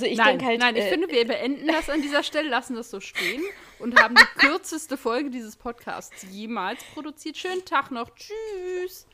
Also 0.00 0.12
ich 0.12 0.18
nein, 0.18 0.40
halt. 0.44 0.60
nein, 0.60 0.76
ich 0.76 0.84
äh, 0.84 0.90
finde, 0.90 1.08
wir 1.08 1.24
beenden 1.26 1.66
das 1.66 1.90
an 1.90 2.00
dieser 2.02 2.22
Stelle, 2.22 2.48
lassen 2.48 2.76
das 2.76 2.88
so 2.88 3.00
stehen 3.00 3.42
und 3.80 4.00
haben 4.00 4.14
die 4.14 4.38
kürzeste 4.38 4.96
Folge 4.96 5.28
dieses 5.30 5.56
Podcasts 5.56 6.24
jemals 6.30 6.84
produziert. 6.94 7.36
Schönen 7.36 7.64
Tag 7.64 7.90
noch. 7.90 8.08
Tschüss. 8.14 9.08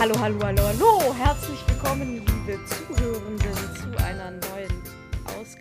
Hallo, 0.00 0.14
hallo, 0.18 0.38
hallo, 0.42 0.62
hallo. 0.62 1.14
Herzlich 1.14 1.60
willkommen, 1.68 2.26
liebe 2.26 2.58
Zuhörenden, 2.66 3.65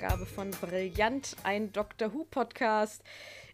Ausgabe 0.06 0.26
von 0.28 0.52
Brillant, 0.52 1.36
ein 1.44 1.72
Doctor 1.72 2.14
Who 2.14 2.26
Podcast. 2.26 3.04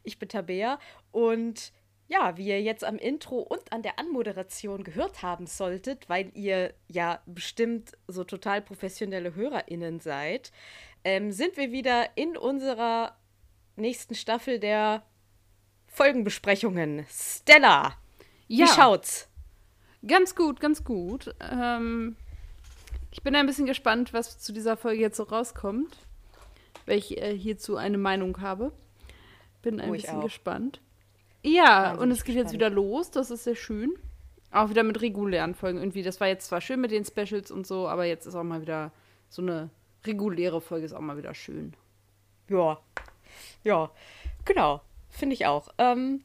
Ich 0.03 0.19
bin 0.19 0.27
Tabea 0.27 0.79
und 1.11 1.71
ja, 2.09 2.35
wie 2.35 2.47
ihr 2.47 2.61
jetzt 2.61 2.83
am 2.83 2.97
Intro 2.97 3.37
und 3.39 3.71
an 3.71 3.83
der 3.83 3.97
Anmoderation 3.99 4.83
gehört 4.83 5.21
haben 5.21 5.47
solltet, 5.47 6.09
weil 6.09 6.29
ihr 6.33 6.73
ja 6.89 7.21
bestimmt 7.25 7.93
so 8.07 8.25
total 8.25 8.61
professionelle 8.61 9.33
HörerInnen 9.33 10.01
seid, 10.01 10.51
ähm, 11.05 11.31
sind 11.31 11.55
wir 11.55 11.71
wieder 11.71 12.17
in 12.17 12.35
unserer 12.35 13.15
nächsten 13.77 14.15
Staffel 14.15 14.59
der 14.59 15.03
Folgenbesprechungen. 15.87 17.05
Stella, 17.09 17.93
Ja, 18.47 18.65
wie 18.65 18.67
schaut's? 18.67 19.29
ganz 20.05 20.35
gut, 20.35 20.59
ganz 20.59 20.83
gut. 20.83 21.33
Ähm, 21.39 22.17
ich 23.11 23.23
bin 23.23 23.35
ein 23.35 23.45
bisschen 23.45 23.67
gespannt, 23.67 24.11
was 24.11 24.37
zu 24.39 24.51
dieser 24.51 24.75
Folge 24.75 24.99
jetzt 25.01 25.17
so 25.17 25.23
rauskommt, 25.23 25.97
weil 26.91 26.97
ich 26.97 27.17
äh, 27.21 27.35
hierzu 27.35 27.77
eine 27.77 27.97
Meinung 27.97 28.41
habe. 28.41 28.73
Bin 29.61 29.79
ein 29.79 29.89
Oh, 29.89 29.93
bisschen 29.93 30.19
gespannt. 30.19 30.81
Ja, 31.41 31.93
und 31.93 32.11
es 32.11 32.25
geht 32.25 32.35
jetzt 32.35 32.51
gespannt. 32.51 32.53
wieder 32.53 32.69
los, 32.69 33.11
das 33.11 33.31
ist 33.31 33.45
sehr 33.45 33.55
schön. 33.55 33.93
Auch 34.51 34.69
wieder 34.69 34.83
mit 34.83 34.99
regulären 35.01 35.55
Folgen 35.55 35.79
irgendwie. 35.79 36.03
Das 36.03 36.19
war 36.19 36.27
jetzt 36.27 36.47
zwar 36.47 36.59
schön 36.59 36.81
mit 36.81 36.91
den 36.91 37.05
Specials 37.05 37.49
und 37.49 37.65
so, 37.65 37.87
aber 37.87 38.03
jetzt 38.03 38.25
ist 38.25 38.35
auch 38.35 38.43
mal 38.43 38.59
wieder 38.61 38.91
so 39.29 39.41
eine 39.41 39.69
reguläre 40.05 40.59
Folge, 40.59 40.85
ist 40.85 40.91
auch 40.93 40.99
mal 40.99 41.15
wieder 41.15 41.33
schön. 41.33 41.73
Ja, 42.49 42.77
ja, 43.63 43.89
genau, 44.43 44.81
finde 45.09 45.35
ich 45.35 45.45
auch. 45.45 45.69
Ähm, 45.77 46.23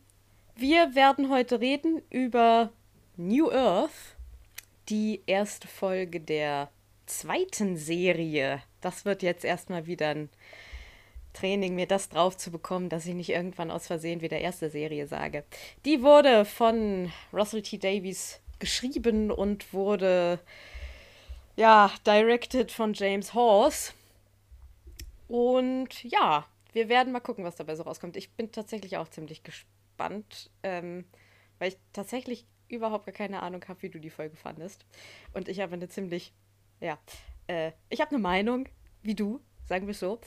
wir 0.56 0.96
werden 0.96 1.30
heute 1.30 1.60
reden 1.60 2.02
über 2.10 2.70
New 3.16 3.52
Earth, 3.52 4.16
die 4.88 5.22
erste 5.26 5.68
Folge 5.68 6.20
der 6.20 6.70
zweiten 7.06 7.76
Serie. 7.76 8.62
Das 8.80 9.04
wird 9.04 9.22
jetzt 9.22 9.44
erstmal 9.44 9.86
wieder 9.86 10.08
ein 10.08 10.28
Training, 11.36 11.74
mir 11.74 11.86
das 11.86 12.08
drauf 12.08 12.36
zu 12.36 12.50
bekommen, 12.50 12.88
dass 12.88 13.06
ich 13.06 13.14
nicht 13.14 13.30
irgendwann 13.30 13.70
aus 13.70 13.86
Versehen 13.86 14.20
wieder 14.20 14.38
erste 14.38 14.70
Serie 14.70 15.06
sage. 15.06 15.44
Die 15.84 16.02
wurde 16.02 16.44
von 16.44 17.12
Russell 17.32 17.62
T. 17.62 17.78
Davies 17.78 18.40
geschrieben 18.58 19.30
und 19.30 19.72
wurde 19.72 20.40
ja 21.56 21.92
directed 22.06 22.72
von 22.72 22.94
James 22.94 23.34
Hawes. 23.34 23.94
Und 25.28 26.02
ja, 26.04 26.46
wir 26.72 26.88
werden 26.88 27.12
mal 27.12 27.20
gucken, 27.20 27.44
was 27.44 27.56
dabei 27.56 27.74
so 27.74 27.82
rauskommt. 27.82 28.16
Ich 28.16 28.32
bin 28.32 28.52
tatsächlich 28.52 28.96
auch 28.96 29.08
ziemlich 29.08 29.42
gespannt, 29.42 30.50
ähm, 30.62 31.04
weil 31.58 31.68
ich 31.68 31.78
tatsächlich 31.92 32.46
überhaupt 32.68 33.06
gar 33.06 33.14
keine 33.14 33.42
Ahnung 33.42 33.64
habe, 33.68 33.82
wie 33.82 33.90
du 33.90 33.98
die 33.98 34.10
Folge 34.10 34.36
fandest. 34.36 34.84
Und 35.32 35.48
ich 35.48 35.60
habe 35.60 35.74
eine 35.74 35.88
ziemlich, 35.88 36.32
ja, 36.80 36.98
äh, 37.46 37.72
ich 37.88 38.00
habe 38.00 38.10
eine 38.10 38.20
Meinung, 38.20 38.68
wie 39.02 39.14
du, 39.14 39.40
sagen 39.66 39.86
wir 39.86 39.94
so. 39.94 40.20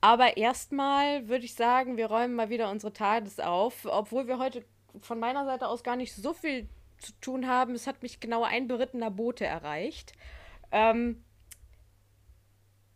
Aber 0.00 0.36
erstmal 0.36 1.28
würde 1.28 1.44
ich 1.44 1.54
sagen, 1.54 1.96
wir 1.96 2.06
räumen 2.06 2.34
mal 2.34 2.48
wieder 2.48 2.70
unsere 2.70 2.92
TARDIS 2.92 3.40
auf, 3.40 3.84
obwohl 3.84 4.26
wir 4.26 4.38
heute 4.38 4.64
von 5.00 5.20
meiner 5.20 5.44
Seite 5.44 5.68
aus 5.68 5.82
gar 5.82 5.96
nicht 5.96 6.14
so 6.14 6.32
viel 6.32 6.68
zu 6.98 7.12
tun 7.20 7.46
haben. 7.46 7.74
Es 7.74 7.86
hat 7.86 8.02
mich 8.02 8.20
genau 8.20 8.42
ein 8.42 8.66
berittener 8.66 9.10
Bote 9.10 9.44
erreicht. 9.44 10.12
Ähm, 10.72 11.22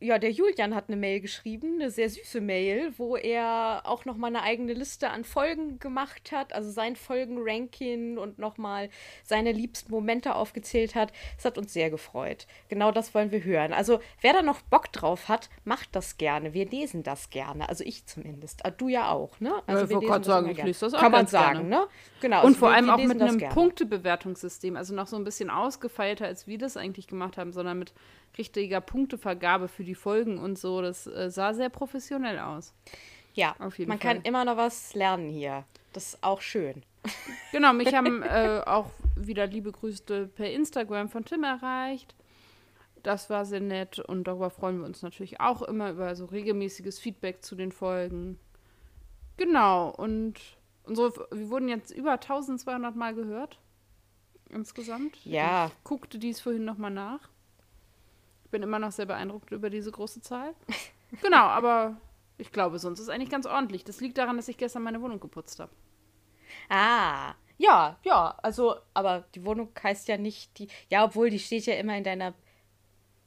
ja, 0.05 0.19
der 0.19 0.31
Julian 0.31 0.75
hat 0.75 0.85
eine 0.89 0.97
Mail 0.97 1.21
geschrieben, 1.21 1.75
eine 1.81 1.91
sehr 1.91 2.11
süße 2.11 2.41
Mail, 2.41 2.93
wo 2.99 3.17
er 3.17 3.83
auch 3.85 4.05
noch 4.05 4.17
mal 4.17 4.27
eine 4.29 4.43
eigene 4.43 4.73
Liste 4.75 5.09
an 5.11 5.25
Folgen 5.25 5.79
gemacht 5.79 6.31
hat, 6.33 6.53
also 6.53 6.71
sein 6.71 6.95
Folgenranking 6.97 8.19
und 8.19 8.39
noch 8.39 8.59
mal 8.59 8.91
seine 9.23 9.53
liebsten 9.53 9.91
Momente 9.91 10.35
aufgezählt 10.35 10.95
hat. 10.95 11.13
Das 11.37 11.45
hat 11.47 11.59
uns 11.59 11.73
sehr 11.73 11.91
gefreut. 11.91 12.47
Genau 12.69 12.93
das 12.93 13.15
wollen 13.15 13.31
wir 13.31 13.43
hören. 13.45 13.73
Also, 13.73 14.01
wer 14.21 14.33
da 14.35 14.43
noch 14.43 14.61
Bock 14.63 14.93
drauf 14.93 15.29
hat, 15.29 15.49
macht 15.65 15.97
das 15.97 16.17
gerne. 16.19 16.55
Wir 16.55 16.67
lesen 16.69 17.03
das 17.03 17.31
gerne. 17.31 17.69
Also 17.69 17.85
ich 17.85 18.07
zumindest. 18.07 18.65
Ah, 18.67 18.71
Du 18.71 18.89
ja 18.89 19.11
auch, 19.11 19.41
ne? 19.41 19.63
Also 19.67 19.85
ich 19.85 19.91
wir 19.91 20.01
lesen 20.01 20.13
das 20.13 20.27
sagen, 20.27 20.49
ich 20.51 20.63
lese 20.63 20.81
das 20.87 20.95
auch 20.95 21.01
Kann 21.01 21.13
man 21.13 21.27
sagen, 21.27 21.69
gerne. 21.69 21.69
ne? 21.69 21.87
Genau. 22.21 22.41
Und 22.41 22.47
also 22.49 22.59
vor 22.59 22.69
wir- 22.71 22.75
allem 22.77 22.87
wir 22.87 22.95
auch 22.95 22.99
mit 22.99 23.21
einem 23.23 23.39
gerne. 23.39 23.55
Punktebewertungssystem, 23.55 24.77
also 24.77 24.95
noch 24.95 25.07
so 25.07 25.17
ein 25.17 25.25
bisschen 25.25 25.51
ausgefeilter, 25.51 26.27
als 26.27 26.47
wir 26.47 26.59
das 26.59 26.77
eigentlich 26.77 27.07
gemacht 27.07 27.39
haben, 27.39 27.53
sondern 27.53 27.79
mit 27.79 27.93
richtiger 28.39 28.81
Punktevergabe 28.81 29.69
für 29.69 29.85
die 29.85 29.95
Folgen 29.95 30.39
und 30.39 30.59
so. 30.59 30.83
Das 30.83 31.07
äh, 31.07 31.31
sah 31.31 31.55
sehr 31.55 31.69
professionell 31.69 32.39
aus. 32.39 32.75
Ja, 33.35 33.57
Auf 33.59 33.79
jeden 33.79 33.89
man 33.89 33.99
Fall. 33.99 34.15
kann 34.15 34.23
immer 34.23 34.45
noch 34.45 34.57
was 34.57 34.95
lernen 34.95 35.29
hier. 35.29 35.65
Das 35.93 36.15
ist 36.15 36.23
auch 36.23 36.41
schön. 36.41 36.83
Genau, 37.53 37.73
mich 37.73 37.95
haben 37.95 38.25
äh, 38.25 38.63
auch 38.67 38.91
wieder 39.15 39.47
liebe 39.47 39.71
Grüße 39.71 40.27
per 40.35 40.51
Instagram 40.51 41.09
von 41.09 41.25
Tim 41.25 41.45
erreicht. 41.45 42.17
Das 43.05 43.31
war 43.31 43.45
sehr 43.45 43.61
nett 43.61 44.01
und 44.01 44.25
darüber 44.25 44.51
freuen 44.51 44.79
wir 44.79 44.87
uns 44.87 45.03
natürlich 45.03 45.41
auch 45.41 45.63
immer 45.63 45.91
über 45.91 46.17
so 46.17 46.25
regelmäßiges 46.25 46.99
Feedback 46.99 47.45
zu 47.45 47.55
den 47.55 47.71
Folgen. 47.71 48.41
Genau, 49.37 49.91
und 49.91 50.41
unsere, 50.83 51.13
wir 51.31 51.49
wurden 51.49 51.69
jetzt 51.69 51.93
über 51.93 52.13
1200 52.13 52.97
Mal 52.97 53.15
gehört. 53.15 53.61
Insgesamt. 54.51 55.25
Ja. 55.25 55.67
Ich 55.67 55.85
guckte 55.85 56.19
dies 56.19 56.41
vorhin 56.41 56.65
nochmal 56.65 56.91
nach. 56.91 57.29
Ich 58.55 58.57
bin 58.57 58.69
immer 58.69 58.79
noch 58.79 58.93
sehr 58.93 59.07
beeindruckt 59.07 59.51
über 59.51 59.69
diese 59.69 59.91
große 59.91 60.21
Zahl. 60.21 60.55
Genau, 61.23 61.43
aber 61.43 61.97
ich 62.39 62.53
glaube, 62.53 62.79
sonst 62.79 63.01
ist 63.01 63.07
es 63.07 63.09
eigentlich 63.09 63.31
ganz 63.31 63.47
ordentlich. 63.47 63.83
Das 63.83 64.01
liegt 64.01 64.17
daran, 64.17 64.37
dass 64.37 64.47
ich 64.47 64.57
gestern 64.57 64.83
meine 64.83 65.01
Wohnung 65.01 65.19
geputzt 65.19 65.59
habe. 65.59 65.73
Ah, 66.69 67.35
ja, 67.59 67.99
ja, 68.05 68.37
also, 68.43 68.77
aber 68.95 69.25
die 69.35 69.45
Wohnung 69.45 69.71
heißt 69.81 70.07
ja 70.07 70.19
nicht 70.19 70.57
die, 70.59 70.69
ja, 70.89 71.05
obwohl 71.05 71.31
die 71.31 71.41
steht 71.41 71.67
ja 71.67 71.75
immer 71.75 71.97
in 71.97 72.05
deiner 72.05 72.35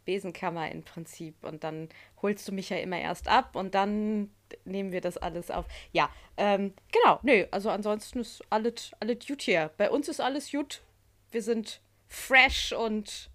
Besenkammer 0.06 0.72
im 0.72 0.84
Prinzip 0.84 1.36
und 1.44 1.66
dann 1.66 1.90
holst 2.22 2.48
du 2.48 2.54
mich 2.54 2.70
ja 2.70 2.78
immer 2.78 3.00
erst 3.00 3.28
ab 3.28 3.56
und 3.58 3.76
dann 3.76 4.32
nehmen 4.64 4.94
wir 4.94 5.02
das 5.02 5.18
alles 5.18 5.52
auf. 5.52 5.66
Ja, 5.92 6.10
ähm, 6.38 6.74
genau, 6.92 7.20
nö, 7.24 7.46
also 7.52 7.70
ansonsten 7.70 8.20
ist 8.20 8.42
alles, 8.50 8.92
alles 9.02 9.28
gut 9.28 9.42
hier. 9.42 9.72
Bei 9.78 9.92
uns 9.92 10.08
ist 10.08 10.22
alles 10.22 10.52
gut. 10.52 10.84
Wir 11.32 11.42
sind 11.42 11.82
fresh 12.08 12.72
und 12.74 13.30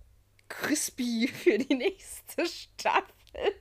crispy 0.53 1.29
für 1.29 1.59
die 1.59 1.75
nächste 1.75 2.47
Staffel. 2.47 3.55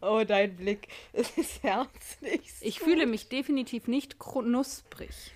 Oh, 0.00 0.22
dein 0.26 0.56
Blick, 0.56 0.88
es 1.12 1.30
ist 1.36 1.62
herzlich. 1.62 2.42
Ich 2.60 2.80
fühle 2.80 3.06
mich 3.06 3.28
definitiv 3.28 3.86
nicht 3.86 4.18
knusprig. 4.18 5.32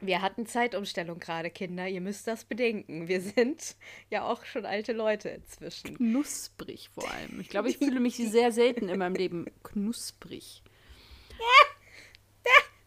Wir 0.00 0.20
hatten 0.20 0.46
Zeitumstellung 0.46 1.20
gerade, 1.20 1.48
Kinder. 1.48 1.86
Ihr 1.86 2.00
müsst 2.00 2.26
das 2.26 2.44
bedenken. 2.44 3.06
Wir 3.06 3.20
sind 3.20 3.76
ja 4.10 4.24
auch 4.24 4.44
schon 4.44 4.66
alte 4.66 4.92
Leute 4.92 5.28
inzwischen. 5.28 5.96
Knusprig 5.96 6.90
vor 6.92 7.08
allem. 7.08 7.40
Ich 7.40 7.48
glaube, 7.48 7.70
ich 7.70 7.78
fühle 7.78 8.00
mich 8.00 8.16
sehr 8.16 8.50
selten 8.50 8.88
in 8.88 8.98
meinem 8.98 9.14
Leben 9.14 9.46
knusprig. 9.62 10.62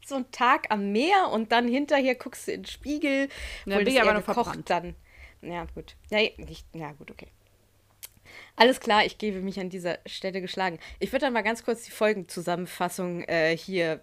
So 0.06 0.16
ein 0.16 0.30
Tag 0.32 0.68
am 0.70 0.92
Meer 0.92 1.30
und 1.32 1.52
dann 1.52 1.68
hinterher 1.68 2.14
guckst 2.14 2.48
du 2.48 2.52
in 2.52 2.62
den 2.62 2.68
Spiegel. 2.68 3.28
Ja, 3.66 3.78
bin 3.80 3.88
ich 3.88 4.00
aber 4.00 4.14
noch 4.14 4.24
verbrannt. 4.24 4.70
dann. 4.70 4.96
Ja, 5.46 5.66
gut. 5.74 5.96
Ja, 6.10 6.20
nicht, 6.38 6.66
ja, 6.74 6.92
gut, 6.94 7.12
okay. 7.12 7.28
Alles 8.56 8.80
klar, 8.80 9.06
ich 9.06 9.18
gebe 9.18 9.42
mich 9.42 9.60
an 9.60 9.70
dieser 9.70 10.00
Stelle 10.06 10.42
geschlagen. 10.42 10.80
Ich 11.00 11.12
würde 11.12 11.26
dann 11.26 11.34
mal 11.34 11.44
ganz 11.44 11.64
kurz 11.64 11.84
die 11.84 11.92
Folgenzusammenfassung 11.92 13.24
äh, 13.24 13.56
hier 13.56 14.02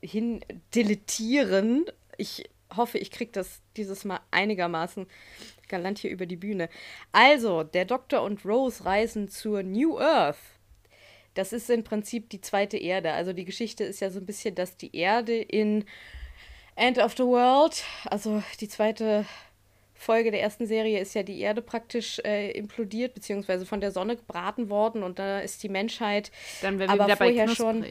hin 0.00 0.44
deletieren. 0.74 1.86
Ich 2.16 2.48
hoffe, 2.76 2.98
ich 2.98 3.10
kriege 3.10 3.32
das 3.32 3.60
dieses 3.76 4.04
Mal 4.04 4.20
einigermaßen 4.30 5.06
galant 5.68 5.98
hier 5.98 6.10
über 6.10 6.26
die 6.26 6.36
Bühne. 6.36 6.68
Also, 7.12 7.62
der 7.64 7.84
Doktor 7.84 8.22
und 8.22 8.44
Rose 8.44 8.84
reisen 8.84 9.28
zur 9.28 9.62
New 9.62 9.98
Earth. 9.98 10.38
Das 11.34 11.52
ist 11.52 11.70
im 11.70 11.84
Prinzip 11.84 12.28
die 12.30 12.40
zweite 12.40 12.76
Erde. 12.76 13.12
Also 13.12 13.32
die 13.32 13.44
Geschichte 13.44 13.84
ist 13.84 14.00
ja 14.00 14.10
so 14.10 14.18
ein 14.18 14.26
bisschen, 14.26 14.56
dass 14.56 14.76
die 14.76 14.94
Erde 14.96 15.40
in 15.40 15.84
End 16.74 16.98
of 16.98 17.12
the 17.16 17.22
World, 17.22 17.84
also 18.04 18.42
die 18.60 18.68
zweite 18.68 19.24
Folge 20.00 20.30
der 20.30 20.40
ersten 20.40 20.66
Serie 20.66 20.98
ist 20.98 21.14
ja 21.14 21.22
die 21.22 21.40
Erde 21.40 21.60
praktisch 21.60 22.20
äh, 22.24 22.52
implodiert, 22.52 23.12
beziehungsweise 23.12 23.66
von 23.66 23.82
der 23.82 23.90
Sonne 23.90 24.16
gebraten 24.16 24.70
worden 24.70 25.02
und 25.02 25.18
da 25.18 25.40
ist 25.40 25.62
die 25.62 25.68
Menschheit 25.68 26.32
Dann 26.62 26.78
wären 26.78 26.96
wir 26.96 27.04
aber 27.04 27.16
vorher 27.18 27.48
schon. 27.48 27.84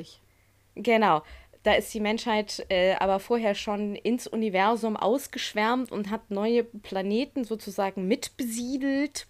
Genau. 0.74 1.22
Da 1.62 1.74
ist 1.74 1.94
die 1.94 2.00
Menschheit 2.00 2.66
äh, 2.70 2.96
aber 2.96 3.20
vorher 3.20 3.54
schon 3.54 3.96
ins 3.96 4.26
Universum 4.26 4.98
ausgeschwärmt 4.98 5.92
und 5.92 6.10
hat 6.10 6.32
neue 6.32 6.64
Planeten 6.64 7.44
sozusagen 7.44 8.08
mitbesiedelt 8.08 9.28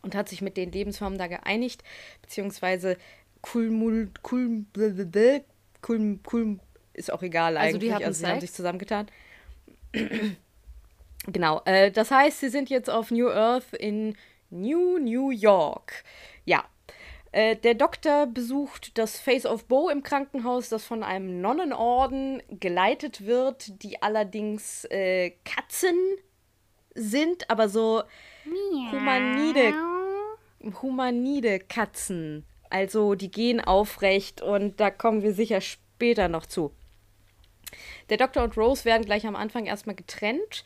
und 0.00 0.14
hat 0.14 0.30
sich 0.30 0.40
mit 0.40 0.56
den 0.56 0.72
Lebensformen 0.72 1.18
da 1.18 1.26
geeinigt, 1.26 1.84
beziehungsweise 2.22 2.96
Kulmul, 3.42 4.10
Kulm, 4.22 4.66
Kulm, 5.82 6.22
Kulm, 6.22 6.60
ist 6.94 7.12
auch 7.12 7.22
egal 7.22 7.58
Also 7.58 7.76
die 7.76 7.92
eigentlich. 7.92 7.92
hatten 7.92 8.04
Also 8.04 8.20
sie 8.20 8.26
haben 8.28 8.40
sich 8.40 8.52
zusammengetan. 8.54 9.08
Genau. 11.26 11.62
Äh, 11.64 11.90
das 11.90 12.10
heißt, 12.10 12.40
sie 12.40 12.48
sind 12.48 12.70
jetzt 12.70 12.90
auf 12.90 13.10
New 13.10 13.28
Earth 13.28 13.72
in 13.72 14.16
New 14.50 14.98
New 14.98 15.30
York. 15.30 16.04
Ja. 16.44 16.64
Äh, 17.32 17.56
der 17.56 17.74
Doktor 17.74 18.26
besucht 18.26 18.96
das 18.96 19.18
Face 19.18 19.44
of 19.44 19.66
Bow 19.66 19.90
im 19.90 20.02
Krankenhaus, 20.02 20.68
das 20.68 20.84
von 20.84 21.02
einem 21.02 21.40
Nonnenorden 21.40 22.42
geleitet 22.48 23.26
wird, 23.26 23.82
die 23.82 24.00
allerdings 24.00 24.84
äh, 24.86 25.32
Katzen 25.44 25.96
sind, 26.94 27.50
aber 27.50 27.68
so 27.68 28.02
humanide, 28.90 29.74
humanide 30.80 31.58
Katzen. 31.58 32.46
Also 32.70 33.14
die 33.14 33.30
gehen 33.30 33.60
aufrecht 33.60 34.40
und 34.40 34.80
da 34.80 34.90
kommen 34.90 35.22
wir 35.22 35.34
sicher 35.34 35.60
später 35.60 36.28
noch 36.28 36.46
zu. 36.46 36.72
Der 38.08 38.16
Doktor 38.16 38.44
und 38.44 38.56
Rose 38.56 38.84
werden 38.84 39.04
gleich 39.04 39.26
am 39.26 39.36
Anfang 39.36 39.66
erstmal 39.66 39.96
getrennt 39.96 40.64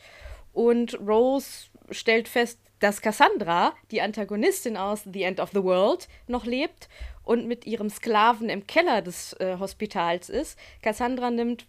und 0.53 0.99
Rose 0.99 1.69
stellt 1.91 2.27
fest, 2.27 2.59
dass 2.79 3.01
Cassandra, 3.01 3.75
die 3.91 4.01
Antagonistin 4.01 4.75
aus 4.75 5.03
The 5.11 5.23
End 5.23 5.39
of 5.39 5.51
the 5.51 5.63
World, 5.63 6.07
noch 6.27 6.45
lebt 6.45 6.89
und 7.23 7.47
mit 7.47 7.65
ihrem 7.65 7.89
Sklaven 7.89 8.49
im 8.49 8.65
Keller 8.65 9.01
des 9.01 9.33
äh, 9.33 9.57
Hospitals 9.59 10.29
ist. 10.29 10.57
Cassandra 10.81 11.29
nimmt. 11.29 11.67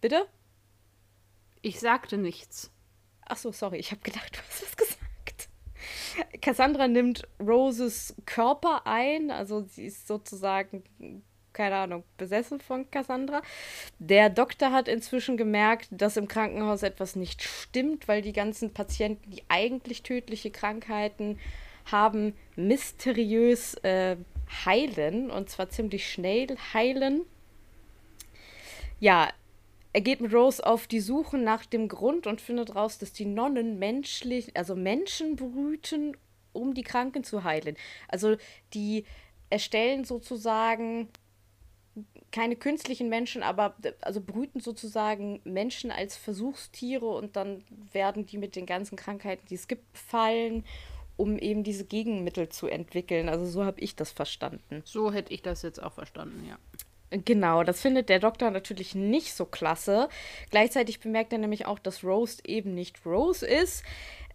Bitte? 0.00 0.26
Ich 1.60 1.80
sagte 1.80 2.16
nichts. 2.16 2.70
Ach 3.26 3.36
so, 3.36 3.52
sorry, 3.52 3.78
ich 3.78 3.90
habe 3.90 4.00
gedacht, 4.02 4.36
du 4.36 4.38
hast 4.38 4.62
was 4.62 4.76
gesagt. 4.76 5.48
Cassandra 6.40 6.88
nimmt 6.88 7.28
Roses 7.40 8.14
Körper 8.24 8.86
ein, 8.86 9.30
also 9.30 9.62
sie 9.62 9.86
ist 9.86 10.06
sozusagen, 10.06 10.84
keine 11.54 11.76
Ahnung, 11.76 12.04
besessen 12.18 12.60
von 12.60 12.90
Cassandra. 12.90 13.40
Der 13.98 14.28
Doktor 14.28 14.72
hat 14.72 14.88
inzwischen 14.88 15.36
gemerkt, 15.36 15.88
dass 15.90 16.18
im 16.18 16.28
Krankenhaus 16.28 16.82
etwas 16.82 17.16
nicht 17.16 17.42
stimmt, 17.42 18.08
weil 18.08 18.20
die 18.20 18.32
ganzen 18.32 18.74
Patienten, 18.74 19.30
die 19.30 19.42
eigentlich 19.48 20.02
tödliche 20.02 20.50
Krankheiten 20.50 21.38
haben, 21.90 22.34
mysteriös 22.56 23.74
äh, 23.82 24.16
heilen 24.66 25.30
und 25.30 25.48
zwar 25.48 25.70
ziemlich 25.70 26.10
schnell 26.10 26.56
heilen. 26.72 27.22
Ja, 29.00 29.30
er 29.92 30.00
geht 30.00 30.20
mit 30.20 30.34
Rose 30.34 30.64
auf 30.64 30.86
die 30.86 31.00
Suche 31.00 31.38
nach 31.38 31.64
dem 31.66 31.88
Grund 31.88 32.26
und 32.26 32.40
findet 32.40 32.74
raus, 32.74 32.98
dass 32.98 33.12
die 33.12 33.26
Nonnen 33.26 33.78
menschlich, 33.78 34.56
also 34.56 34.74
Menschen 34.74 35.36
brüten, 35.36 36.16
um 36.52 36.74
die 36.74 36.82
Kranken 36.82 37.22
zu 37.22 37.44
heilen. 37.44 37.76
Also 38.08 38.36
die 38.72 39.04
erstellen 39.50 40.04
sozusagen 40.04 41.08
keine 42.32 42.56
künstlichen 42.56 43.08
Menschen, 43.08 43.42
aber 43.42 43.74
also 44.00 44.20
brüten 44.20 44.60
sozusagen 44.60 45.40
Menschen 45.44 45.90
als 45.90 46.16
Versuchstiere 46.16 47.06
und 47.06 47.36
dann 47.36 47.62
werden 47.92 48.26
die 48.26 48.38
mit 48.38 48.56
den 48.56 48.66
ganzen 48.66 48.96
Krankheiten, 48.96 49.46
die 49.48 49.54
es 49.54 49.68
gibt, 49.68 49.92
befallen, 49.92 50.64
um 51.16 51.38
eben 51.38 51.62
diese 51.62 51.84
Gegenmittel 51.84 52.48
zu 52.48 52.66
entwickeln. 52.66 53.28
Also 53.28 53.46
so 53.46 53.64
habe 53.64 53.80
ich 53.80 53.94
das 53.94 54.10
verstanden. 54.10 54.82
So 54.84 55.12
hätte 55.12 55.32
ich 55.32 55.42
das 55.42 55.62
jetzt 55.62 55.80
auch 55.80 55.92
verstanden, 55.92 56.44
ja. 56.48 56.58
Genau, 57.10 57.62
das 57.62 57.80
findet 57.80 58.08
der 58.08 58.18
Doktor 58.18 58.50
natürlich 58.50 58.96
nicht 58.96 59.34
so 59.34 59.44
klasse. 59.44 60.08
Gleichzeitig 60.50 60.98
bemerkt 60.98 61.32
er 61.32 61.38
nämlich 61.38 61.66
auch, 61.66 61.78
dass 61.78 62.02
Rose 62.02 62.42
eben 62.44 62.74
nicht 62.74 63.06
Rose 63.06 63.46
ist. 63.46 63.84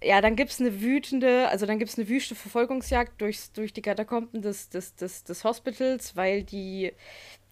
Ja, 0.01 0.21
dann 0.21 0.37
gibt 0.37 0.51
es 0.51 0.61
eine 0.61 0.79
wütende, 0.79 1.49
also 1.49 1.65
dann 1.65 1.77
gibt 1.77 1.91
es 1.91 1.97
eine 1.97 2.07
wüste 2.07 2.33
Verfolgungsjagd 2.33 3.19
durchs, 3.19 3.51
durch 3.51 3.73
die 3.73 3.81
Katakomben 3.81 4.41
des, 4.41 4.69
des, 4.69 4.95
des, 4.95 5.25
des 5.25 5.43
Hospitals, 5.43 6.15
weil 6.15 6.43
die, 6.43 6.93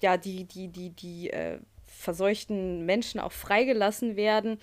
ja, 0.02 0.18
die, 0.18 0.46
die, 0.46 0.68
die, 0.68 0.90
die 0.92 1.30
äh, 1.30 1.60
verseuchten 1.86 2.86
Menschen 2.86 3.20
auch 3.20 3.32
freigelassen 3.32 4.16
werden. 4.16 4.60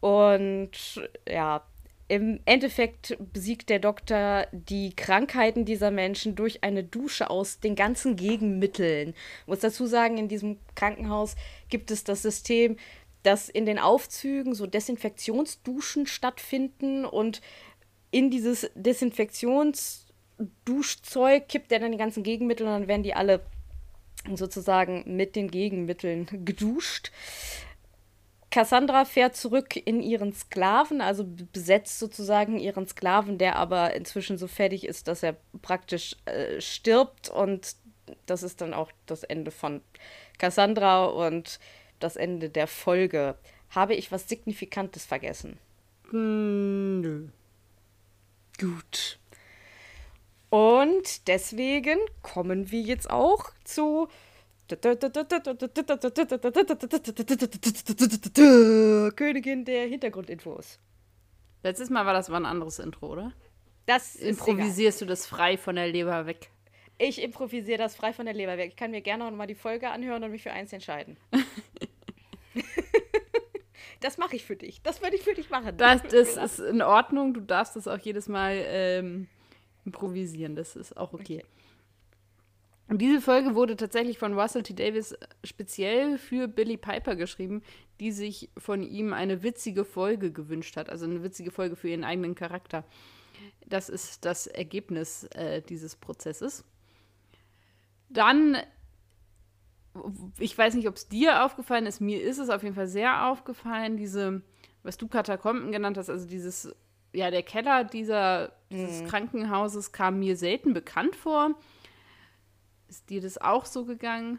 Und 0.00 1.08
ja, 1.28 1.64
im 2.08 2.40
Endeffekt 2.44 3.16
besiegt 3.32 3.70
der 3.70 3.78
Doktor 3.78 4.46
die 4.52 4.94
Krankheiten 4.94 5.64
dieser 5.64 5.90
Menschen 5.90 6.34
durch 6.34 6.62
eine 6.62 6.84
Dusche 6.84 7.30
aus 7.30 7.60
den 7.60 7.74
ganzen 7.74 8.16
Gegenmitteln. 8.16 9.14
Ich 9.42 9.46
muss 9.46 9.60
dazu 9.60 9.86
sagen, 9.86 10.18
in 10.18 10.28
diesem 10.28 10.58
Krankenhaus 10.74 11.36
gibt 11.70 11.90
es 11.90 12.04
das 12.04 12.20
System, 12.20 12.76
dass 13.22 13.48
in 13.48 13.64
den 13.66 13.78
Aufzügen 13.78 14.54
so 14.54 14.66
Desinfektionsduschen 14.66 16.06
stattfinden 16.06 17.06
und 17.06 17.40
in 18.10 18.30
dieses 18.30 18.70
Desinfektionsduschzeug 18.74 21.48
kippt 21.48 21.72
er 21.72 21.78
dann 21.78 21.92
die 21.92 21.98
ganzen 21.98 22.24
Gegenmittel 22.24 22.66
und 22.66 22.72
dann 22.72 22.88
werden 22.88 23.04
die 23.04 23.14
alle 23.14 23.40
sozusagen 24.34 25.04
mit 25.16 25.36
den 25.36 25.50
Gegenmitteln 25.50 26.26
geduscht. 26.44 27.10
Cassandra 28.50 29.06
fährt 29.06 29.34
zurück 29.34 29.76
in 29.76 30.02
ihren 30.02 30.32
Sklaven, 30.34 31.00
also 31.00 31.24
besetzt 31.52 31.98
sozusagen 31.98 32.58
ihren 32.58 32.86
Sklaven, 32.86 33.38
der 33.38 33.56
aber 33.56 33.94
inzwischen 33.94 34.36
so 34.36 34.46
fertig 34.46 34.86
ist, 34.86 35.08
dass 35.08 35.22
er 35.22 35.36
praktisch 35.62 36.16
äh, 36.26 36.60
stirbt. 36.60 37.30
Und 37.30 37.76
das 38.26 38.42
ist 38.42 38.60
dann 38.60 38.74
auch 38.74 38.92
das 39.06 39.24
Ende 39.24 39.50
von 39.50 39.80
Cassandra 40.38 41.06
und 41.06 41.60
das 41.98 42.16
Ende 42.16 42.50
der 42.50 42.66
Folge. 42.66 43.36
Habe 43.70 43.94
ich 43.94 44.12
was 44.12 44.28
Signifikantes 44.28 45.06
vergessen? 45.06 45.58
Hm, 46.10 47.00
nö. 47.00 47.28
Gut. 48.60 49.18
Und 50.52 51.28
deswegen 51.28 51.98
kommen 52.20 52.70
wir 52.70 52.82
jetzt 52.82 53.08
auch 53.08 53.46
zu 53.64 54.08
Königin 59.16 59.64
der 59.64 59.86
Hintergrundinfos. 59.86 60.78
Letztes 61.62 61.88
Mal 61.88 62.04
war 62.04 62.12
das 62.12 62.28
mal 62.28 62.36
ein 62.36 62.44
anderes 62.44 62.80
Intro, 62.80 63.06
oder? 63.06 63.32
Das 63.86 64.14
ist 64.14 64.20
egal. 64.20 64.28
Improvisierst 64.28 65.00
du 65.00 65.06
das 65.06 65.24
frei 65.24 65.56
von 65.56 65.76
der 65.76 65.88
Leber 65.88 66.26
weg? 66.26 66.50
Ich 66.98 67.22
improvisiere 67.22 67.78
das 67.78 67.96
frei 67.96 68.12
von 68.12 68.26
der 68.26 68.34
Leber 68.34 68.58
weg. 68.58 68.72
Ich 68.72 68.76
kann 68.76 68.90
mir 68.90 69.00
gerne 69.00 69.24
noch 69.24 69.30
mal 69.34 69.46
die 69.46 69.54
Folge 69.54 69.88
anhören 69.88 70.22
und 70.22 70.32
mich 70.32 70.42
für 70.42 70.52
eins 70.52 70.70
entscheiden. 70.74 71.16
das 74.00 74.18
mache 74.18 74.36
ich 74.36 74.44
für 74.44 74.56
dich. 74.56 74.82
Das 74.82 75.00
würde 75.00 75.16
ich 75.16 75.22
für 75.22 75.32
dich 75.32 75.48
machen. 75.48 75.78
Das, 75.78 76.02
das 76.10 76.36
ist 76.36 76.58
in 76.58 76.82
Ordnung. 76.82 77.32
Du 77.32 77.40
darfst 77.40 77.74
das 77.74 77.88
auch 77.88 77.96
jedes 77.96 78.28
Mal 78.28 78.62
ähm, 78.66 79.28
improvisieren. 79.84 80.56
Das 80.56 80.76
ist 80.76 80.96
auch 80.96 81.12
okay. 81.12 81.44
Und 82.88 82.98
diese 82.98 83.20
Folge 83.20 83.54
wurde 83.54 83.76
tatsächlich 83.76 84.18
von 84.18 84.38
Russell 84.38 84.62
T. 84.62 84.74
Davis 84.74 85.14
speziell 85.44 86.18
für 86.18 86.46
Billy 86.48 86.76
Piper 86.76 87.16
geschrieben, 87.16 87.62
die 88.00 88.12
sich 88.12 88.50
von 88.58 88.82
ihm 88.82 89.12
eine 89.12 89.42
witzige 89.42 89.84
Folge 89.84 90.30
gewünscht 90.30 90.76
hat. 90.76 90.90
Also 90.90 91.06
eine 91.06 91.22
witzige 91.22 91.50
Folge 91.50 91.76
für 91.76 91.88
ihren 91.88 92.04
eigenen 92.04 92.34
Charakter. 92.34 92.84
Das 93.66 93.88
ist 93.88 94.24
das 94.24 94.46
Ergebnis 94.46 95.24
äh, 95.34 95.62
dieses 95.62 95.96
Prozesses. 95.96 96.64
Dann, 98.10 98.58
ich 100.38 100.58
weiß 100.58 100.74
nicht, 100.74 100.88
ob 100.88 100.96
es 100.96 101.08
dir 101.08 101.44
aufgefallen 101.44 101.86
ist, 101.86 102.00
mir 102.00 102.20
ist 102.20 102.38
es 102.38 102.50
auf 102.50 102.62
jeden 102.62 102.74
Fall 102.74 102.88
sehr 102.88 103.26
aufgefallen, 103.28 103.96
diese, 103.96 104.42
was 104.82 104.98
du 104.98 105.08
Katakomben 105.08 105.72
genannt 105.72 105.96
hast, 105.96 106.10
also 106.10 106.26
dieses, 106.26 106.74
ja, 107.12 107.30
der 107.30 107.42
Keller 107.42 107.84
dieser, 107.84 108.52
dieses 108.70 109.04
Krankenhauses 109.08 109.92
kam 109.92 110.18
mir 110.18 110.36
selten 110.36 110.72
bekannt 110.72 111.16
vor. 111.16 111.54
Ist 112.88 113.10
dir 113.10 113.20
das 113.20 113.38
auch 113.38 113.64
so 113.64 113.84
gegangen? 113.84 114.38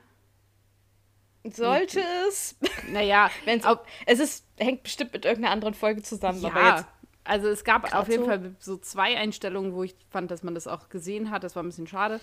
Sollte 1.52 2.02
es? 2.28 2.56
Naja, 2.92 3.30
Wenn's, 3.46 3.66
ob, 3.66 3.86
es 4.06 4.20
ist, 4.20 4.46
hängt 4.58 4.84
bestimmt 4.84 5.14
mit 5.14 5.26
irgendeiner 5.26 5.54
anderen 5.54 5.74
Folge 5.74 6.02
zusammen. 6.02 6.42
Ja, 6.42 6.88
also 7.26 7.48
es 7.48 7.64
gab 7.64 7.94
auf 7.96 8.10
jeden 8.10 8.24
so. 8.24 8.30
Fall 8.30 8.56
so 8.60 8.78
zwei 8.78 9.18
Einstellungen, 9.18 9.74
wo 9.74 9.84
ich 9.84 9.96
fand, 10.10 10.32
dass 10.32 10.44
man 10.44 10.56
das 10.56 10.68
auch 10.68 10.90
gesehen 10.90 11.32
hat. 11.32 11.44
Das 11.44 11.56
war 11.56 11.64
ein 11.64 11.68
bisschen 11.68 11.88
schade, 11.88 12.20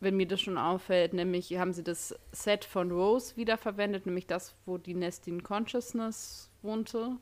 wenn 0.00 0.16
mir 0.16 0.26
das 0.26 0.40
schon 0.40 0.58
auffällt. 0.58 1.14
Nämlich 1.14 1.56
haben 1.58 1.72
sie 1.72 1.84
das 1.84 2.14
Set 2.32 2.64
von 2.64 2.90
Rose 2.90 3.36
wiederverwendet, 3.36 4.06
nämlich 4.06 4.26
das, 4.26 4.54
wo 4.66 4.78
die 4.78 4.94
Nestin 4.94 5.42
Consciousness 5.42 6.50
wohnte. 6.62 7.16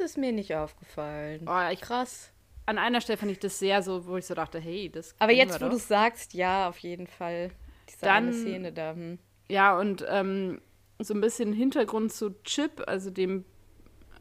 Es 0.00 0.10
ist 0.12 0.18
mir 0.18 0.32
nicht 0.32 0.54
aufgefallen. 0.54 1.46
Oh, 1.48 1.70
ich, 1.72 1.80
Krass. 1.80 2.30
an 2.66 2.78
einer 2.78 3.00
Stelle 3.00 3.16
fand 3.18 3.32
ich 3.32 3.38
das 3.38 3.58
sehr 3.58 3.82
so, 3.82 4.06
wo 4.06 4.16
ich 4.16 4.26
so 4.26 4.34
dachte, 4.34 4.58
hey, 4.58 4.90
das 4.90 5.14
Aber 5.18 5.32
jetzt, 5.32 5.60
wo 5.60 5.68
du 5.68 5.76
es 5.76 5.88
sagst, 5.88 6.34
ja, 6.34 6.68
auf 6.68 6.78
jeden 6.78 7.06
Fall. 7.06 7.50
Diese 7.88 8.00
Dann- 8.04 8.24
eine 8.28 8.32
Szene 8.32 8.72
da. 8.72 8.92
Hm. 8.92 9.18
Ja, 9.48 9.78
und 9.78 10.04
ähm, 10.08 10.60
so 10.98 11.14
ein 11.14 11.20
bisschen 11.20 11.52
Hintergrund 11.52 12.12
zu 12.12 12.30
Chip, 12.42 12.82
also 12.86 13.10
dem 13.10 13.44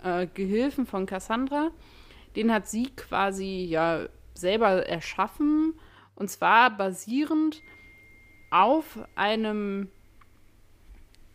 äh, 0.04 0.28
Gehilfen 0.34 0.86
von 0.86 1.06
Cassandra. 1.06 1.72
Den 2.36 2.52
hat 2.54 2.68
sie 2.68 2.90
quasi 2.96 3.66
ja 3.68 4.08
selber 4.34 4.86
erschaffen. 4.88 5.74
Und 6.16 6.30
zwar 6.30 6.70
basierend 6.78 7.62
auf 8.52 9.00
einem 9.16 9.90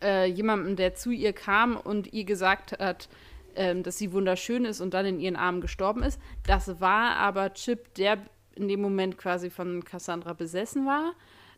äh, 0.01 0.25
jemandem, 0.25 0.75
der 0.75 0.95
zu 0.95 1.11
ihr 1.11 1.33
kam 1.33 1.75
und 1.77 2.13
ihr 2.13 2.23
gesagt 2.23 2.79
hat, 2.79 3.09
ähm, 3.55 3.83
dass 3.83 3.97
sie 3.97 4.13
wunderschön 4.13 4.65
ist 4.65 4.81
und 4.81 4.93
dann 4.93 5.05
in 5.05 5.19
ihren 5.19 5.35
Armen 5.35 5.61
gestorben 5.61 6.03
ist. 6.03 6.19
Das 6.45 6.79
war 6.81 7.15
aber 7.17 7.53
Chip, 7.53 7.93
der 7.95 8.17
in 8.55 8.67
dem 8.67 8.81
Moment 8.81 9.17
quasi 9.17 9.49
von 9.49 9.83
Cassandra 9.83 10.33
besessen 10.33 10.85
war. 10.85 11.13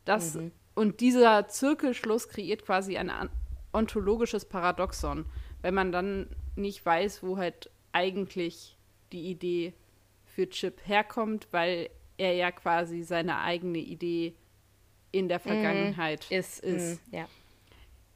Das, 0.06 0.36
mhm. 0.36 0.52
Und 0.76 1.00
dieser 1.00 1.48
Zirkelschluss 1.48 2.30
kreiert 2.30 2.66
quasi 2.66 2.98
ein 2.98 3.12
ontologisches 3.74 4.46
Paradoxon, 4.46 5.26
wenn 5.62 5.74
man 5.74 5.92
dann 5.92 6.28
nicht 6.56 6.86
weiß, 6.86 7.24
wo 7.24 7.38
halt 7.38 7.70
eigentlich 7.92 8.78
die 9.12 9.30
Idee 9.30 9.74
für 10.26 10.50
Chip 10.50 10.82
herkommt, 10.86 11.48
weil 11.52 11.90
er 12.18 12.34
ja 12.34 12.52
quasi 12.52 13.04
seine 13.04 13.40
eigene 13.40 13.80
Idee 13.80 14.36
in 15.12 15.30
der 15.30 15.40
mhm. 15.40 15.44
Vergangenheit 15.44 16.28
mm, 16.30 16.34
ist. 16.34 16.60
ist. 16.64 17.12
Mm, 17.12 17.16
ja. 17.16 17.28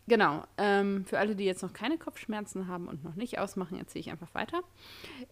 Genau. 0.08 0.44
Ähm, 0.58 1.06
für 1.06 1.20
alle, 1.20 1.36
die 1.36 1.44
jetzt 1.44 1.62
noch 1.62 1.74
keine 1.74 1.98
Kopfschmerzen 1.98 2.68
haben 2.68 2.88
und 2.88 3.04
noch 3.04 3.16
nicht 3.16 3.40
ausmachen, 3.40 3.78
erzähle 3.78 4.02
ich 4.02 4.10
einfach 4.12 4.34
weiter. 4.34 4.62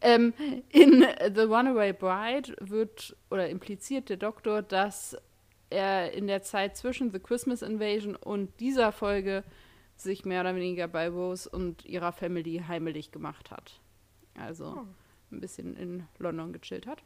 Ähm, 0.01 0.33
in 0.69 1.05
The 1.33 1.41
Runaway 1.41 1.93
Bride 1.93 2.55
wird 2.59 3.15
oder 3.29 3.49
impliziert 3.49 4.09
der 4.09 4.17
Doktor, 4.17 4.61
dass 4.61 5.17
er 5.69 6.11
in 6.11 6.27
der 6.27 6.43
Zeit 6.43 6.75
zwischen 6.75 7.11
The 7.11 7.19
Christmas 7.19 7.61
Invasion 7.61 8.15
und 8.15 8.59
dieser 8.59 8.91
Folge 8.91 9.43
sich 9.95 10.25
mehr 10.25 10.41
oder 10.41 10.55
weniger 10.55 10.87
bei 10.87 11.07
Rose 11.09 11.49
und 11.49 11.85
ihrer 11.85 12.11
Family 12.11 12.63
heimelig 12.67 13.11
gemacht 13.11 13.51
hat. 13.51 13.79
Also 14.37 14.65
oh. 14.65 14.87
ein 15.31 15.39
bisschen 15.39 15.75
in 15.77 16.03
London 16.19 16.51
gechillt 16.51 16.85
hat. 16.85 17.01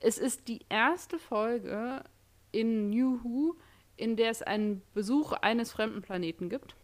Es 0.00 0.18
ist 0.18 0.48
die 0.48 0.60
erste 0.68 1.18
Folge 1.18 2.02
in 2.52 2.90
New 2.90 3.22
Who, 3.22 3.56
in 4.00 4.16
der 4.16 4.30
es 4.30 4.42
einen 4.42 4.82
Besuch 4.94 5.32
eines 5.32 5.72
fremden 5.72 6.02
Planeten 6.02 6.48
gibt. 6.48 6.74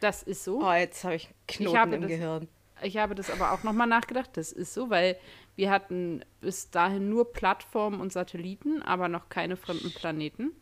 Das 0.00 0.22
ist 0.22 0.44
so. 0.44 0.62
Oh, 0.62 0.72
jetzt 0.72 1.02
habe 1.04 1.16
ich 1.16 1.28
Knoten 1.46 1.88
ich 1.88 1.94
im 1.94 2.02
das, 2.02 2.10
Gehirn. 2.10 2.48
Ich 2.82 2.96
habe 2.96 3.14
das 3.14 3.30
aber 3.30 3.52
auch 3.52 3.64
nochmal 3.64 3.86
nachgedacht. 3.86 4.30
Das 4.34 4.52
ist 4.52 4.74
so, 4.74 4.90
weil 4.90 5.16
wir 5.56 5.70
hatten 5.70 6.24
bis 6.40 6.70
dahin 6.70 7.08
nur 7.08 7.32
Plattformen 7.32 8.00
und 8.00 8.12
Satelliten, 8.12 8.82
aber 8.82 9.08
noch 9.08 9.28
keine 9.28 9.56
fremden 9.56 9.92
Planeten. 9.92 10.52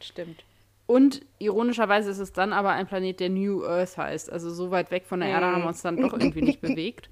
Stimmt. 0.00 0.44
Und 0.86 1.22
ironischerweise 1.38 2.10
ist 2.10 2.18
es 2.18 2.32
dann 2.32 2.52
aber 2.52 2.70
ein 2.70 2.86
Planet, 2.86 3.20
der 3.20 3.30
New 3.30 3.64
Earth 3.64 3.96
heißt. 3.96 4.30
Also 4.30 4.52
so 4.52 4.70
weit 4.70 4.90
weg 4.90 5.04
von 5.06 5.20
der 5.20 5.30
Erde 5.30 5.46
haben 5.46 5.62
wir 5.62 5.68
uns 5.68 5.82
dann 5.82 6.00
doch 6.00 6.12
irgendwie 6.12 6.42
nicht 6.42 6.60
bewegt. 6.62 7.08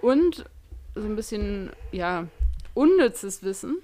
Und 0.00 0.44
so 0.94 1.02
ein 1.02 1.16
bisschen, 1.16 1.70
ja, 1.92 2.28
unnützes 2.74 3.42
Wissen 3.42 3.78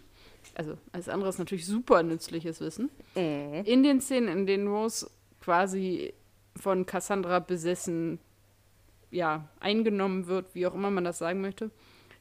also 0.54 0.76
alles 0.92 1.08
andere 1.08 1.30
ist 1.30 1.38
natürlich 1.38 1.66
super 1.66 2.02
nützliches 2.02 2.60
Wissen. 2.60 2.90
Mhm. 3.14 3.62
In 3.64 3.82
den 3.82 4.00
Szenen, 4.00 4.28
in 4.28 4.46
denen 4.46 4.68
Rose 4.68 5.10
quasi 5.40 6.14
von 6.56 6.86
Cassandra 6.86 7.40
besessen, 7.40 8.18
ja, 9.10 9.48
eingenommen 9.60 10.26
wird, 10.26 10.54
wie 10.54 10.66
auch 10.66 10.74
immer 10.74 10.90
man 10.90 11.04
das 11.04 11.18
sagen 11.18 11.40
möchte, 11.40 11.70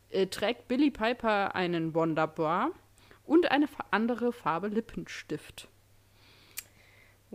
äh, 0.10 0.28
trägt 0.28 0.68
Billy 0.68 0.92
Piper 0.92 1.56
einen 1.56 1.94
Wonderbar 1.96 2.72
und 3.25 3.50
eine 3.52 3.68
andere 3.92 4.32
Farbe 4.32 4.68
Lippenstift. 4.68 5.68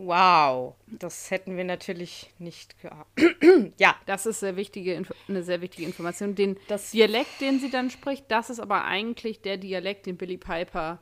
Wow, 0.01 0.77
das 0.87 1.29
hätten 1.29 1.57
wir 1.57 1.65
natürlich 1.65 2.33
nicht 2.39 2.81
gehabt. 2.81 3.19
ja. 3.77 3.97
Das 4.05 4.25
ist 4.25 4.39
sehr 4.39 4.55
wichtige, 4.55 5.03
eine 5.27 5.43
sehr 5.43 5.59
wichtige 5.59 5.85
Information. 5.85 6.35
Den 6.35 6.57
das 6.69 6.91
Dialekt, 6.91 7.41
den 7.41 7.59
sie 7.59 7.69
dann 7.69 7.89
spricht, 7.89 8.31
das 8.31 8.49
ist 8.49 8.61
aber 8.61 8.85
eigentlich 8.85 9.41
der 9.41 9.57
Dialekt, 9.57 10.05
den 10.05 10.15
Billy 10.15 10.37
Piper 10.37 10.99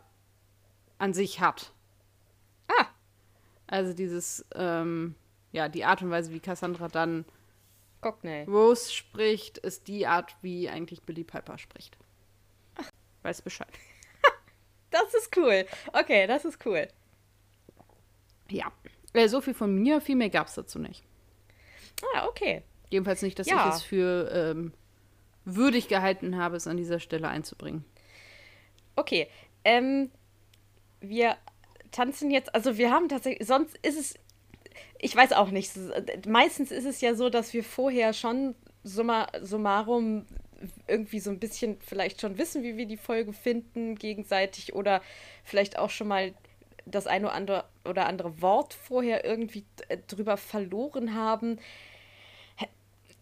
an 0.97 1.13
sich 1.13 1.39
hat. 1.39 1.73
Ah. 2.69 2.87
Also 3.67 3.93
dieses, 3.93 4.43
ähm, 4.55 5.13
ja, 5.51 5.69
die 5.69 5.85
Art 5.85 6.01
und 6.01 6.09
Weise, 6.09 6.33
wie 6.33 6.39
Cassandra 6.39 6.87
dann 6.87 7.25
Cockney. 8.01 8.45
Rose 8.47 8.91
spricht, 8.91 9.59
ist 9.59 9.87
die 9.87 10.07
Art, 10.07 10.35
wie 10.41 10.69
eigentlich 10.69 11.03
Billy 11.03 11.23
Piper 11.23 11.59
spricht. 11.59 11.99
Ach. 12.73 12.89
Weiß 13.21 13.43
Bescheid. 13.43 13.69
das 14.89 15.13
ist 15.13 15.37
cool. 15.37 15.67
Okay, 15.93 16.25
das 16.25 16.45
ist 16.45 16.65
cool. 16.65 16.87
Ja. 18.49 18.71
Äh, 19.17 19.29
so 19.29 19.41
viel 19.41 19.53
von 19.53 19.73
mir, 19.73 20.01
viel 20.01 20.15
mehr 20.15 20.29
gab 20.29 20.47
es 20.47 20.55
dazu 20.55 20.79
nicht. 20.79 21.03
Ah, 22.13 22.27
okay. 22.27 22.63
Jedenfalls 22.89 23.21
nicht, 23.21 23.37
dass 23.39 23.47
ja. 23.47 23.69
ich 23.69 23.75
es 23.75 23.81
für 23.81 24.29
ähm, 24.31 24.73
würdig 25.43 25.87
gehalten 25.87 26.37
habe, 26.37 26.55
es 26.55 26.67
an 26.67 26.77
dieser 26.77 26.99
Stelle 26.99 27.27
einzubringen. 27.27 27.83
Okay. 28.95 29.27
Ähm, 29.63 30.11
wir 31.01 31.37
tanzen 31.91 32.31
jetzt, 32.31 32.53
also 32.53 32.77
wir 32.77 32.91
haben 32.91 33.09
tatsächlich, 33.09 33.47
sonst 33.47 33.77
ist 33.81 33.99
es, 33.99 34.15
ich 34.99 35.15
weiß 35.15 35.33
auch 35.33 35.49
nicht, 35.49 35.71
meistens 36.27 36.71
ist 36.71 36.85
es 36.85 37.01
ja 37.01 37.15
so, 37.15 37.29
dass 37.29 37.53
wir 37.53 37.63
vorher 37.63 38.13
schon 38.13 38.55
summa, 38.83 39.27
summarum 39.41 40.25
irgendwie 40.87 41.19
so 41.19 41.29
ein 41.29 41.39
bisschen 41.39 41.77
vielleicht 41.81 42.21
schon 42.21 42.37
wissen, 42.37 42.63
wie 42.63 42.77
wir 42.77 42.85
die 42.85 42.97
Folge 42.97 43.33
finden 43.33 43.95
gegenseitig 43.95 44.73
oder 44.73 45.01
vielleicht 45.43 45.77
auch 45.77 45.89
schon 45.89 46.07
mal 46.07 46.33
das 46.91 47.07
eine 47.07 47.27
oder 47.27 47.35
andere, 47.35 47.63
oder 47.85 48.05
andere 48.05 48.41
Wort 48.41 48.73
vorher 48.73 49.25
irgendwie 49.25 49.65
äh, 49.89 49.97
drüber 50.07 50.37
verloren 50.37 51.13
haben. 51.13 51.59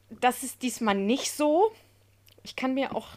Das 0.09 0.43
ist 0.43 0.61
diesmal 0.61 0.95
nicht 0.95 1.31
so. 1.31 1.71
Ich 2.43 2.55
kann 2.55 2.75
mir 2.75 2.95
auch, 2.95 3.07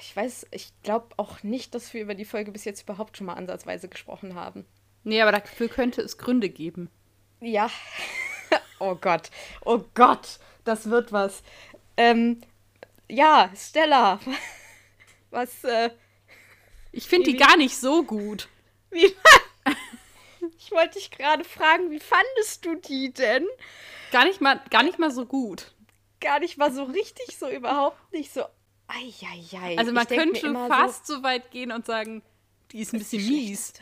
ich 0.00 0.16
weiß, 0.16 0.46
ich 0.50 0.72
glaube 0.82 1.08
auch 1.18 1.42
nicht, 1.42 1.74
dass 1.74 1.92
wir 1.92 2.00
über 2.00 2.14
die 2.14 2.24
Folge 2.24 2.50
bis 2.50 2.64
jetzt 2.64 2.82
überhaupt 2.82 3.16
schon 3.16 3.26
mal 3.26 3.34
ansatzweise 3.34 3.88
gesprochen 3.88 4.34
haben. 4.34 4.64
Nee, 5.04 5.20
aber 5.20 5.32
dafür 5.32 5.68
könnte 5.68 6.00
es 6.00 6.16
Gründe 6.16 6.48
geben. 6.48 6.90
Ja. 7.40 7.70
oh 8.78 8.94
Gott. 8.94 9.30
Oh 9.64 9.80
Gott. 9.94 10.38
Das 10.64 10.88
wird 10.88 11.12
was. 11.12 11.42
Ähm, 11.98 12.40
ja, 13.08 13.50
Stella. 13.54 14.18
Was, 15.30 15.64
äh. 15.64 15.90
Ich 16.92 17.08
finde 17.08 17.32
die 17.32 17.36
gar 17.36 17.56
nicht 17.56 17.76
so 17.76 18.04
gut. 18.04 18.48
Wie, 18.90 19.06
ich 20.58 20.70
wollte 20.72 20.98
dich 20.98 21.10
gerade 21.10 21.44
fragen, 21.44 21.90
wie 21.90 22.00
fandest 22.00 22.64
du 22.64 22.74
die 22.76 23.12
denn? 23.12 23.46
Gar 24.12 24.24
nicht 24.24 24.40
mal, 24.40 24.60
gar 24.70 24.82
nicht 24.82 24.98
mal 24.98 25.10
so 25.10 25.26
gut. 25.26 25.72
Gar 26.20 26.40
nicht 26.40 26.56
mal 26.56 26.72
so 26.72 26.84
richtig, 26.84 27.36
so 27.36 27.48
überhaupt 27.48 28.12
nicht 28.12 28.32
so. 28.32 28.44
Eieiei. 28.88 29.78
Also 29.78 29.92
man 29.92 30.06
könnte 30.06 30.52
fast 30.68 31.06
so, 31.06 31.16
so, 31.16 31.22
weit 31.22 31.50
gehen 31.50 31.72
und 31.72 31.86
sagen, 31.86 32.22
die 32.72 32.80
ist 32.80 32.92
ein 32.92 32.98
bisschen 32.98 33.26
mies. 33.26 33.72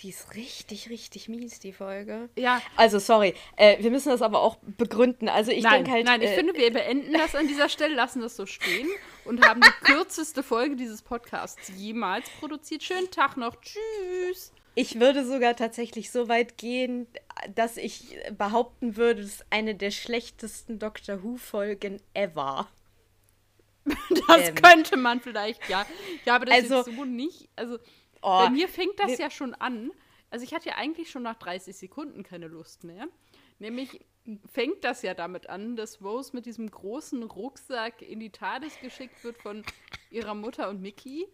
Die 0.00 0.08
ist 0.08 0.34
richtig, 0.34 0.90
richtig 0.90 1.28
mies, 1.28 1.60
die 1.60 1.72
Folge. 1.72 2.28
Ja. 2.36 2.60
Also, 2.76 2.98
sorry. 2.98 3.34
Äh, 3.56 3.80
wir 3.82 3.90
müssen 3.90 4.08
das 4.08 4.20
aber 4.20 4.40
auch 4.40 4.56
begründen. 4.62 5.28
Also, 5.28 5.52
ich 5.52 5.64
denke 5.64 5.92
halt. 5.92 6.06
Nein, 6.06 6.22
ich 6.22 6.30
äh, 6.30 6.34
finde, 6.34 6.54
wir 6.54 6.72
beenden 6.72 7.12
das 7.12 7.36
an 7.36 7.46
dieser 7.46 7.68
Stelle, 7.68 7.94
lassen 7.94 8.20
das 8.20 8.34
so 8.34 8.46
stehen 8.46 8.88
und 9.24 9.46
haben 9.46 9.60
die 9.60 9.70
kürzeste 9.84 10.42
Folge 10.42 10.74
dieses 10.74 11.02
Podcasts 11.02 11.70
jemals 11.76 12.28
produziert. 12.40 12.82
Schönen 12.82 13.10
Tag 13.10 13.36
noch. 13.36 13.54
Tschüss. 13.60 14.52
Ich 14.74 14.98
würde 14.98 15.24
sogar 15.24 15.54
tatsächlich 15.54 16.10
so 16.10 16.28
weit 16.28 16.56
gehen, 16.56 17.06
dass 17.54 17.76
ich 17.76 18.16
behaupten 18.36 18.96
würde, 18.96 19.22
es 19.22 19.34
ist 19.34 19.46
eine 19.50 19.74
der 19.74 19.90
schlechtesten 19.90 20.78
Doctor 20.78 21.22
Who-Folgen 21.22 22.00
ever. 22.14 22.68
Das 24.28 24.50
ähm. 24.50 24.54
könnte 24.54 24.96
man 24.96 25.20
vielleicht, 25.20 25.68
ja. 25.68 25.84
Ja, 26.24 26.36
aber 26.36 26.46
das 26.46 26.54
also, 26.54 26.76
jetzt 26.76 26.96
so 26.96 27.04
nicht. 27.04 27.48
Also, 27.56 27.78
oh, 28.22 28.38
bei 28.44 28.50
mir 28.50 28.68
fängt 28.68 29.00
das 29.00 29.18
ja 29.18 29.28
schon 29.28 29.54
an. 29.54 29.90
Also, 30.30 30.44
ich 30.44 30.54
hatte 30.54 30.68
ja 30.68 30.76
eigentlich 30.76 31.10
schon 31.10 31.24
nach 31.24 31.34
30 31.34 31.76
Sekunden 31.76 32.22
keine 32.22 32.46
Lust 32.46 32.84
mehr. 32.84 33.08
Nämlich 33.58 34.00
fängt 34.52 34.84
das 34.84 35.02
ja 35.02 35.14
damit 35.14 35.48
an, 35.48 35.74
dass 35.74 36.00
Rose 36.00 36.30
mit 36.32 36.46
diesem 36.46 36.70
großen 36.70 37.24
Rucksack 37.24 38.02
in 38.02 38.20
die 38.20 38.30
TARDIS 38.30 38.78
geschickt 38.80 39.24
wird 39.24 39.36
von 39.38 39.64
ihrer 40.10 40.34
Mutter 40.34 40.68
und 40.68 40.80
Mickey. 40.80 41.26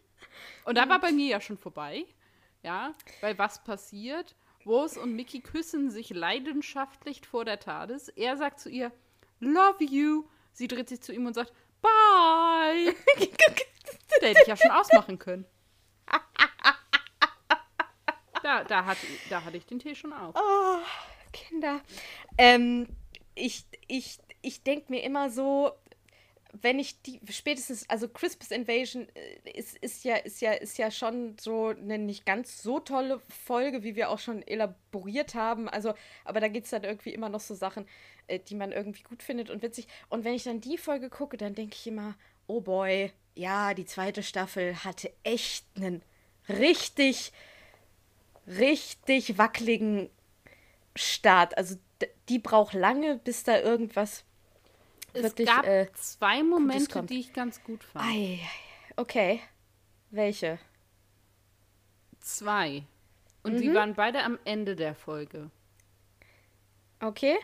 Und 0.64 0.78
da 0.78 0.88
war 0.88 1.00
bei 1.00 1.12
mir 1.12 1.26
ja 1.26 1.40
schon 1.40 1.58
vorbei. 1.58 2.06
Ja, 2.62 2.92
weil 3.20 3.38
was 3.38 3.62
passiert? 3.62 4.34
Rose 4.66 5.00
und 5.00 5.14
Mickey 5.14 5.40
küssen 5.40 5.90
sich 5.90 6.10
leidenschaftlich 6.10 7.26
vor 7.26 7.44
der 7.44 7.60
TARDIS. 7.60 8.08
Er 8.08 8.36
sagt 8.36 8.60
zu 8.60 8.68
ihr, 8.68 8.92
Love 9.40 9.84
you. 9.84 10.24
Sie 10.52 10.68
dreht 10.68 10.88
sich 10.88 11.00
zu 11.00 11.12
ihm 11.12 11.26
und 11.26 11.34
sagt, 11.34 11.52
Bye. 11.80 12.94
da 14.20 14.26
hätte 14.26 14.40
ich 14.42 14.48
ja 14.48 14.56
schon 14.56 14.70
ausmachen 14.70 15.18
können. 15.18 15.46
Da, 18.42 18.64
da, 18.64 18.84
hat, 18.84 18.98
da 19.30 19.44
hatte 19.44 19.56
ich 19.56 19.66
den 19.66 19.78
Tee 19.78 19.94
schon 19.94 20.12
auf. 20.12 20.34
Oh, 20.34 20.78
Kinder. 21.32 21.80
Ähm, 22.36 22.88
ich 23.34 23.64
ich, 23.86 24.18
ich 24.42 24.62
denke 24.62 24.86
mir 24.90 25.02
immer 25.02 25.30
so, 25.30 25.72
wenn 26.62 26.78
ich 26.78 27.00
die 27.02 27.20
spätestens, 27.30 27.88
also 27.88 28.08
Christmas 28.08 28.50
Invasion 28.50 29.08
äh, 29.14 29.50
ist, 29.50 29.76
ist 29.78 30.04
ja, 30.04 30.16
ist 30.16 30.40
ja, 30.40 30.52
ist 30.52 30.78
ja 30.78 30.90
schon 30.90 31.36
so 31.38 31.68
eine 31.68 31.98
nicht 31.98 32.26
ganz 32.26 32.62
so 32.62 32.80
tolle 32.80 33.20
Folge, 33.28 33.82
wie 33.82 33.96
wir 33.96 34.10
auch 34.10 34.18
schon 34.18 34.46
elaboriert 34.46 35.34
haben. 35.34 35.68
Also, 35.68 35.94
aber 36.24 36.40
da 36.40 36.48
gibt 36.48 36.64
es 36.64 36.70
dann 36.70 36.84
irgendwie 36.84 37.12
immer 37.12 37.28
noch 37.28 37.40
so 37.40 37.54
Sachen, 37.54 37.86
äh, 38.26 38.38
die 38.38 38.54
man 38.54 38.72
irgendwie 38.72 39.02
gut 39.02 39.22
findet 39.22 39.50
und 39.50 39.62
witzig. 39.62 39.88
Und 40.08 40.24
wenn 40.24 40.34
ich 40.34 40.44
dann 40.44 40.60
die 40.60 40.78
Folge 40.78 41.10
gucke, 41.10 41.36
dann 41.36 41.54
denke 41.54 41.76
ich 41.78 41.86
immer, 41.86 42.14
oh 42.46 42.60
boy, 42.60 43.12
ja, 43.34 43.74
die 43.74 43.86
zweite 43.86 44.22
Staffel 44.22 44.84
hatte 44.84 45.12
echt 45.22 45.64
einen 45.76 46.02
richtig, 46.48 47.32
richtig 48.46 49.38
wackeligen 49.38 50.10
Start. 50.96 51.56
Also 51.56 51.76
die 52.28 52.38
braucht 52.38 52.74
lange, 52.74 53.16
bis 53.16 53.44
da 53.44 53.58
irgendwas 53.60 54.24
es 55.18 55.24
wirklich, 55.24 55.48
gab 55.48 55.66
äh, 55.66 55.88
zwei 55.94 56.42
Momente, 56.42 57.02
die 57.02 57.20
ich 57.20 57.32
ganz 57.32 57.62
gut 57.62 57.84
fand. 57.84 58.04
Ei, 58.06 58.40
okay. 58.96 59.40
Welche? 60.10 60.58
Zwei. 62.20 62.84
Und 63.42 63.54
mhm. 63.54 63.58
sie 63.58 63.74
waren 63.74 63.94
beide 63.94 64.24
am 64.24 64.38
Ende 64.44 64.76
der 64.76 64.94
Folge. 64.94 65.50
Okay. 67.00 67.36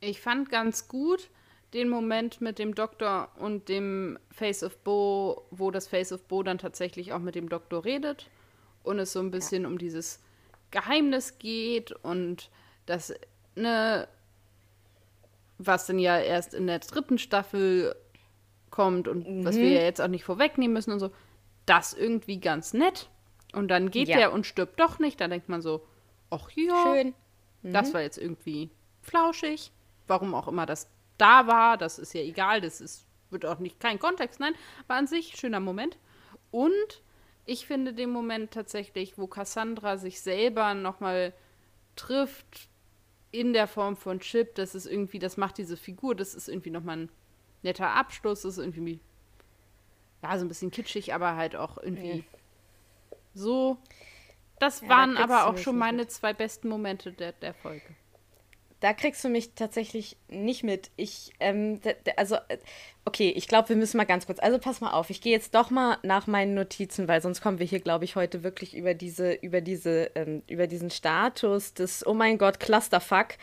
Ich 0.00 0.20
fand 0.20 0.50
ganz 0.50 0.88
gut 0.88 1.30
den 1.72 1.88
Moment 1.88 2.40
mit 2.40 2.58
dem 2.58 2.74
Doktor 2.74 3.30
und 3.36 3.68
dem 3.68 4.18
Face 4.30 4.62
of 4.62 4.78
Bo, 4.78 5.46
wo 5.50 5.70
das 5.70 5.88
Face 5.88 6.12
of 6.12 6.24
Bo 6.24 6.42
dann 6.42 6.58
tatsächlich 6.58 7.12
auch 7.12 7.18
mit 7.18 7.34
dem 7.34 7.48
Doktor 7.48 7.84
redet 7.84 8.30
und 8.84 8.98
es 8.98 9.12
so 9.12 9.20
ein 9.20 9.30
bisschen 9.30 9.62
ja. 9.62 9.68
um 9.68 9.78
dieses 9.78 10.20
Geheimnis 10.70 11.38
geht 11.38 11.92
und 11.92 12.50
das, 12.86 13.12
ne, 13.56 14.08
was 15.58 15.86
dann 15.86 15.98
ja 15.98 16.18
erst 16.18 16.54
in 16.54 16.66
der 16.66 16.80
dritten 16.80 17.18
Staffel 17.18 17.94
kommt 18.70 19.08
und 19.08 19.28
mhm. 19.28 19.44
was 19.44 19.56
wir 19.56 19.68
ja 19.68 19.82
jetzt 19.82 20.00
auch 20.00 20.08
nicht 20.08 20.24
vorwegnehmen 20.24 20.72
müssen 20.72 20.92
und 20.92 21.00
so, 21.00 21.10
das 21.66 21.92
irgendwie 21.92 22.40
ganz 22.40 22.74
nett. 22.74 23.08
Und 23.52 23.68
dann 23.68 23.90
geht 23.90 24.08
ja. 24.08 24.16
der 24.16 24.32
und 24.32 24.46
stirbt 24.46 24.80
doch 24.80 24.98
nicht. 24.98 25.20
Da 25.20 25.28
denkt 25.28 25.48
man 25.48 25.62
so, 25.62 25.86
ach 26.30 26.50
ja, 26.50 26.82
Schön. 26.82 27.14
Mhm. 27.62 27.72
das 27.72 27.94
war 27.94 28.02
jetzt 28.02 28.18
irgendwie 28.18 28.70
flauschig. 29.00 29.70
Warum 30.06 30.34
auch 30.34 30.48
immer 30.48 30.66
das 30.66 30.90
da 31.16 31.46
war, 31.46 31.78
das 31.78 31.98
ist 31.98 32.12
ja 32.14 32.20
egal, 32.20 32.60
das 32.60 32.80
ist, 32.80 33.06
wird 33.30 33.46
auch 33.46 33.60
nicht 33.60 33.78
kein 33.78 33.98
Kontext, 33.98 34.40
nein, 34.40 34.54
aber 34.86 34.98
an 34.98 35.06
sich 35.06 35.36
schöner 35.36 35.60
Moment. 35.60 35.96
Und 36.50 37.02
ich 37.46 37.66
finde 37.66 37.92
den 37.94 38.10
Moment 38.10 38.50
tatsächlich, 38.52 39.16
wo 39.16 39.26
Cassandra 39.26 39.96
sich 39.96 40.20
selber 40.20 40.74
nochmal 40.74 41.32
trifft 41.94 42.68
in 43.34 43.52
der 43.52 43.66
Form 43.66 43.96
von 43.96 44.20
Chip, 44.20 44.54
das 44.54 44.74
ist 44.74 44.86
irgendwie, 44.86 45.18
das 45.18 45.36
macht 45.36 45.58
diese 45.58 45.76
Figur, 45.76 46.14
das 46.14 46.34
ist 46.34 46.48
irgendwie 46.48 46.70
nochmal 46.70 46.98
ein 46.98 47.08
netter 47.62 47.90
Abschluss, 47.90 48.42
das 48.42 48.58
ist 48.58 48.64
irgendwie, 48.64 49.00
ja, 50.22 50.38
so 50.38 50.44
ein 50.44 50.48
bisschen 50.48 50.70
kitschig, 50.70 51.12
aber 51.12 51.36
halt 51.36 51.56
auch 51.56 51.76
irgendwie 51.78 52.18
mhm. 52.18 52.24
so. 53.34 53.78
Das 54.60 54.82
ja, 54.82 54.88
waren 54.88 55.16
aber 55.16 55.48
auch 55.48 55.58
schon 55.58 55.76
meine 55.76 56.06
zwei 56.06 56.32
besten 56.32 56.68
Momente 56.68 57.12
der, 57.12 57.32
der 57.32 57.54
Folge 57.54 57.94
da 58.84 58.92
kriegst 58.92 59.24
du 59.24 59.30
mich 59.30 59.54
tatsächlich 59.54 60.18
nicht 60.28 60.62
mit. 60.62 60.90
Ich, 60.96 61.32
ähm, 61.40 61.80
also, 62.16 62.34
äh, 62.48 62.58
okay, 63.06 63.30
ich 63.34 63.48
glaube, 63.48 63.70
wir 63.70 63.76
müssen 63.76 63.96
mal 63.96 64.04
ganz 64.04 64.26
kurz. 64.26 64.38
Also 64.40 64.58
pass 64.58 64.82
mal 64.82 64.92
auf, 64.92 65.08
ich 65.08 65.22
gehe 65.22 65.32
jetzt 65.32 65.54
doch 65.54 65.70
mal 65.70 65.96
nach 66.02 66.26
meinen 66.26 66.52
Notizen, 66.52 67.08
weil 67.08 67.22
sonst 67.22 67.40
kommen 67.40 67.58
wir 67.58 67.64
hier, 67.64 67.80
glaube 67.80 68.04
ich, 68.04 68.14
heute 68.14 68.42
wirklich 68.42 68.76
über 68.76 68.92
diese, 68.92 69.32
über 69.32 69.62
diese, 69.62 70.10
ähm, 70.14 70.42
über 70.48 70.66
diesen 70.66 70.90
Status 70.90 71.72
des, 71.72 72.06
oh 72.06 72.12
mein 72.12 72.36
Gott, 72.36 72.60
Clusterfuck 72.60 73.38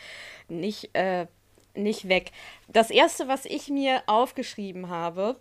nicht, 0.48 0.92
äh, 0.94 1.26
nicht 1.74 2.08
weg. 2.08 2.30
Das 2.68 2.92
erste, 2.92 3.28
was 3.28 3.46
ich 3.46 3.70
mir 3.70 4.04
aufgeschrieben 4.06 4.90
habe, 4.90 5.40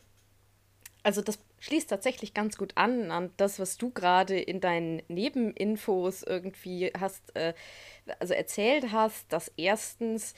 also 1.02 1.20
das 1.20 1.38
schließt 1.60 1.88
tatsächlich 1.88 2.34
ganz 2.34 2.56
gut 2.56 2.72
an 2.74 3.10
an 3.10 3.30
das, 3.36 3.58
was 3.58 3.76
du 3.76 3.90
gerade 3.90 4.38
in 4.38 4.60
deinen 4.60 5.02
Nebeninfos 5.08 6.22
irgendwie 6.22 6.92
hast, 6.98 7.34
äh, 7.36 7.54
also 8.18 8.34
erzählt 8.34 8.92
hast, 8.92 9.32
dass 9.32 9.52
erstens 9.56 10.34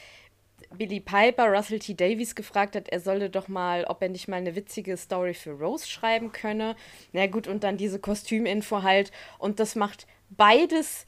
Billy 0.77 1.01
Piper 1.01 1.49
Russell 1.53 1.79
T. 1.79 1.95
Davies 1.95 2.35
gefragt 2.35 2.77
hat, 2.77 2.89
er 2.89 3.01
solle 3.01 3.31
doch 3.31 3.49
mal, 3.49 3.85
ob 3.85 4.03
er 4.03 4.09
nicht 4.09 4.29
mal 4.29 4.37
eine 4.37 4.55
witzige 4.55 4.97
Story 4.97 5.35
für 5.35 5.53
Rose 5.53 5.89
schreiben 5.89 6.33
könne. 6.33 6.77
Na 7.13 7.27
gut, 7.27 7.49
und 7.49 7.65
dann 7.65 7.77
diese 7.77 7.99
Kostüminfo 7.99 8.83
halt. 8.83 9.11
Und 9.39 9.61
das 9.61 9.75
macht 9.75 10.07
beides 10.31 11.07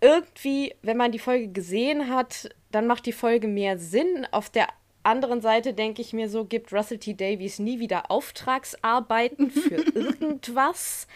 irgendwie, 0.00 0.74
wenn 0.82 0.96
man 0.96 1.12
die 1.12 1.18
Folge 1.18 1.48
gesehen 1.48 2.08
hat, 2.08 2.50
dann 2.72 2.86
macht 2.86 3.06
die 3.06 3.12
Folge 3.12 3.46
mehr 3.46 3.78
Sinn. 3.78 4.26
Auf 4.32 4.50
der 4.50 4.68
anderen 5.02 5.40
Seite 5.40 5.74
denke 5.74 6.02
ich 6.02 6.12
mir 6.12 6.28
so, 6.28 6.44
gibt 6.44 6.72
Russell 6.72 6.98
T. 6.98 7.14
Davies 7.14 7.58
nie 7.58 7.78
wieder 7.78 8.10
Auftragsarbeiten 8.10 9.50
für 9.50 9.76
irgendwas. 9.94 11.06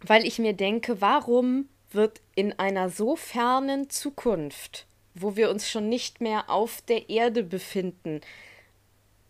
Weil 0.00 0.26
ich 0.26 0.38
mir 0.38 0.52
denke, 0.52 1.00
warum 1.00 1.68
wird 1.90 2.20
in 2.34 2.58
einer 2.58 2.88
so 2.88 3.16
fernen 3.16 3.90
Zukunft, 3.90 4.86
wo 5.14 5.36
wir 5.36 5.50
uns 5.50 5.68
schon 5.68 5.88
nicht 5.88 6.20
mehr 6.20 6.50
auf 6.50 6.80
der 6.82 7.08
Erde 7.08 7.42
befinden, 7.42 8.20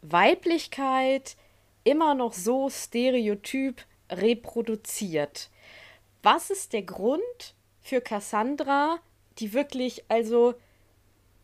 Weiblichkeit 0.00 1.36
immer 1.84 2.14
noch 2.14 2.32
so 2.32 2.70
stereotyp 2.70 3.84
reproduziert? 4.10 5.50
Was 6.22 6.50
ist 6.50 6.72
der 6.72 6.82
Grund 6.82 7.54
für 7.80 8.00
Cassandra, 8.00 8.98
die 9.38 9.52
wirklich 9.52 10.04
also 10.08 10.54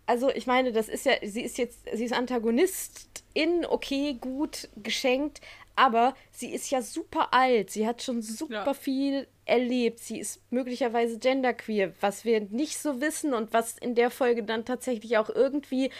also 0.08 0.30
ich 0.30 0.46
meine, 0.46 0.72
das 0.72 0.88
ist 0.88 1.04
ja, 1.04 1.12
sie 1.22 1.42
ist 1.42 1.58
jetzt, 1.58 1.80
sie 1.92 2.06
ist 2.06 2.14
Antagonistin, 2.14 3.66
okay, 3.68 4.16
gut, 4.18 4.70
geschenkt, 4.76 5.42
aber 5.76 6.14
sie 6.30 6.50
ist 6.50 6.70
ja 6.70 6.80
super 6.80 7.34
alt, 7.34 7.68
sie 7.70 7.86
hat 7.86 8.02
schon 8.02 8.22
super 8.22 8.64
ja. 8.64 8.74
viel 8.74 9.28
erlebt, 9.44 9.98
sie 9.98 10.18
ist 10.18 10.40
möglicherweise 10.50 11.18
genderqueer, 11.18 11.92
was 12.00 12.24
wir 12.24 12.40
nicht 12.40 12.78
so 12.78 13.02
wissen 13.02 13.34
und 13.34 13.52
was 13.52 13.76
in 13.76 13.94
der 13.94 14.10
Folge 14.10 14.42
dann 14.44 14.64
tatsächlich 14.64 15.18
auch 15.18 15.28
irgendwie 15.28 15.90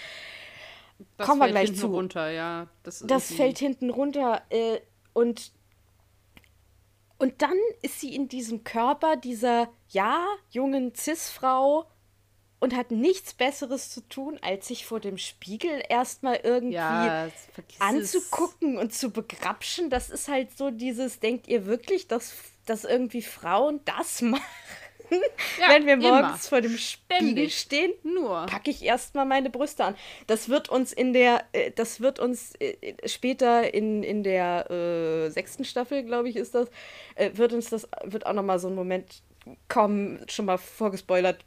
das 1.19 1.27
kommen 1.27 1.43
wir 1.43 1.49
gleich 1.49 1.77
zu. 1.77 1.89
runter, 1.89 2.31
ja. 2.31 2.67
Das, 2.85 3.05
das 3.07 3.31
fällt 3.31 3.59
hinten 3.59 3.91
runter 3.91 4.41
äh, 4.49 4.81
und 5.13 5.53
und 7.19 7.43
dann 7.43 7.59
ist 7.83 8.01
sie 8.01 8.15
in 8.15 8.29
diesem 8.29 8.65
Körper 8.65 9.17
dieser 9.17 9.69
ja 9.91 10.25
jungen 10.51 10.95
Cis-Frau 10.95 11.85
und 12.61 12.75
hat 12.75 12.91
nichts 12.91 13.35
Besseres 13.35 13.91
zu 13.91 14.01
tun, 14.09 14.39
als 14.43 14.69
sich 14.69 14.85
vor 14.87 15.01
dem 15.01 15.19
Spiegel 15.19 15.83
erstmal 15.89 16.41
irgendwie 16.43 16.75
ja, 16.75 17.29
anzugucken 17.79 18.77
es. 18.77 18.83
und 18.83 18.95
zu 18.95 19.11
begrapschen. 19.11 19.91
Das 19.91 20.11
ist 20.11 20.29
halt 20.29 20.57
so 20.57 20.71
dieses, 20.71 21.21
denkt 21.21 21.47
ihr 21.47 21.67
wirklich, 21.67 22.09
dass, 22.09 22.35
dass 22.67 22.85
irgendwie 22.85 23.23
Frauen 23.23 23.81
das 23.85 24.23
machen? 24.23 24.43
Ja, 25.11 25.71
Wenn 25.71 25.87
wir 25.87 25.97
morgens 25.97 26.29
immer. 26.29 26.37
vor 26.39 26.61
dem 26.61 26.77
Spiegel 26.77 27.49
stehen, 27.49 27.93
nur 28.03 28.45
packe 28.47 28.71
ich 28.71 28.83
erstmal 28.83 29.25
meine 29.25 29.49
Brüste 29.49 29.85
an. 29.85 29.97
Das 30.27 30.51
wird 30.51 30.69
uns 30.69 30.93
in 30.93 31.15
der, 31.15 31.45
äh, 31.53 31.71
das 31.71 32.01
wird 32.01 32.19
uns 32.19 32.53
äh, 32.61 32.77
später 33.07 33.73
in, 33.73 34.03
in 34.03 34.23
der 34.23 34.71
äh, 34.71 35.31
sechsten 35.31 35.65
Staffel, 35.65 36.03
glaube 36.03 36.29
ich, 36.29 36.37
ist 36.37 36.55
das, 36.55 36.69
äh, 37.15 37.31
wird 37.35 37.55
uns 37.55 37.71
das, 37.71 37.89
wird 38.05 38.27
auch 38.27 38.35
nochmal 38.35 38.59
so 38.59 38.69
ein 38.69 38.75
Moment 38.75 39.23
kommen, 39.69 40.21
schon 40.29 40.45
mal 40.45 40.59
vorgespoilert, 40.59 41.43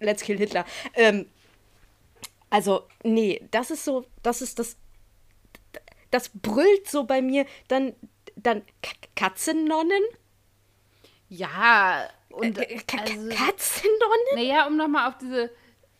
Let's 0.00 0.22
Kill 0.22 0.38
Hitler. 0.38 0.64
Ähm, 0.94 1.26
also, 2.50 2.86
nee, 3.02 3.46
das 3.50 3.70
ist 3.70 3.84
so, 3.84 4.06
das 4.22 4.40
ist 4.42 4.58
das, 4.58 4.76
das 6.10 6.28
brüllt 6.28 6.88
so 6.88 7.04
bei 7.04 7.20
mir. 7.20 7.46
Dann, 7.68 7.94
dann 8.36 8.62
Katzennonnen? 9.16 10.02
Ja, 11.28 12.08
und 12.30 12.58
äh, 12.58 12.80
also, 12.96 13.28
Katzennonnen? 13.28 14.34
Naja, 14.34 14.66
um 14.66 14.76
nochmal 14.76 15.08
auf 15.08 15.18
diese, 15.18 15.50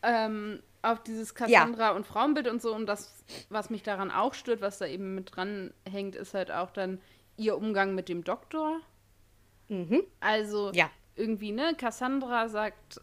ähm, 0.01 0.61
auf 0.81 1.03
dieses 1.03 1.35
Cassandra 1.35 1.89
ja. 1.89 1.91
und 1.91 2.05
Frauenbild 2.05 2.47
und 2.47 2.61
so 2.61 2.73
und 2.73 2.85
das, 2.85 3.23
was 3.49 3.69
mich 3.69 3.83
daran 3.83 4.11
auch 4.11 4.33
stört, 4.33 4.61
was 4.61 4.77
da 4.77 4.85
eben 4.85 5.15
mit 5.15 5.35
dran 5.35 5.73
hängt, 5.89 6.15
ist 6.15 6.33
halt 6.33 6.51
auch 6.51 6.71
dann 6.71 7.01
ihr 7.37 7.57
Umgang 7.57 7.95
mit 7.95 8.07
dem 8.07 8.23
Doktor. 8.23 8.79
Mhm. 9.67 10.03
Also, 10.19 10.71
ja. 10.73 10.89
irgendwie, 11.15 11.51
ne, 11.51 11.75
Cassandra 11.75 12.47
sagt 12.47 13.01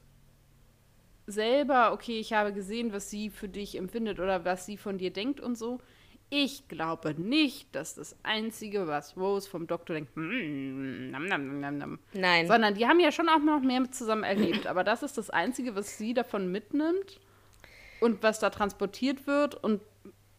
selber, 1.27 1.93
okay, 1.93 2.19
ich 2.19 2.33
habe 2.33 2.53
gesehen, 2.53 2.93
was 2.93 3.11
sie 3.11 3.31
für 3.31 3.49
dich 3.49 3.77
empfindet 3.77 4.21
oder 4.21 4.45
was 4.45 4.67
sie 4.67 4.77
von 4.77 4.99
dir 4.99 5.13
denkt 5.13 5.41
und 5.41 5.57
so. 5.57 5.79
Ich 6.35 6.67
glaube 6.67 7.15
nicht, 7.15 7.75
dass 7.75 7.95
das 7.95 8.17
Einzige, 8.23 8.87
was 8.87 9.19
Rose 9.19 9.49
vom 9.49 9.67
Doktor 9.67 9.95
denkt, 9.95 10.17
mm, 10.17 11.11
nam, 11.11 11.27
nam, 11.27 11.61
nam, 11.61 11.79
nam. 11.79 11.99
Nein. 12.15 12.47
Sondern 12.47 12.75
die 12.75 12.87
haben 12.87 13.01
ja 13.01 13.13
schon 13.13 13.29
auch 13.29 13.39
noch 13.39 13.61
mehr 13.61 13.91
zusammen 13.91 14.25
erlebt. 14.25 14.67
Aber 14.67 14.83
das 14.83 15.03
ist 15.03 15.19
das 15.19 15.29
Einzige, 15.29 15.75
was 15.75 15.99
sie 15.99 16.15
davon 16.15 16.51
mitnimmt 16.51 17.21
und 18.01 18.23
was 18.23 18.41
da 18.41 18.49
transportiert 18.49 19.27
wird. 19.27 19.63
Und 19.63 19.83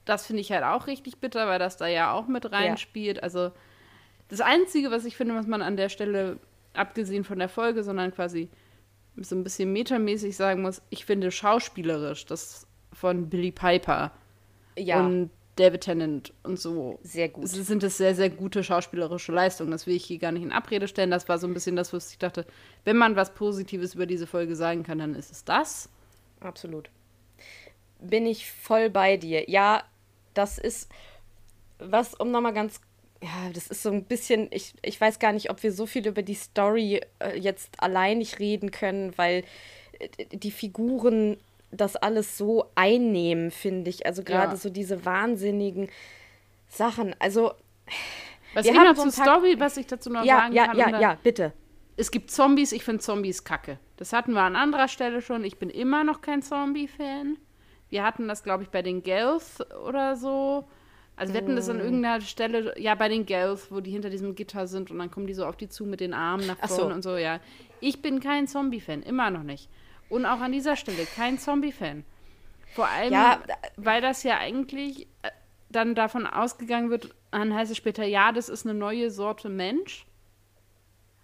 das 0.05 0.25
finde 0.25 0.41
ich 0.41 0.51
halt 0.51 0.63
auch 0.63 0.87
richtig 0.87 1.17
bitter, 1.17 1.47
weil 1.47 1.59
das 1.59 1.77
da 1.77 1.85
ja 1.85 2.11
auch 2.11 2.27
mit 2.27 2.51
reinspielt. 2.51 3.17
Ja. 3.17 3.23
Also 3.23 3.51
das 4.29 4.41
Einzige, 4.41 4.89
was 4.89 5.05
ich 5.05 5.15
finde, 5.15 5.35
was 5.35 5.45
man 5.45 5.61
an 5.61 5.77
der 5.77 5.89
Stelle, 5.89 6.39
abgesehen 6.73 7.23
von 7.23 7.37
der 7.37 7.49
Folge, 7.49 7.83
sondern 7.83 8.11
quasi 8.11 8.49
so 9.17 9.35
ein 9.35 9.43
bisschen 9.43 9.71
metamäßig 9.73 10.35
sagen 10.35 10.61
muss, 10.61 10.81
ich 10.89 11.05
finde 11.05 11.31
schauspielerisch 11.31 12.25
das 12.25 12.67
von 12.91 13.29
Billy 13.29 13.51
Piper 13.51 14.11
ja. 14.77 15.05
und 15.05 15.29
David 15.55 15.81
Tennant 15.81 16.33
und 16.43 16.59
so. 16.59 16.99
Sehr 17.03 17.29
gut. 17.29 17.47
Sind 17.47 17.83
es 17.83 17.97
sehr, 17.97 18.15
sehr 18.15 18.29
gute 18.29 18.63
schauspielerische 18.63 19.31
Leistungen. 19.31 19.69
Das 19.69 19.85
will 19.85 19.95
ich 19.95 20.05
hier 20.05 20.17
gar 20.17 20.31
nicht 20.31 20.41
in 20.41 20.51
Abrede 20.51 20.87
stellen. 20.87 21.11
Das 21.11 21.29
war 21.29 21.37
so 21.37 21.45
ein 21.45 21.53
bisschen 21.53 21.75
das, 21.75 21.93
was 21.93 22.11
ich 22.11 22.17
dachte, 22.17 22.45
wenn 22.85 22.97
man 22.97 23.15
was 23.15 23.33
Positives 23.33 23.93
über 23.93 24.07
diese 24.07 24.25
Folge 24.25 24.55
sagen 24.55 24.83
kann, 24.83 24.97
dann 24.97 25.13
ist 25.13 25.31
es 25.31 25.45
das. 25.45 25.89
Absolut. 26.39 26.89
Bin 27.99 28.25
ich 28.25 28.51
voll 28.51 28.89
bei 28.89 29.17
dir. 29.17 29.49
Ja, 29.49 29.83
das 30.33 30.57
ist 30.57 30.89
was, 31.77 32.15
um 32.15 32.31
nochmal 32.31 32.53
ganz 32.53 32.81
ja, 33.23 33.49
das 33.53 33.67
ist 33.67 33.83
so 33.83 33.89
ein 33.89 34.03
bisschen, 34.03 34.49
ich, 34.51 34.73
ich 34.81 34.99
weiß 34.99 35.17
gar 35.17 35.31
nicht, 35.31 35.49
ob 35.49 35.63
wir 35.63 35.71
so 35.71 35.85
viel 35.85 36.05
über 36.05 36.21
die 36.23 36.33
Story 36.33 36.99
äh, 37.19 37.39
jetzt 37.39 37.81
allein 37.81 38.17
nicht 38.17 38.39
reden 38.39 38.69
können, 38.69 39.17
weil 39.17 39.45
äh, 39.99 40.25
die 40.33 40.51
Figuren 40.51 41.37
das 41.71 41.95
alles 41.95 42.37
so 42.37 42.65
einnehmen, 42.75 43.49
finde 43.49 43.89
ich. 43.89 44.05
Also 44.05 44.23
gerade 44.23 44.51
ja. 44.51 44.57
so 44.57 44.69
diese 44.69 45.05
wahnsinnigen 45.05 45.89
Sachen. 46.67 47.15
Also. 47.19 47.53
Was 48.53 48.65
wir 48.65 48.75
haben 48.75 48.93
noch 48.93 49.01
zur 49.01 49.11
Story, 49.11 49.55
was 49.57 49.77
ich 49.77 49.87
dazu 49.87 50.09
noch 50.09 50.25
ja, 50.25 50.41
sagen 50.41 50.53
ja, 50.53 50.65
kann? 50.67 50.77
Ja, 50.77 50.89
ja, 50.89 50.99
ja, 50.99 51.17
bitte. 51.23 51.53
es 51.95 52.11
gibt 52.11 52.29
Zombies, 52.29 52.73
ich 52.73 52.83
finde 52.83 53.01
Zombies 53.01 53.45
kacke. 53.45 53.79
Das 53.95 54.11
hatten 54.11 54.33
wir 54.33 54.41
an 54.41 54.57
anderer 54.57 54.89
Stelle 54.89 55.21
schon. 55.21 55.45
Ich 55.45 55.57
bin 55.57 55.69
immer 55.69 56.03
noch 56.03 56.19
kein 56.21 56.41
Zombie-Fan. 56.41 57.37
Wir 57.89 58.03
hatten 58.03 58.27
das, 58.27 58.43
glaube 58.43 58.63
ich, 58.63 58.69
bei 58.69 58.81
den 58.81 59.01
Gelth 59.01 59.65
oder 59.87 60.17
so. 60.17 60.67
Also 61.15 61.33
wir 61.33 61.41
hatten 61.41 61.55
das 61.55 61.69
an 61.69 61.77
Mm. 61.77 61.81
irgendeiner 61.81 62.21
Stelle, 62.21 62.73
ja, 62.79 62.95
bei 62.95 63.07
den 63.07 63.25
Gelth, 63.25 63.71
wo 63.71 63.79
die 63.81 63.91
hinter 63.91 64.09
diesem 64.09 64.33
Gitter 64.35 64.65
sind 64.67 64.89
und 64.89 64.97
dann 64.99 65.11
kommen 65.11 65.27
die 65.27 65.33
so 65.33 65.45
auf 65.45 65.55
die 65.55 65.69
zu 65.69 65.85
mit 65.85 65.99
den 65.99 66.13
Armen 66.13 66.47
nach 66.47 66.57
Ach 66.61 66.69
so. 66.69 66.77
vorne 66.77 66.95
und 66.95 67.03
so, 67.03 67.17
ja. 67.17 67.39
Ich 67.81 68.01
bin 68.01 68.19
kein 68.19 68.47
Zombie-Fan, 68.47 69.03
immer 69.03 69.29
noch 69.29 69.43
nicht. 69.43 69.69
Und 70.09 70.25
auch 70.25 70.39
an 70.39 70.51
dieser 70.51 70.75
Stelle 70.75 71.05
kein 71.15 71.37
Zombie-Fan. 71.37 72.03
Vor 72.73 72.87
allem, 72.87 73.13
Ja, 73.13 73.41
weil 73.77 74.01
das 74.01 74.23
ja 74.23 74.37
eigentlich 74.39 75.07
äh, 75.21 75.29
dann 75.69 75.93
davon 75.95 76.25
ausgegangen 76.25 76.89
wird, 76.89 77.13
dann 77.31 77.53
heißt 77.53 77.71
es 77.71 77.77
später, 77.77 78.03
ja, 78.05 78.31
das 78.31 78.49
ist 78.49 78.65
eine 78.65 78.73
neue 78.77 79.11
Sorte 79.11 79.49
Mensch. 79.49 80.05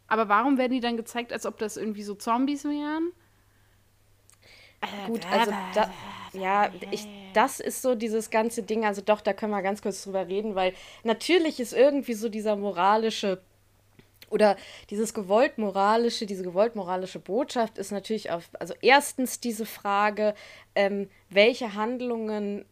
Aber 0.07 0.27
warum 0.29 0.57
werden 0.57 0.73
die 0.73 0.79
dann 0.79 0.97
gezeigt, 0.97 1.33
als 1.33 1.45
ob 1.45 1.57
das 1.57 1.77
irgendwie 1.77 2.03
so 2.03 2.13
Zombies 2.15 2.63
wären? 2.65 3.11
Gut, 5.07 5.21
also 5.31 5.51
da, 5.73 5.91
ja, 6.33 6.71
ich, 6.91 7.07
das 7.33 7.59
ist 7.59 7.81
so 7.81 7.95
dieses 7.95 8.29
ganze 8.29 8.63
Ding. 8.63 8.85
Also 8.85 9.01
doch, 9.01 9.21
da 9.21 9.33
können 9.33 9.51
wir 9.51 9.61
ganz 9.61 9.81
kurz 9.81 10.03
drüber 10.03 10.27
reden, 10.27 10.55
weil 10.55 10.73
natürlich 11.03 11.59
ist 11.59 11.73
irgendwie 11.73 12.13
so 12.13 12.29
dieser 12.29 12.55
moralische 12.55 13.41
oder 14.29 14.57
dieses 14.91 15.13
gewollt 15.13 15.57
moralische, 15.57 16.27
diese 16.27 16.43
gewollt 16.43 16.75
moralische 16.75 17.19
Botschaft 17.19 17.79
ist 17.79 17.91
natürlich 17.91 18.29
auf, 18.29 18.49
also 18.59 18.75
erstens 18.81 19.39
diese 19.39 19.65
Frage, 19.65 20.35
ähm, 20.75 21.09
welche 21.29 21.73
Handlungen 21.73 22.65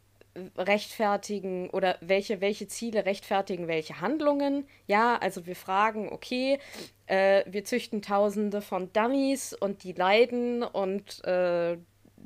rechtfertigen 0.55 1.69
oder 1.71 1.97
welche, 2.01 2.41
welche 2.41 2.67
Ziele 2.67 3.05
rechtfertigen 3.05 3.67
welche 3.67 4.01
Handlungen. 4.01 4.67
Ja, 4.85 5.17
also 5.17 5.45
wir 5.45 5.55
fragen, 5.55 6.09
okay, 6.11 6.59
äh, 7.07 7.43
wir 7.47 7.65
züchten 7.65 8.01
tausende 8.01 8.61
von 8.61 8.93
Dummies 8.93 9.53
und 9.53 9.83
die 9.83 9.93
leiden 9.93 10.63
und 10.63 11.23
äh, 11.25 11.77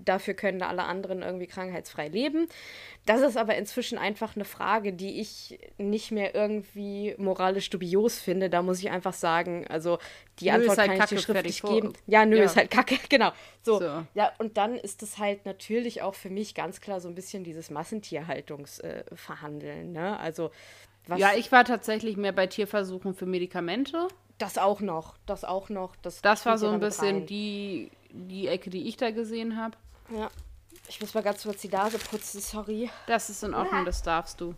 dafür 0.06 0.34
können 0.34 0.62
alle 0.62 0.84
anderen 0.84 1.22
irgendwie 1.22 1.48
krankheitsfrei 1.48 2.08
leben. 2.08 2.48
Das 3.06 3.22
ist 3.22 3.38
aber 3.38 3.56
inzwischen 3.56 3.98
einfach 3.98 4.36
eine 4.36 4.46
Frage, 4.46 4.94
die 4.94 5.20
ich 5.22 5.60
nicht 5.78 6.12
mehr 6.12 6.36
irgendwie 6.36 7.16
moralisch 7.18 7.70
dubios 7.70 8.20
finde. 8.20 8.50
Da 8.50 8.62
muss 8.62 8.80
ich 8.80 8.90
einfach 8.92 9.14
sagen, 9.14 9.66
also 9.68 9.98
die 10.40 10.46
Nö, 10.46 10.52
Antwort 10.56 10.78
halt 10.78 10.90
kann 10.90 11.00
Kacke, 11.00 11.16
ich 11.16 11.22
dir 11.26 11.34
schriftlich 11.34 11.62
geben. 11.64 11.94
Ja, 12.08 12.26
nö, 12.26 12.38
Ja. 12.38 12.44
ist 12.44 12.56
halt 12.58 12.70
kacke, 12.72 12.98
genau. 13.10 13.32
So. 13.64 13.80
So. 13.80 14.04
Ja, 14.14 14.32
und 14.38 14.58
dann 14.58 14.76
ist 14.76 15.02
es 15.04 15.18
halt 15.18 15.46
natürlich 15.46 16.02
auch 16.02 16.16
für 16.16 16.30
mich 16.30 16.54
ganz 16.56 16.82
klar 16.82 17.00
so 17.00 17.08
ein 17.08 17.16
bisschen 17.16 17.44
dieses 17.44 17.70
Massentierhaltungsverhandeln. 17.70 19.96
Äh, 19.96 20.00
ne? 20.00 20.20
Also, 20.20 20.52
was, 21.08 21.20
Ja, 21.20 21.32
ich 21.36 21.52
war 21.52 21.66
tatsächlich 21.66 22.18
mehr 22.18 22.32
bei 22.32 22.48
Tierversuchen 22.48 23.14
für 23.16 23.26
Medikamente. 23.26 24.08
das 24.38 24.58
auch 24.58 24.82
noch, 24.82 25.18
das 25.26 25.44
auch 25.44 25.70
noch. 25.70 25.96
Das, 25.98 26.22
Das 26.22 26.46
war 26.46 26.58
so 26.58 26.68
ein 26.70 26.80
bisschen 26.80 27.18
rein. 27.18 27.26
die, 27.28 27.92
die 28.12 28.48
Ecke, 28.48 28.70
die 28.72 28.88
ich 28.88 28.98
da 28.98 29.12
gesehen 29.12 29.56
habe. 29.58 29.78
Ja. 30.12 30.30
Ich 30.88 31.00
muss 31.00 31.13
mal 31.13 31.24
ganz 31.24 31.43
kurz 31.43 31.62
die 31.62 31.69
Nase 31.69 31.97
putzen, 31.97 32.41
sorry. 32.41 32.89
Das 33.08 33.30
ist 33.30 33.43
in 33.43 33.54
Ordnung, 33.54 33.86
das 33.86 34.04
darfst 34.04 34.41
du. 34.41 34.56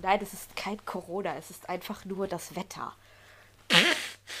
Nein, 0.00 0.20
es 0.22 0.32
ist 0.32 0.56
kein 0.56 0.84
Corona, 0.84 1.36
es 1.36 1.50
ist 1.50 1.68
einfach 1.68 2.04
nur 2.04 2.26
das 2.26 2.56
Wetter. 2.56 2.92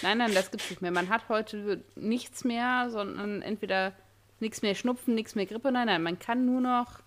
Nein, 0.02 0.18
nein, 0.18 0.34
das 0.34 0.50
gibt's 0.50 0.70
nicht 0.70 0.82
mehr. 0.82 0.90
Man 0.90 1.08
hat 1.08 1.28
heute 1.28 1.84
nichts 1.94 2.44
mehr, 2.44 2.88
sondern 2.90 3.42
entweder 3.42 3.92
nichts 4.40 4.62
mehr 4.62 4.74
Schnupfen, 4.74 5.14
nichts 5.14 5.34
mehr 5.34 5.46
Grippe. 5.46 5.70
Nein, 5.70 5.86
nein, 5.86 6.02
man 6.02 6.18
kann 6.18 6.44
nur 6.44 6.60
noch 6.60 7.00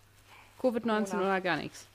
Covid-19 0.62 0.84
Corona. 0.84 1.17
oder 1.17 1.41
gar 1.41 1.58
nichts. 1.58 1.88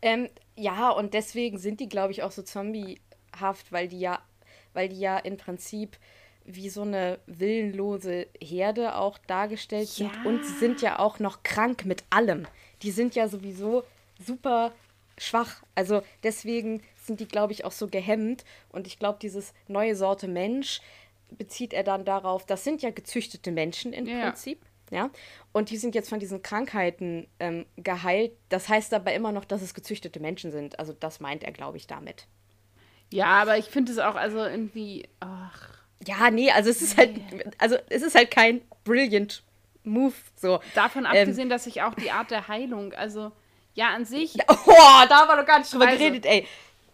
Ähm, 0.00 0.28
ja, 0.56 0.90
und 0.90 1.14
deswegen 1.14 1.58
sind 1.58 1.80
die, 1.80 1.88
glaube 1.88 2.12
ich, 2.12 2.22
auch 2.22 2.30
so 2.30 2.42
zombiehaft, 2.42 3.70
weil 3.70 3.88
die 3.88 4.00
ja, 4.00 4.20
weil 4.72 4.88
die 4.88 5.00
ja 5.00 5.18
im 5.18 5.36
Prinzip 5.36 5.96
wie 6.44 6.68
so 6.68 6.82
eine 6.82 7.18
willenlose 7.26 8.26
Herde 8.40 8.96
auch 8.96 9.18
dargestellt 9.18 9.88
sind 9.88 10.12
Ja. 10.14 10.22
und 10.24 10.44
sie 10.44 10.54
sind 10.54 10.82
ja 10.82 10.98
auch 10.98 11.18
noch 11.18 11.42
krank 11.42 11.84
mit 11.86 12.04
allem. 12.10 12.46
Die 12.82 12.90
sind 12.90 13.14
ja 13.14 13.28
sowieso 13.28 13.84
super 14.18 14.72
schwach. 15.16 15.62
Also 15.74 16.02
deswegen 16.22 16.82
sind 16.96 17.20
die, 17.20 17.28
glaube 17.28 17.52
ich, 17.52 17.64
auch 17.64 17.72
so 17.72 17.86
gehemmt. 17.86 18.44
Und 18.70 18.86
ich 18.86 18.98
glaube, 18.98 19.18
dieses 19.22 19.54
neue 19.68 19.96
Sorte 19.96 20.28
Mensch 20.28 20.80
bezieht 21.30 21.72
er 21.72 21.82
dann 21.82 22.04
darauf, 22.04 22.44
das 22.46 22.62
sind 22.64 22.82
ja 22.82 22.90
gezüchtete 22.90 23.50
Menschen 23.50 23.92
im 23.92 24.06
Ja. 24.06 24.26
Prinzip. 24.26 24.60
Ja, 24.90 25.10
und 25.52 25.70
die 25.70 25.78
sind 25.78 25.94
jetzt 25.94 26.10
von 26.10 26.20
diesen 26.20 26.42
Krankheiten 26.42 27.26
ähm, 27.40 27.64
geheilt. 27.76 28.32
Das 28.50 28.68
heißt 28.68 28.92
aber 28.92 29.14
immer 29.14 29.32
noch, 29.32 29.46
dass 29.46 29.62
es 29.62 29.72
gezüchtete 29.72 30.20
Menschen 30.20 30.52
sind. 30.52 30.78
Also 30.78 30.92
das 30.92 31.20
meint 31.20 31.42
er, 31.42 31.52
glaube 31.52 31.78
ich, 31.78 31.86
damit. 31.86 32.26
Ja, 33.10 33.26
aber 33.26 33.56
ich 33.56 33.64
finde 33.66 33.92
es 33.92 33.98
auch, 33.98 34.14
also 34.14 34.38
irgendwie, 34.44 35.08
ach, 35.20 35.78
Ja, 36.06 36.30
nee, 36.30 36.50
also 36.50 36.70
es 36.70 36.82
ist 36.82 36.96
halt, 36.96 37.20
also 37.58 37.76
es 37.88 38.02
ist 38.02 38.14
halt 38.14 38.30
kein 38.30 38.60
brilliant 38.84 39.42
Move. 39.84 40.14
So. 40.36 40.60
davon 40.74 41.04
Ähm. 41.04 41.10
abgesehen, 41.12 41.48
dass 41.48 41.66
ich 41.66 41.82
auch 41.82 41.94
die 41.94 42.10
Art 42.10 42.30
der 42.30 42.48
Heilung, 42.48 42.92
also 42.94 43.32
ja, 43.74 43.88
an 43.90 44.04
sich, 44.04 44.34
Oh, 44.48 44.56
da 45.08 45.20
haben 45.20 45.28
wir 45.28 45.36
noch 45.36 45.46
gar 45.46 45.58
nicht 45.58 45.72
drüber 45.72 45.86
Also, 45.86 45.98
geredet, 45.98 46.24
ey. 46.26 46.46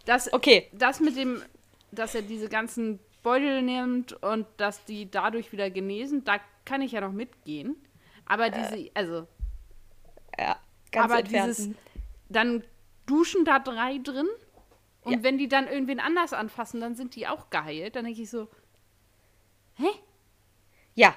das, 0.07 0.33
Okay. 0.33 0.68
das 0.73 0.99
mit 1.01 1.16
dem, 1.16 1.42
dass 1.92 2.14
er 2.14 2.23
diese 2.23 2.49
ganzen 2.49 2.99
Beutel 3.23 3.62
nimmt 3.62 4.12
und 4.23 4.46
dass 4.57 4.85
die 4.87 5.11
dadurch 5.11 5.53
wieder 5.53 5.70
genesen, 5.70 6.25
da 6.25 6.38
kann 6.64 6.81
ich 6.83 6.92
ja 6.92 7.01
noch 7.01 7.12
mitgehen. 7.12 7.77
Aber 8.27 8.49
diese, 8.51 8.90
also, 8.94 9.27
Ja, 10.38 10.57
ganz 10.92 11.05
aber 11.12 11.20
entfernt. 11.20 11.49
dieses, 11.59 11.70
dann 12.29 12.64
duschen 13.07 13.44
da 13.44 13.59
drei 13.59 13.99
drin 13.99 14.29
und 15.03 15.12
Ja. 15.12 15.23
wenn 15.23 15.37
die 15.38 15.49
dann 15.49 15.66
irgendwen 15.68 16.01
anders 16.01 16.33
anfassen, 16.33 16.81
dann 16.81 16.94
sind 16.94 17.14
die 17.16 17.27
auch 17.27 17.51
geheilt. 17.51 17.96
Dann 17.96 18.05
denke 18.05 18.23
ich 18.23 18.31
so, 18.31 18.49
hä? 19.80 19.88
Ja. 20.94 21.14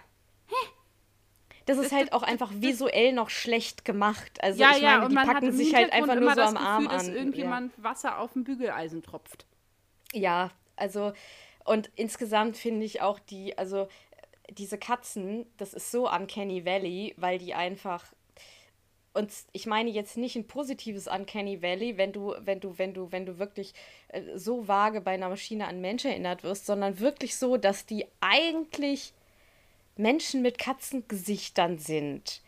Das 1.66 1.78
ist 1.78 1.86
Das- 1.86 1.92
halt 1.94 2.08
das- 2.12 2.14
auch 2.14 2.24
einfach 2.24 2.52
visuell 2.54 3.14
noch 3.14 3.30
schlecht 3.30 3.86
gemacht. 3.86 4.44
Also 4.44 4.62
ja, 4.62 4.72
ich 4.76 4.82
ja, 4.82 4.92
meine, 5.00 5.06
und 5.06 5.12
die 5.12 5.16
packen 5.16 5.52
sich 5.54 5.74
halt 5.74 5.94
einfach 5.94 6.16
nur 6.16 6.34
so 6.36 6.42
am 6.42 6.54
Gefühl, 6.56 6.68
Arm 6.68 6.88
dass 6.90 7.08
an. 7.08 7.16
irgendjemand 7.16 7.72
Wasser 7.82 8.20
auf 8.20 8.36
ein 8.36 8.44
Bügeleisen 8.44 9.02
tropft. 9.02 9.46
Ja, 10.12 10.52
also 10.76 11.14
und 11.64 11.90
insgesamt 11.96 12.58
finde 12.58 12.86
ich 12.86 13.02
auch 13.02 13.18
die, 13.20 13.58
also 13.58 13.88
diese 14.50 14.78
Katzen, 14.78 15.46
das 15.56 15.74
ist 15.74 15.90
so 15.90 16.12
Uncanny 16.12 16.66
Valley, 16.66 17.14
weil 17.18 17.38
die 17.38 17.54
einfach 17.54 18.04
und 19.14 19.32
ich 19.52 19.68
meine 19.68 19.90
jetzt 19.90 20.18
nicht 20.18 20.36
ein 20.36 20.48
positives 20.48 21.08
Uncanny 21.08 21.62
Valley, 21.62 21.98
wenn 21.98 22.12
du, 22.12 22.34
wenn 22.40 22.60
du, 22.60 22.78
wenn 22.78 22.94
du, 22.94 23.12
wenn 23.12 23.26
du 23.26 23.38
wirklich 23.38 23.74
äh, 24.10 24.22
so 24.36 24.68
vage 24.68 25.02
bei 25.02 25.12
einer 25.12 25.30
Maschine 25.30 25.68
an 25.68 25.82
Mensch 25.82 26.06
erinnert 26.06 26.44
wirst, 26.44 26.66
sondern 26.66 27.00
wirklich 27.00 27.36
so, 27.36 27.58
dass 27.58 27.86
die 27.86 28.08
eigentlich 28.22 29.14
Menschen 29.96 30.42
mit 30.42 30.58
Katzengesichtern 30.58 31.78
sind. 31.78 32.42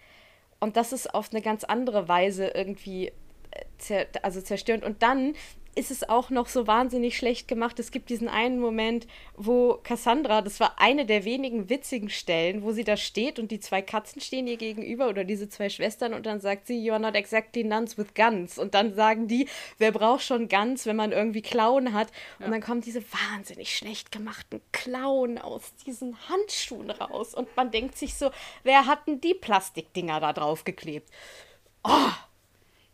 Und 0.60 0.78
das 0.78 0.92
ist 0.92 1.14
auf 1.14 1.32
eine 1.32 1.42
ganz 1.42 1.64
andere 1.64 2.08
Weise 2.08 2.48
irgendwie 2.48 3.10
äh, 3.52 3.66
zer 3.78 4.08
also 4.24 4.42
zerstörend. 4.42 4.84
Und 4.84 5.04
dann 5.04 5.36
ist 5.76 5.92
es 5.92 6.08
auch 6.08 6.30
noch 6.30 6.48
so 6.48 6.68
wahnsinnig 6.68 7.18
schlecht 7.18 7.48
gemacht. 7.48 7.80
Es 7.80 7.92
gibt 7.92 8.10
diesen 8.10 8.28
einen 8.28 8.60
Moment, 8.60 9.08
wo 9.36 9.80
Cassandra, 9.84 10.42
das 10.42 10.60
war 10.60 10.80
eine 10.80 11.06
der 11.06 11.26
wenigen 11.26 11.70
witzigen 11.70 12.10
Stellen, 12.10 12.64
wo 12.64 12.72
sie 12.72 12.84
da 12.84 12.98
steht 12.98 13.40
und 13.40 13.52
die 13.52 13.60
zwei 13.60 13.82
Katzen 13.82 14.22
stehen 14.22 14.48
ihr 14.48 14.58
gegenüber 14.58 15.10
oder 15.10 15.24
diese 15.26 15.50
zwei 15.50 15.70
Schwestern 15.70 16.14
und 16.14 16.26
dann 16.26 16.40
sagt 16.40 16.68
sie, 16.68 16.84
you 16.84 16.94
are 16.94 17.02
not 17.02 17.16
exactly 17.16 17.64
nuns 17.64 17.98
with 17.98 18.14
guns. 18.16 18.58
Und 18.58 18.74
dann 18.74 18.94
sagen 18.96 19.28
die, 19.28 19.48
wer 19.78 19.92
braucht 19.92 20.24
schon 20.24 20.48
Guns, 20.48 20.86
wenn 20.86 20.96
man 20.96 21.12
irgendwie 21.12 21.42
Klauen 21.42 21.94
hat? 21.94 22.08
Und 22.40 22.52
dann 22.52 22.62
kommen 22.62 22.82
diese 22.82 23.04
wahnsinnig 23.04 23.76
schlecht 23.76 24.12
gemachten 24.12 24.62
Klauen 24.72 25.38
aus 25.38 25.74
diesen 25.86 26.18
Handschuhen 26.30 26.90
raus. 26.90 27.34
Und 27.34 27.56
man 27.56 27.72
denkt 27.72 27.98
sich 27.98 28.16
so, 28.16 28.32
wer 28.64 28.86
hat 28.86 29.08
denn 29.08 29.20
die 29.22 29.34
Plastikdinger 29.34 30.20
da 30.20 30.34
drauf 30.34 30.64
geklebt? 30.64 31.10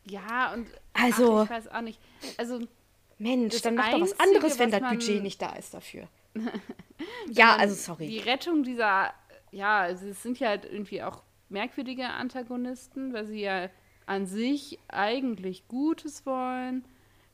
Ja, 0.06 0.54
und 0.54 0.68
Also- 0.94 1.40
ach, 1.40 1.44
ich 1.46 1.50
weiß 1.50 1.68
auch 1.70 1.82
nicht. 1.82 2.00
Also, 2.38 2.60
Mensch, 3.18 3.62
dann 3.62 3.76
mach 3.76 3.92
doch 3.92 4.02
was 4.02 4.20
anderes, 4.20 4.58
wenn 4.58 4.72
das 4.72 4.82
Budget 4.82 5.22
nicht 5.22 5.42
da 5.42 5.54
ist 5.54 5.74
dafür. 5.74 6.08
ja, 7.30 7.56
also 7.56 7.76
sorry. 7.76 8.08
die 8.08 8.20
Rettung 8.20 8.64
dieser, 8.64 9.14
ja, 9.52 9.82
also 9.82 10.08
es 10.08 10.24
sind 10.24 10.40
ja 10.40 10.50
halt 10.50 10.66
irgendwie 10.66 11.04
auch 11.04 11.22
merkwürdige 11.50 12.08
Antagonisten, 12.08 13.14
weil 13.14 13.26
sie 13.28 13.42
ja 13.42 13.70
an 14.06 14.26
sich 14.26 14.80
eigentlich 14.88 15.68
Gutes 15.68 16.26
wollen. 16.26 16.84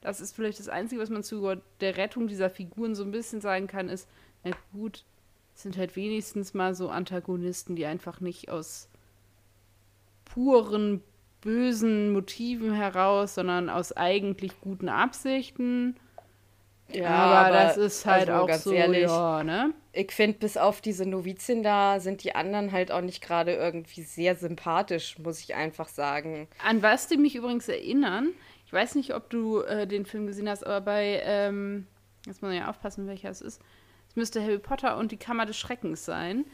Das 0.02 0.20
ist 0.20 0.36
vielleicht 0.36 0.60
das 0.60 0.70
Einzige, 0.70 1.02
was 1.02 1.10
man 1.10 1.24
zu 1.24 1.56
der 1.80 1.98
Rettung 1.98 2.28
dieser 2.28 2.50
Figuren 2.50 2.96
so 2.96 3.04
ein 3.04 3.12
bisschen 3.12 3.42
sagen 3.42 3.68
kann, 3.68 3.90
ist, 3.90 4.08
na 4.44 4.52
gut, 4.74 5.06
es 5.56 5.64
sind 5.64 5.78
halt 5.78 5.96
wenigstens 5.96 6.54
mal 6.54 6.76
so 6.76 6.90
Antagonisten, 6.90 7.76
die 7.76 7.86
einfach 7.86 8.20
nicht 8.20 8.50
aus 8.50 8.90
puren 10.26 11.02
bösen 11.42 12.12
Motiven 12.12 12.74
heraus, 12.74 13.36
sondern 13.36 13.70
aus 13.70 13.96
eigentlich 13.96 14.60
guten 14.62 14.90
Absichten. 14.90 15.96
Ja, 16.90 17.10
aber, 17.10 17.52
das 17.52 17.78
ist 17.78 18.06
halt 18.06 18.30
also 18.30 18.44
auch 18.44 18.48
ganz 18.48 18.64
so, 18.64 18.72
ehrlich, 18.72 19.04
ja, 19.04 19.44
ne? 19.44 19.74
Ich 19.92 20.12
finde, 20.12 20.38
bis 20.38 20.56
auf 20.56 20.80
diese 20.80 21.06
Novizin 21.06 21.62
da 21.62 22.00
sind 22.00 22.24
die 22.24 22.34
anderen 22.34 22.72
halt 22.72 22.92
auch 22.92 23.02
nicht 23.02 23.22
gerade 23.22 23.54
irgendwie 23.54 24.04
sehr 24.04 24.36
sympathisch, 24.36 25.20
muss 25.20 25.40
ich 25.42 25.56
einfach 25.56 25.90
sagen. 25.90 26.48
An 26.64 26.82
was 26.82 27.08
die 27.08 27.18
mich 27.18 27.36
übrigens 27.36 27.68
erinnern, 27.68 28.30
ich 28.66 28.74
weiß 28.74 28.96
nicht, 28.96 29.14
ob 29.14 29.30
du 29.30 29.62
äh, 29.62 29.86
den 29.86 30.06
Film 30.06 30.28
gesehen 30.28 30.50
hast, 30.50 30.66
aber 30.66 30.82
bei, 30.82 31.22
ähm, 31.26 31.88
jetzt 32.26 32.42
muss 32.42 32.50
man 32.50 32.58
ja 32.58 32.70
aufpassen, 32.70 33.08
welcher 33.08 33.30
es 33.30 33.42
ist. 33.42 33.62
müsste 34.16 34.42
Harry 34.42 34.60
Potter 34.60 34.98
und 34.98 35.12
die 35.12 35.18
Kammer 35.18 35.46
des 35.46 35.58
Schreckens 35.58 36.06
sein, 36.06 36.46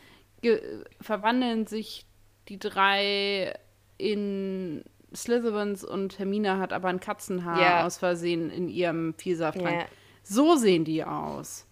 ge 0.41 0.61
verwandeln 0.99 1.67
sich 1.67 2.05
die 2.49 2.59
drei 2.59 3.53
in 4.11 4.83
Slytherins 5.15 5.83
und 5.83 6.19
Hermine 6.19 6.57
hat 6.57 6.73
aber 6.73 6.89
ein 6.89 6.99
Katzenhaar 6.99 7.59
Ja. 7.61 7.85
aus 7.85 7.97
Versehen 7.97 8.49
in 8.49 8.67
ihrem 8.69 9.13
Vielsaft. 9.15 9.61
Ja. 9.61 9.85
So 10.23 10.55
sehen 10.55 10.85
die 10.85 11.03
aus. 11.03 11.65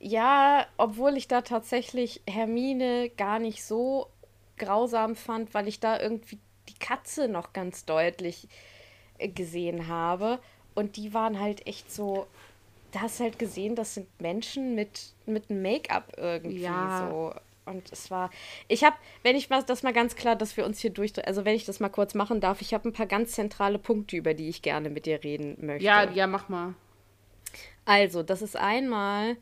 Ja, 0.00 0.66
obwohl 0.76 1.16
ich 1.16 1.28
da 1.28 1.40
tatsächlich 1.40 2.20
Hermine 2.28 3.10
gar 3.16 3.38
nicht 3.38 3.64
so 3.64 4.08
grausam 4.58 5.16
fand, 5.16 5.54
weil 5.54 5.68
ich 5.68 5.80
da 5.80 5.98
irgendwie 5.98 6.38
die 6.68 6.78
Katze 6.78 7.28
noch 7.28 7.52
ganz 7.52 7.84
deutlich 7.84 8.48
äh, 9.18 9.28
gesehen 9.28 9.88
habe. 9.88 10.38
Und 10.74 10.96
die 10.96 11.14
waren 11.14 11.40
halt 11.40 11.66
echt 11.66 11.92
so. 11.92 12.26
Da 12.92 13.00
hast 13.02 13.18
du 13.18 13.24
halt 13.24 13.38
gesehen, 13.38 13.74
das 13.74 13.94
sind 13.94 14.06
Menschen 14.20 14.74
mit, 14.76 15.14
mit 15.26 15.50
Make-up 15.50 16.12
irgendwie 16.16 16.60
Ja. 16.62 17.08
so. 17.10 17.34
Und 17.66 17.90
es 17.92 18.10
war. 18.10 18.30
Ich 18.68 18.84
habe, 18.84 18.96
wenn 19.22 19.36
ich 19.36 19.48
mal 19.48 19.62
das 19.62 19.82
mal 19.82 19.92
ganz 19.92 20.16
klar, 20.16 20.36
dass 20.36 20.56
wir 20.56 20.66
uns 20.66 20.80
hier 20.80 20.90
durch. 20.90 21.12
Also, 21.26 21.44
wenn 21.44 21.54
ich 21.54 21.64
das 21.64 21.80
mal 21.80 21.88
kurz 21.88 22.14
machen 22.14 22.40
darf, 22.40 22.60
ich 22.60 22.74
habe 22.74 22.88
ein 22.88 22.92
paar 22.92 23.06
ganz 23.06 23.32
zentrale 23.32 23.78
Punkte, 23.78 24.16
über 24.16 24.34
die 24.34 24.48
ich 24.48 24.62
gerne 24.62 24.90
mit 24.90 25.06
dir 25.06 25.24
reden 25.24 25.56
möchte. 25.60 25.84
Ja, 25.84 26.10
ja, 26.10 26.26
mach 26.26 26.48
mal. 26.48 26.74
Also, 27.84 28.22
das 28.22 28.42
ist 28.42 28.56
einmal 28.56 29.36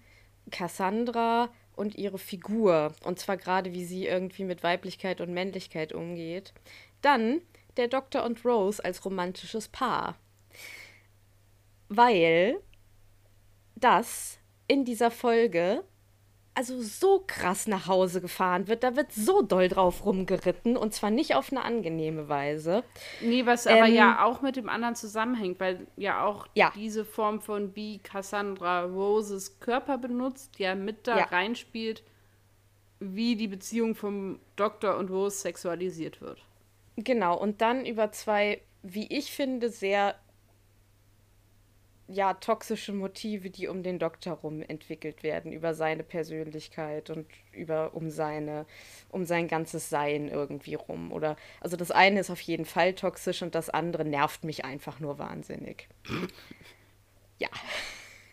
Cassandra 0.50 1.50
und 1.74 1.96
ihre 1.96 2.18
Figur. 2.18 2.92
Und 3.04 3.18
zwar 3.18 3.37
gerade, 3.37 3.72
wie 3.72 3.85
sie 3.85 4.06
irgendwie 4.06 4.44
mit 4.44 4.62
Weiblichkeit 4.62 5.20
und 5.20 5.32
Männlichkeit 5.32 5.92
umgeht. 5.92 6.52
Dann 7.00 7.40
der 7.76 7.88
Doktor 7.88 8.24
und 8.24 8.44
Rose 8.44 8.85
als 8.85 9.04
romantisches 9.04 9.68
Paar. 9.68 10.16
Weil 11.88 12.61
das 13.74 14.38
in 14.68 14.85
dieser 14.85 15.11
Folge 15.11 15.85
also 16.55 16.83
so 16.83 17.25
krass 17.27 17.67
nach 17.67 17.87
Hause 17.87 18.21
gefahren 18.21 18.69
wird. 18.69 18.83
Da 18.85 18.95
wird 18.97 19.12
so 19.12 19.43
doll 19.43 19.69
drauf 19.69 20.05
rumgeritten 20.05 20.77
und 20.77 20.93
zwar 20.93 21.11
nicht 21.11 21.35
auf 21.35 21.51
eine 21.51 21.65
angenehme 21.65 22.29
Weise. 22.29 22.85
Nee, 23.23 23.47
was 23.47 23.67
aber 23.67 23.87
Ähm, 23.87 23.95
ja 23.95 24.25
auch 24.25 24.43
mit 24.43 24.57
dem 24.57 24.69
anderen 24.69 24.95
zusammenhängt, 24.95 25.61
weil 25.61 25.87
ja 25.97 26.25
auch 26.25 26.47
Ja. 26.55 26.73
diese 26.75 27.05
Form 27.05 27.41
von 27.41 27.75
wie 27.75 27.99
Cassandra 28.01 28.83
Roses 28.85 29.61
Körper 29.61 29.97
benutzt, 29.99 30.59
ja 30.59 30.75
mit 30.75 31.07
da 31.07 31.19
Ja. 31.21 31.25
reinspielt, 31.25 32.03
wie 33.01 33.35
die 33.37 33.49
Beziehung 33.49 33.95
vom 33.95 34.38
Doktor 34.57 34.97
und 34.99 35.11
Rose 35.11 35.38
sexualisiert 35.38 36.21
wird. 36.21 36.45
Genau, 36.97 37.38
und 37.38 37.61
dann 37.62 37.87
über 37.87 38.12
zwei, 38.12 38.61
wie 38.83 39.07
ich 39.17 39.33
finde, 39.33 39.71
sehr 39.71 40.15
ja, 42.12 42.35
toxische 42.35 42.92
Motive, 42.92 43.51
die 43.51 43.68
um 43.68 43.83
den 43.83 43.98
Doktor 43.98 44.35
rum 44.35 44.62
entwickelt 44.62 45.22
werden, 45.22 45.53
über 45.53 45.75
seine 45.75 46.03
Persönlichkeit 46.03 47.11
und 47.11 47.27
über 47.53 47.94
um 47.94 48.11
seine, 48.11 48.66
um 49.09 49.25
sein 49.25 49.48
ganzes 49.48 49.90
Sein 49.90 50.29
irgendwie 50.29 50.75
rum. 50.75 51.12
Oder 51.12 51.37
also 51.61 51.77
das 51.77 51.90
eine 51.90 52.20
ist 52.20 52.31
auf 52.31 52.40
jeden 52.40 52.64
Fall 52.64 52.94
toxisch 52.94 53.42
und 53.42 53.55
das 53.55 53.70
andere 53.70 54.05
nervt 54.05 54.44
mich 54.44 54.64
einfach 54.64 55.01
nur 55.01 55.18
wahnsinnig. 55.18 55.88
Ja. 57.38 57.48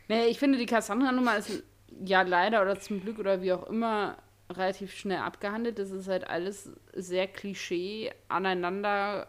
Nee, 0.08 0.28
ich 0.28 0.38
finde, 0.38 0.60
die 0.60 0.68
Cassandra-Nummer 0.68 1.38
ist 1.38 1.64
ja 2.06 2.22
leider 2.22 2.62
oder 2.62 2.80
zum 2.80 3.02
Glück 3.02 3.18
oder 3.18 3.42
wie 3.42 3.54
auch 3.54 3.64
immer 3.64 4.18
relativ 4.52 4.94
schnell 4.94 5.18
abgehandelt. 5.18 5.80
Das 5.80 5.90
ist 5.90 6.08
halt 6.08 6.28
alles 6.28 6.70
sehr 6.94 7.28
Klischee 7.28 8.12
aneinander 8.28 9.28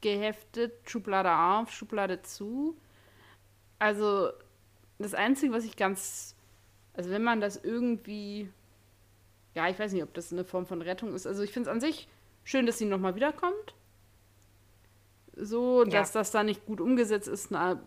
geheftet, 0.00 0.72
Schublade 0.88 1.32
auf, 1.32 1.70
Schublade 1.72 2.22
zu. 2.22 2.76
Also 3.78 4.30
das 4.98 5.14
Einzige, 5.14 5.52
was 5.52 5.64
ich 5.64 5.76
ganz, 5.76 6.36
also 6.94 7.10
wenn 7.10 7.22
man 7.22 7.40
das 7.40 7.56
irgendwie, 7.62 8.48
ja, 9.54 9.68
ich 9.68 9.78
weiß 9.78 9.92
nicht, 9.92 10.02
ob 10.02 10.14
das 10.14 10.32
eine 10.32 10.44
Form 10.44 10.66
von 10.66 10.82
Rettung 10.82 11.14
ist. 11.14 11.26
Also 11.26 11.42
ich 11.42 11.52
finde 11.52 11.68
es 11.70 11.74
an 11.74 11.80
sich 11.80 12.08
schön, 12.44 12.66
dass 12.66 12.78
sie 12.78 12.84
nochmal 12.86 13.14
wiederkommt. 13.16 13.74
So, 15.36 15.84
dass 15.84 16.14
Ja. 16.14 16.20
das 16.20 16.30
da 16.30 16.44
nicht 16.44 16.64
gut 16.66 16.80
umgesetzt 16.80 17.26
ist, 17.28 17.50
na, 17.50 17.80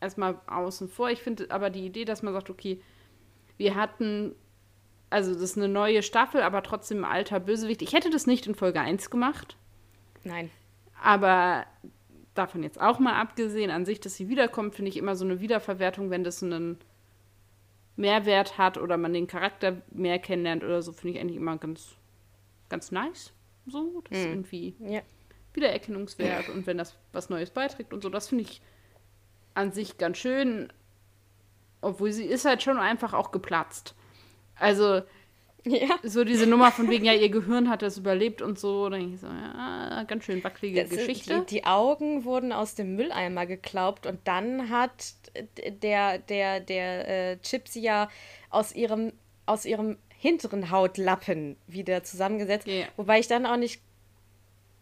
erstmal 0.00 0.38
außen 0.46 0.88
vor. 0.88 1.10
Ich 1.10 1.22
finde 1.22 1.50
aber 1.50 1.70
die 1.70 1.86
Idee, 1.86 2.04
dass 2.04 2.22
man 2.22 2.34
sagt, 2.34 2.50
okay, 2.50 2.82
wir 3.56 3.74
hatten, 3.76 4.34
also 5.08 5.32
das 5.32 5.42
ist 5.42 5.56
eine 5.56 5.68
neue 5.68 6.02
Staffel, 6.02 6.42
aber 6.42 6.62
trotzdem 6.62 7.04
ein 7.04 7.10
alter 7.10 7.40
Bösewicht. 7.40 7.80
Ich 7.82 7.92
hätte 7.94 8.10
das 8.10 8.26
nicht 8.26 8.46
in 8.46 8.54
Folge 8.54 8.80
1 8.80 9.08
gemacht, 9.08 9.56
Nein. 10.24 10.50
aber 11.00 11.64
davon 12.34 12.62
jetzt 12.62 12.80
auch 12.80 12.98
mal 12.98 13.20
abgesehen, 13.20 13.70
an 13.70 13.84
sich, 13.84 14.00
dass 14.00 14.16
sie 14.16 14.28
wiederkommt, 14.28 14.74
finde 14.74 14.90
ich 14.90 14.96
immer 14.96 15.16
so 15.16 15.24
eine 15.24 15.40
Wiederverwertung, 15.40 16.10
wenn 16.10 16.24
das 16.24 16.42
einen 16.42 16.78
Mehrwert 17.96 18.58
hat 18.58 18.78
oder 18.78 18.96
man 18.96 19.12
den 19.12 19.26
Charakter 19.26 19.82
mehr 19.90 20.18
kennenlernt 20.18 20.64
oder 20.64 20.82
so, 20.82 20.92
finde 20.92 21.16
ich 21.16 21.20
eigentlich 21.20 21.36
immer 21.36 21.56
ganz, 21.58 21.96
ganz 22.68 22.90
nice. 22.90 23.32
So, 23.66 24.02
das 24.08 24.18
ist 24.18 24.26
irgendwie 24.26 24.74
Ja. 24.80 25.02
Wiedererkennungswert 25.54 26.48
und 26.48 26.66
wenn 26.66 26.78
das 26.78 26.96
was 27.12 27.28
Neues 27.28 27.50
beiträgt 27.50 27.92
und 27.92 28.02
so, 28.02 28.08
das 28.08 28.28
finde 28.28 28.44
ich 28.44 28.62
an 29.54 29.72
sich 29.72 29.98
ganz 29.98 30.16
schön. 30.18 30.72
Obwohl 31.82 32.12
sie 32.12 32.24
ist 32.24 32.44
halt 32.44 32.62
schon 32.62 32.78
einfach 32.78 33.12
auch 33.12 33.32
geplatzt. 33.32 33.94
Also 34.54 35.02
Ja. 35.66 35.96
so 36.02 36.24
diese 36.24 36.46
Nummer 36.46 36.72
von 36.72 36.90
wegen, 36.90 37.04
ja, 37.04 37.12
ihr 37.12 37.28
Gehirn 37.28 37.70
hat 37.70 37.82
das 37.82 37.96
überlebt 37.96 38.42
und 38.42 38.58
so, 38.58 38.88
dann 38.88 38.98
denke 39.00 39.14
ich 39.14 39.20
so, 39.20 39.28
ja, 39.28 40.02
ganz 40.08 40.24
schön 40.24 40.42
wackelige 40.42 40.82
Das 40.82 40.90
Geschichte. 40.90 41.40
Die, 41.48 41.56
die 41.56 41.64
Augen 41.64 42.24
wurden 42.24 42.52
aus 42.52 42.74
dem 42.74 42.96
Mülleimer 42.96 43.46
geklaubt 43.46 44.06
und 44.06 44.18
dann 44.24 44.70
hat 44.70 45.14
der, 45.82 46.18
der, 46.18 46.58
der 46.60 47.32
äh, 47.32 47.38
sie 47.64 47.80
ja 47.80 48.08
aus 48.50 48.74
ihrem, 48.74 49.12
aus 49.46 49.64
ihrem 49.64 49.98
hinteren 50.18 50.70
Hautlappen 50.70 51.56
wieder 51.68 52.02
zusammengesetzt. 52.02 52.66
Ja. 52.66 52.86
Wobei 52.96 53.20
ich 53.20 53.28
dann 53.28 53.46
auch 53.46 53.56
nicht 53.56 53.80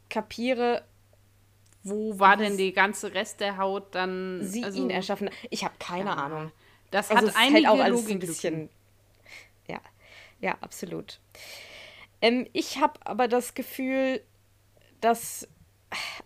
kapiere, 0.09 0.83
Wo 1.83 2.19
war 2.19 2.37
denn 2.37 2.57
die 2.57 2.73
ganze 2.73 3.15
Rest 3.15 3.41
der 3.41 3.57
Haut 3.59 3.95
dann? 3.95 4.41
sie 4.43 4.65
also, 4.65 4.83
ihn 4.83 4.91
erschaffen. 4.91 5.31
Ich 5.51 5.65
habe 5.65 5.75
keine 5.79 6.11
Ja. 6.11 6.17
Ahnung. 6.17 6.53
Das 6.91 7.11
Also 7.11 7.23
hat 7.23 7.29
ist 7.29 7.37
einige 7.37 7.69
halt 7.69 7.79
auch 7.79 7.85
alles 7.85 8.09
ein 8.11 8.19
bisschen. 8.19 8.69
Ja, 10.41 10.57
absolut. 10.61 11.21
Ähm, 12.23 12.49
ich 12.53 12.79
habe 12.79 12.99
aber 13.05 13.29
das 13.29 13.55
Gefühl, 13.55 14.23
dass. 15.01 15.49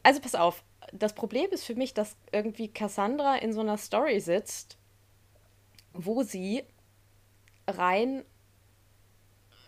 Also 0.02 0.20
pass 0.20 0.34
auf, 0.34 0.62
das 0.92 1.14
Problem 1.14 1.50
ist 1.50 1.64
für 1.64 1.74
mich, 1.74 1.94
dass 1.94 2.16
irgendwie 2.32 2.68
Cassandra 2.68 3.36
in 3.36 3.52
so 3.52 3.60
einer 3.60 3.78
Story 3.78 4.20
sitzt, 4.20 4.76
wo 5.92 6.22
sie 6.22 6.64
rein 7.66 8.24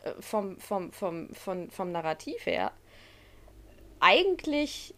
äh, 0.04 0.12
vom, 0.20 0.58
vom, 0.60 0.92
vom, 0.92 1.34
vom, 1.34 1.70
vom 1.70 1.92
Narrativ 1.92 2.44
her 2.44 2.72
eigentlich 4.00 4.94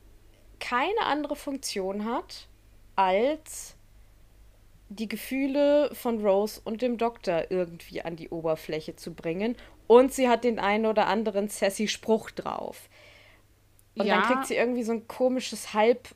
keine 0.58 1.02
andere 1.02 1.36
Funktion 1.36 2.04
hat, 2.04 2.48
als 2.96 3.77
die 4.88 5.08
Gefühle 5.08 5.90
von 5.94 6.24
Rose 6.24 6.60
und 6.64 6.82
dem 6.82 6.96
Doktor 6.96 7.50
irgendwie 7.50 8.02
an 8.02 8.16
die 8.16 8.30
Oberfläche 8.30 8.96
zu 8.96 9.14
bringen. 9.14 9.56
Und 9.86 10.12
sie 10.12 10.28
hat 10.28 10.44
den 10.44 10.58
einen 10.58 10.86
oder 10.86 11.06
anderen 11.06 11.48
sassy 11.48 11.88
Spruch 11.88 12.30
drauf. 12.30 12.88
Und 13.94 14.06
ja, 14.06 14.16
dann 14.16 14.24
kriegt 14.24 14.46
sie 14.46 14.56
irgendwie 14.56 14.82
so 14.82 14.92
ein 14.92 15.08
komisches 15.08 15.74
Halb. 15.74 16.08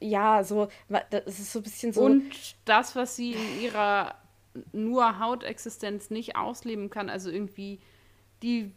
Ja, 0.00 0.44
so. 0.44 0.68
Das 1.10 1.38
ist 1.38 1.52
so 1.52 1.60
ein 1.60 1.62
bisschen 1.62 1.92
so. 1.92 2.02
und 2.02 2.30
das, 2.64 2.94
was 2.94 3.16
sie 3.16 3.32
in 3.32 3.60
ihrer 3.60 4.14
nur 4.72 5.18
Hautexistenz 5.18 6.10
nicht 6.10 6.36
ausleben 6.36 6.90
kann, 6.90 7.10
also 7.10 7.30
irgendwie 7.30 7.78
die 8.42 8.72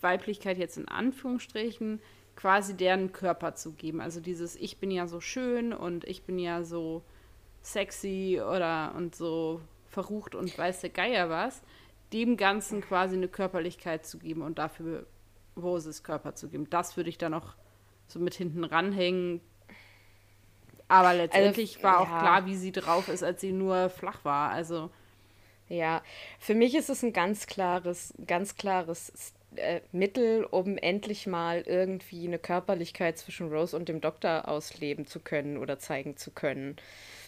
Weiblichkeit 0.00 0.58
jetzt 0.58 0.76
in 0.76 0.88
Anführungsstrichen, 0.88 2.00
quasi 2.36 2.76
deren 2.76 3.12
Körper 3.12 3.54
zu 3.54 3.72
geben. 3.72 4.00
Also 4.00 4.20
dieses 4.20 4.56
Ich 4.56 4.78
bin 4.78 4.90
ja 4.90 5.06
so 5.06 5.20
schön 5.20 5.72
und 5.72 6.04
ich 6.04 6.24
bin 6.24 6.38
ja 6.38 6.64
so 6.64 7.02
sexy 7.64 8.40
oder 8.40 8.94
und 8.96 9.16
so 9.16 9.60
verrucht 9.88 10.34
und 10.34 10.56
weiß 10.56 10.82
der 10.82 10.90
Geier 10.90 11.30
was, 11.30 11.62
dem 12.12 12.36
Ganzen 12.36 12.80
quasi 12.80 13.16
eine 13.16 13.28
Körperlichkeit 13.28 14.06
zu 14.06 14.18
geben 14.18 14.42
und 14.42 14.58
dafür 14.58 15.06
Roses 15.56 16.02
Körper 16.02 16.34
zu 16.34 16.48
geben. 16.48 16.68
Das 16.70 16.96
würde 16.96 17.10
ich 17.10 17.18
da 17.18 17.28
noch 17.28 17.54
so 18.06 18.18
mit 18.18 18.34
hinten 18.34 18.64
ranhängen. 18.64 19.40
Aber 20.88 21.14
letztendlich 21.14 21.82
war 21.82 22.00
auch 22.00 22.08
ja. 22.08 22.20
klar, 22.20 22.46
wie 22.46 22.56
sie 22.56 22.72
drauf 22.72 23.08
ist, 23.08 23.22
als 23.22 23.40
sie 23.40 23.52
nur 23.52 23.88
flach 23.88 24.24
war. 24.24 24.50
Also 24.50 24.90
Ja, 25.68 26.02
für 26.38 26.54
mich 26.54 26.74
ist 26.74 26.90
es 26.90 27.02
ein 27.02 27.12
ganz 27.12 27.46
klares, 27.46 28.12
ganz 28.26 28.56
klares 28.56 29.34
äh, 29.56 29.80
Mittel, 29.92 30.44
um 30.44 30.76
endlich 30.78 31.26
mal 31.26 31.62
irgendwie 31.62 32.26
eine 32.26 32.38
Körperlichkeit 32.38 33.18
zwischen 33.18 33.52
Rose 33.52 33.76
und 33.76 33.88
dem 33.88 34.00
Doktor 34.00 34.48
ausleben 34.48 35.06
zu 35.06 35.20
können 35.20 35.56
oder 35.58 35.78
zeigen 35.78 36.16
zu 36.16 36.30
können. 36.30 36.76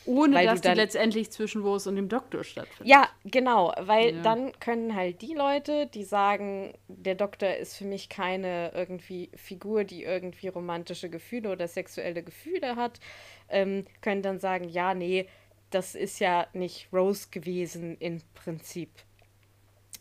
ohne 0.08 0.36
Weil 0.36 0.46
dass 0.46 0.60
du 0.60 0.62
die 0.62 0.68
dann- 0.68 0.76
letztendlich 0.76 1.30
zwischen 1.32 1.62
Rose 1.62 1.88
und 1.88 1.96
dem 1.96 2.08
Doktor 2.08 2.44
stattfindet. 2.44 2.86
Ja, 2.86 3.08
genau, 3.24 3.72
weil 3.80 4.14
Ja. 4.14 4.22
dann 4.22 4.52
können 4.60 4.94
halt 4.94 5.20
die 5.20 5.34
Leute, 5.34 5.86
die 5.88 6.04
sagen, 6.04 6.74
der 6.86 7.16
Doktor 7.16 7.56
ist 7.56 7.76
für 7.76 7.86
mich 7.86 8.08
keine 8.08 8.70
irgendwie 8.72 9.30
Figur, 9.34 9.82
die 9.82 10.04
irgendwie 10.04 10.46
romantische 10.46 11.10
Gefühle 11.10 11.50
oder 11.50 11.66
sexuelle 11.66 12.22
Gefühle 12.22 12.76
hat, 12.76 13.00
ähm, 13.48 13.84
können 14.00 14.22
dann 14.22 14.38
sagen, 14.38 14.68
ja, 14.68 14.94
nee, 14.94 15.26
das 15.70 15.96
ist 15.96 16.20
ja 16.20 16.46
nicht 16.52 16.86
Rose 16.92 17.26
gewesen 17.32 17.96
im 17.98 18.20
Prinzip. 18.34 18.90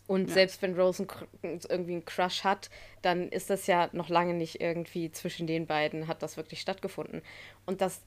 Und 0.06 0.28
ja. 0.28 0.34
selbst 0.34 0.62
wenn 0.62 0.78
Rose 0.78 1.06
irgendwie 1.42 1.92
einen 1.92 2.04
Crush 2.04 2.44
hat, 2.44 2.70
dann 3.02 3.28
ist 3.28 3.50
das 3.50 3.66
ja 3.66 3.88
noch 3.92 4.08
lange 4.08 4.34
nicht 4.34 4.60
irgendwie 4.60 5.10
zwischen 5.10 5.46
den 5.46 5.66
beiden, 5.66 6.06
hat 6.06 6.22
das 6.22 6.36
wirklich 6.36 6.60
stattgefunden. 6.60 7.22
Und 7.64 7.80
das 7.80 8.02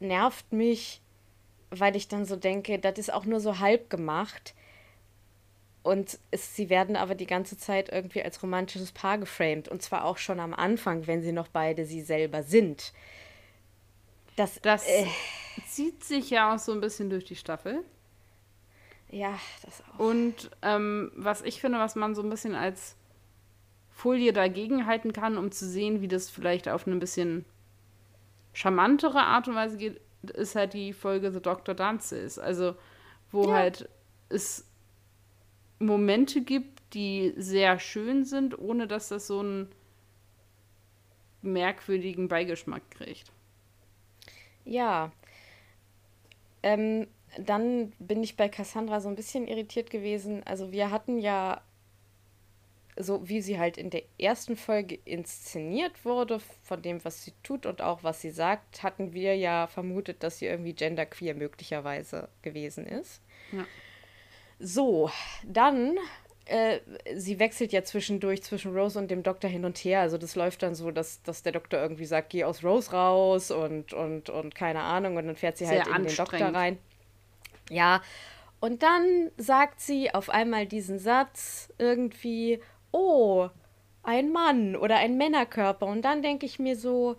nervt 0.00 0.52
mich, 0.52 1.00
weil 1.70 1.96
ich 1.96 2.08
dann 2.08 2.24
so 2.24 2.36
denke, 2.36 2.78
das 2.78 2.98
ist 2.98 3.12
auch 3.12 3.24
nur 3.24 3.40
so 3.40 3.58
halb 3.58 3.90
gemacht. 3.90 4.54
Und 5.82 6.18
es, 6.30 6.54
sie 6.54 6.70
werden 6.70 6.96
aber 6.96 7.14
die 7.14 7.26
ganze 7.26 7.58
Zeit 7.58 7.90
irgendwie 7.90 8.22
als 8.22 8.42
romantisches 8.42 8.92
Paar 8.92 9.18
geframed. 9.18 9.68
Und 9.68 9.82
zwar 9.82 10.04
auch 10.04 10.16
schon 10.16 10.40
am 10.40 10.54
Anfang, 10.54 11.06
wenn 11.06 11.22
sie 11.22 11.32
noch 11.32 11.48
beide 11.48 11.84
sie 11.84 12.02
selber 12.02 12.42
sind. 12.42 12.92
Das, 14.36 14.60
das 14.62 14.86
äh, 14.86 15.06
zieht 15.68 16.04
sich 16.04 16.30
ja 16.30 16.54
auch 16.54 16.58
so 16.58 16.72
ein 16.72 16.80
bisschen 16.80 17.10
durch 17.10 17.24
die 17.24 17.36
Staffel. 17.36 17.84
Ja, 19.12 19.38
das 19.62 19.82
auch. 19.82 19.98
Und 19.98 20.50
ähm, 20.62 21.12
was 21.14 21.42
ich 21.42 21.60
finde, 21.60 21.78
was 21.78 21.94
man 21.94 22.14
so 22.14 22.22
ein 22.22 22.30
bisschen 22.30 22.54
als 22.54 22.96
Folie 23.90 24.32
dagegen 24.32 24.86
halten 24.86 25.12
kann, 25.12 25.36
um 25.36 25.52
zu 25.52 25.68
sehen, 25.68 26.00
wie 26.00 26.08
das 26.08 26.30
vielleicht 26.30 26.68
auf 26.68 26.86
eine 26.86 26.96
bisschen 26.96 27.44
charmantere 28.54 29.20
Art 29.20 29.48
und 29.48 29.54
Weise 29.54 29.76
geht, 29.76 30.00
ist 30.22 30.56
halt 30.56 30.72
die 30.72 30.94
Folge 30.94 31.30
The 31.30 31.40
Doctor 31.40 31.74
Dances. 31.74 32.38
Also, 32.38 32.74
wo 33.30 33.48
ja. 33.48 33.54
halt 33.54 33.88
es 34.30 34.66
Momente 35.78 36.40
gibt, 36.40 36.82
die 36.94 37.34
sehr 37.36 37.78
schön 37.78 38.24
sind, 38.24 38.58
ohne 38.58 38.86
dass 38.86 39.08
das 39.08 39.26
so 39.26 39.40
einen 39.40 39.68
merkwürdigen 41.42 42.28
Beigeschmack 42.28 42.90
kriegt. 42.90 43.30
Ja. 44.64 45.12
Ähm, 46.62 47.08
dann 47.38 47.92
bin 47.98 48.22
ich 48.22 48.36
bei 48.36 48.48
Cassandra 48.48 49.00
so 49.00 49.08
ein 49.08 49.14
bisschen 49.14 49.46
irritiert 49.46 49.90
gewesen. 49.90 50.42
Also 50.44 50.72
wir 50.72 50.90
hatten 50.90 51.18
ja, 51.18 51.62
so 52.96 53.28
wie 53.28 53.40
sie 53.40 53.58
halt 53.58 53.78
in 53.78 53.90
der 53.90 54.02
ersten 54.18 54.56
Folge 54.56 54.98
inszeniert 55.04 56.04
wurde, 56.04 56.40
von 56.62 56.82
dem, 56.82 57.04
was 57.04 57.24
sie 57.24 57.32
tut 57.42 57.64
und 57.64 57.80
auch 57.80 58.02
was 58.02 58.20
sie 58.20 58.30
sagt, 58.30 58.82
hatten 58.82 59.12
wir 59.12 59.36
ja 59.36 59.66
vermutet, 59.66 60.22
dass 60.22 60.38
sie 60.38 60.46
irgendwie 60.46 60.74
genderqueer 60.74 61.34
möglicherweise 61.34 62.28
gewesen 62.42 62.86
ist. 62.86 63.22
Ja. 63.52 63.64
So, 64.58 65.10
dann 65.44 65.98
äh, 66.44 66.80
sie 67.14 67.38
wechselt 67.38 67.72
ja 67.72 67.82
zwischendurch 67.82 68.42
zwischen 68.42 68.76
Rose 68.76 68.98
und 68.98 69.10
dem 69.10 69.22
Doktor 69.22 69.48
hin 69.48 69.64
und 69.64 69.78
her. 69.78 70.00
Also 70.00 70.18
das 70.18 70.34
läuft 70.34 70.62
dann 70.62 70.74
so, 70.74 70.90
dass, 70.90 71.22
dass 71.22 71.42
der 71.42 71.52
Doktor 71.52 71.80
irgendwie 71.80 72.04
sagt, 72.04 72.30
geh 72.30 72.44
aus 72.44 72.62
Rose 72.62 72.92
raus 72.92 73.50
und, 73.50 73.92
und, 73.92 74.28
und 74.28 74.54
keine 74.54 74.80
Ahnung. 74.80 75.16
Und 75.16 75.26
dann 75.26 75.36
fährt 75.36 75.56
sie 75.56 75.66
Sehr 75.66 75.84
halt 75.84 75.96
in 75.96 76.04
den 76.04 76.16
Doktor 76.16 76.54
rein. 76.54 76.78
Ja, 77.72 78.02
und 78.60 78.82
dann 78.82 79.30
sagt 79.38 79.80
sie 79.80 80.14
auf 80.14 80.30
einmal 80.30 80.66
diesen 80.66 80.98
Satz 80.98 81.72
irgendwie, 81.78 82.60
oh, 82.92 83.48
ein 84.02 84.30
Mann 84.30 84.76
oder 84.76 84.96
ein 84.96 85.16
Männerkörper. 85.16 85.86
Und 85.86 86.02
dann 86.02 86.22
denke 86.22 86.46
ich 86.46 86.58
mir 86.58 86.76
so, 86.76 87.16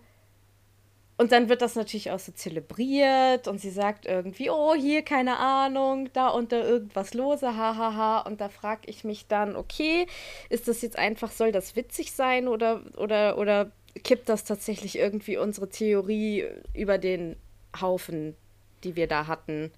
und 1.16 1.32
dann 1.32 1.48
wird 1.48 1.62
das 1.62 1.74
natürlich 1.76 2.10
auch 2.10 2.18
so 2.18 2.32
zelebriert 2.32 3.46
und 3.46 3.60
sie 3.60 3.70
sagt 3.70 4.06
irgendwie, 4.06 4.50
oh, 4.50 4.74
hier, 4.74 5.02
keine 5.02 5.38
Ahnung, 5.38 6.08
da 6.12 6.28
und 6.28 6.50
da 6.50 6.64
irgendwas 6.64 7.14
lose, 7.14 7.56
hahaha. 7.56 7.76
Ha, 7.76 7.94
ha. 7.94 8.20
Und 8.20 8.40
da 8.40 8.48
frage 8.48 8.82
ich 8.86 9.04
mich 9.04 9.26
dann, 9.26 9.54
okay, 9.54 10.06
ist 10.48 10.66
das 10.66 10.82
jetzt 10.82 10.98
einfach, 10.98 11.30
soll 11.30 11.52
das 11.52 11.76
witzig 11.76 12.12
sein 12.12 12.48
oder, 12.48 12.82
oder, 12.96 13.38
oder 13.38 13.70
kippt 14.02 14.28
das 14.28 14.44
tatsächlich 14.44 14.98
irgendwie 14.98 15.36
unsere 15.36 15.68
Theorie 15.68 16.46
über 16.74 16.98
den 16.98 17.36
Haufen, 17.80 18.34
die 18.82 18.96
wir 18.96 19.06
da 19.06 19.26
hatten? 19.26 19.70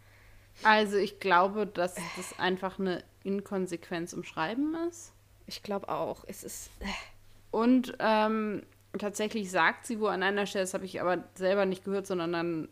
Also 0.63 0.97
ich 0.97 1.21
glaube, 1.21 1.67
dass 1.67 1.95
das 2.17 2.39
einfach 2.39 2.79
eine 2.79 3.03
Inkonsequenz 3.25 4.13
im 4.13 4.25
Schreiben 4.25 4.75
ist. 4.89 5.13
Ich 5.47 5.63
glaube 5.63 5.89
auch. 5.89 6.25
Es 6.27 6.45
ist. 6.45 6.71
Äh. 6.81 6.87
Und 7.51 7.97
ähm, 8.01 8.63
tatsächlich 8.99 9.51
sagt 9.51 9.87
sie 9.87 10.01
wohl 10.01 10.11
an 10.11 10.23
einer 10.23 10.47
Stelle, 10.47 10.65
das 10.65 10.75
habe 10.75 10.85
ich 10.85 11.01
aber 11.01 11.25
selber 11.35 11.67
nicht 11.67 11.85
gehört, 11.85 12.07
sondern 12.07 12.33
dann 12.33 12.69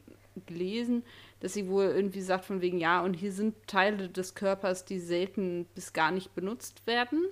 gelesen, 0.47 1.05
dass 1.41 1.55
sie 1.55 1.69
wohl 1.69 1.85
irgendwie 1.85 2.21
sagt 2.21 2.45
von 2.45 2.61
wegen, 2.61 2.79
ja, 2.79 3.03
und 3.03 3.15
hier 3.15 3.33
sind 3.33 3.55
Teile 3.67 4.09
des 4.09 4.35
Körpers, 4.35 4.85
die 4.85 4.99
selten 4.99 5.67
bis 5.75 5.93
gar 5.93 6.11
nicht 6.11 6.35
benutzt 6.35 6.87
werden. 6.87 7.25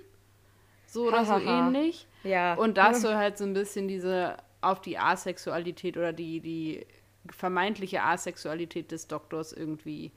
So 0.87 1.07
oder 1.07 1.25
so 1.25 1.37
ähnlich. 1.37 2.07
Ja. 2.23 2.53
Und 2.53 2.77
das 2.77 3.01
soll 3.01 3.15
halt 3.15 3.37
so 3.37 3.43
ein 3.43 3.53
bisschen 3.53 3.87
diese 3.87 4.37
auf 4.61 4.79
die 4.79 4.97
Asexualität 4.97 5.97
oder 5.97 6.13
die, 6.13 6.39
die 6.39 6.85
vermeintliche 7.29 8.03
Asexualität 8.03 8.91
des 8.91 9.07
Doktors 9.07 9.51
irgendwie 9.51 10.11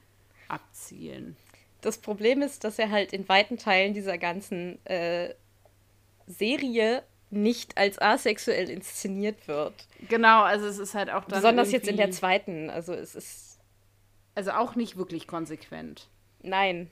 abzielen. 0.49 1.37
Das 1.81 1.99
Problem 1.99 2.43
ist, 2.43 2.65
dass 2.65 2.79
er 2.79 2.91
halt 2.91 3.13
in 3.13 3.29
weiten 3.29 3.59
Teilen 3.59 3.95
dieser 3.95 4.19
ganzen 4.19 4.85
äh, 4.87 5.35
Serie 6.27 7.03
nicht 7.31 7.77
als 7.77 8.01
asexuell 8.01 8.71
inszeniert 8.71 9.49
wird. 9.49 9.75
Genau, 10.09 10.43
also 10.43 10.67
es 10.67 10.79
ist 10.79 10.95
halt 10.95 11.11
auch 11.11 11.25
dann. 11.25 11.41
Besonders 11.41 11.73
jetzt 11.73 11.89
in 11.89 11.97
der 11.97 12.11
zweiten. 12.11 12.71
Also 12.71 12.93
es 12.93 13.15
ist. 13.15 13.59
Also 14.35 14.53
auch 14.53 14.75
nicht 14.75 14.97
wirklich 14.97 15.27
konsequent. 15.27 16.09
Nein. 16.43 16.91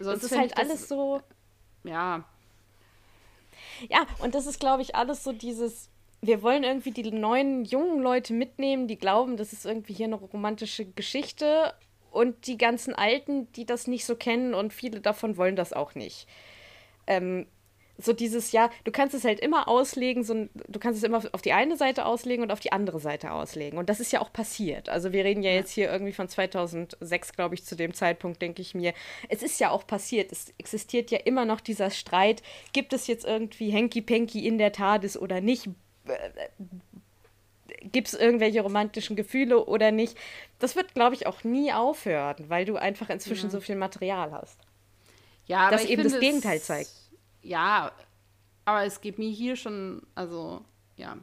Sonst 0.00 0.24
es 0.24 0.32
ist 0.32 0.38
halt 0.38 0.56
alles 0.56 0.88
so. 0.88 1.20
Ja. 1.84 2.24
Ja, 3.88 4.06
und 4.20 4.34
das 4.34 4.46
ist, 4.46 4.60
glaube 4.60 4.82
ich, 4.82 4.94
alles 4.94 5.22
so 5.24 5.32
dieses. 5.32 5.90
Wir 6.20 6.42
wollen 6.42 6.62
irgendwie 6.62 6.92
die 6.92 7.10
neuen 7.10 7.64
jungen 7.64 8.00
Leute 8.00 8.32
mitnehmen, 8.32 8.86
die 8.86 8.96
glauben, 8.96 9.36
das 9.36 9.52
ist 9.52 9.66
irgendwie 9.66 9.92
hier 9.92 10.06
eine 10.06 10.14
romantische 10.14 10.84
Geschichte. 10.84 11.74
Und 12.12 12.46
die 12.46 12.58
ganzen 12.58 12.94
Alten, 12.94 13.50
die 13.54 13.64
das 13.64 13.86
nicht 13.86 14.04
so 14.04 14.14
kennen 14.14 14.54
und 14.54 14.72
viele 14.72 15.00
davon 15.00 15.36
wollen 15.36 15.56
das 15.56 15.72
auch 15.72 15.94
nicht. 15.94 16.28
Ähm, 17.06 17.46
so 17.98 18.12
dieses 18.12 18.52
ja, 18.52 18.70
du 18.84 18.90
kannst 18.90 19.14
es 19.14 19.24
halt 19.24 19.40
immer 19.40 19.68
auslegen, 19.68 20.24
so, 20.24 20.48
du 20.68 20.78
kannst 20.78 20.98
es 20.98 21.04
immer 21.04 21.22
auf 21.32 21.42
die 21.42 21.52
eine 21.52 21.76
Seite 21.76 22.04
auslegen 22.04 22.42
und 22.42 22.50
auf 22.50 22.60
die 22.60 22.72
andere 22.72 23.00
Seite 23.00 23.32
auslegen. 23.32 23.78
Und 23.78 23.88
das 23.88 24.00
ist 24.00 24.12
ja 24.12 24.20
auch 24.20 24.32
passiert. 24.32 24.88
Also 24.88 25.12
wir 25.12 25.24
reden 25.24 25.42
ja, 25.42 25.50
ja. 25.50 25.56
jetzt 25.56 25.72
hier 25.72 25.90
irgendwie 25.90 26.12
von 26.12 26.28
2006, 26.28 27.32
glaube 27.32 27.54
ich, 27.54 27.64
zu 27.64 27.76
dem 27.76 27.94
Zeitpunkt, 27.94 28.42
denke 28.42 28.62
ich 28.62 28.74
mir. 28.74 28.92
Es 29.28 29.42
ist 29.42 29.60
ja 29.60 29.70
auch 29.70 29.86
passiert. 29.86 30.32
Es 30.32 30.52
existiert 30.58 31.10
ja 31.10 31.18
immer 31.18 31.44
noch 31.44 31.60
dieser 31.60 31.90
Streit. 31.90 32.42
Gibt 32.72 32.92
es 32.92 33.06
jetzt 33.06 33.24
irgendwie 33.24 33.70
Henky-Penky 33.70 34.46
in 34.46 34.58
der 34.58 34.72
TARDIS 34.72 35.16
oder 35.16 35.40
nicht? 35.40 35.68
Gibt 37.90 38.08
es 38.08 38.14
irgendwelche 38.14 38.60
romantischen 38.60 39.16
Gefühle 39.16 39.64
oder 39.64 39.90
nicht? 39.90 40.16
Das 40.58 40.76
wird, 40.76 40.94
glaube 40.94 41.14
ich, 41.14 41.26
auch 41.26 41.44
nie 41.44 41.72
aufhören, 41.72 42.36
weil 42.48 42.64
du 42.64 42.76
einfach 42.76 43.10
inzwischen 43.10 43.46
ja. 43.46 43.50
so 43.50 43.60
viel 43.60 43.76
Material 43.76 44.32
hast. 44.32 44.58
Ja, 45.46 45.70
das 45.70 45.84
eben 45.84 46.04
das 46.04 46.20
Gegenteil 46.20 46.60
zeigt 46.60 46.90
ja, 47.42 47.92
aber 48.64 48.84
es 48.84 49.00
geht 49.00 49.18
mir 49.18 49.30
hier 49.30 49.56
schon, 49.56 50.02
also, 50.14 50.64
ja, 50.96 51.16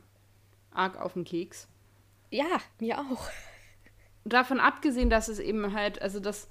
arg 0.72 1.00
auf 1.00 1.14
den 1.14 1.24
Keks. 1.24 1.68
Ja, 2.30 2.60
mir 2.80 3.00
auch. 3.00 3.28
Davon 4.26 4.60
abgesehen, 4.60 5.10
dass 5.10 5.30
es 5.30 5.40
eben 5.40 5.74
halt, 5.74 6.02
also 6.02 6.20
das 6.20 6.48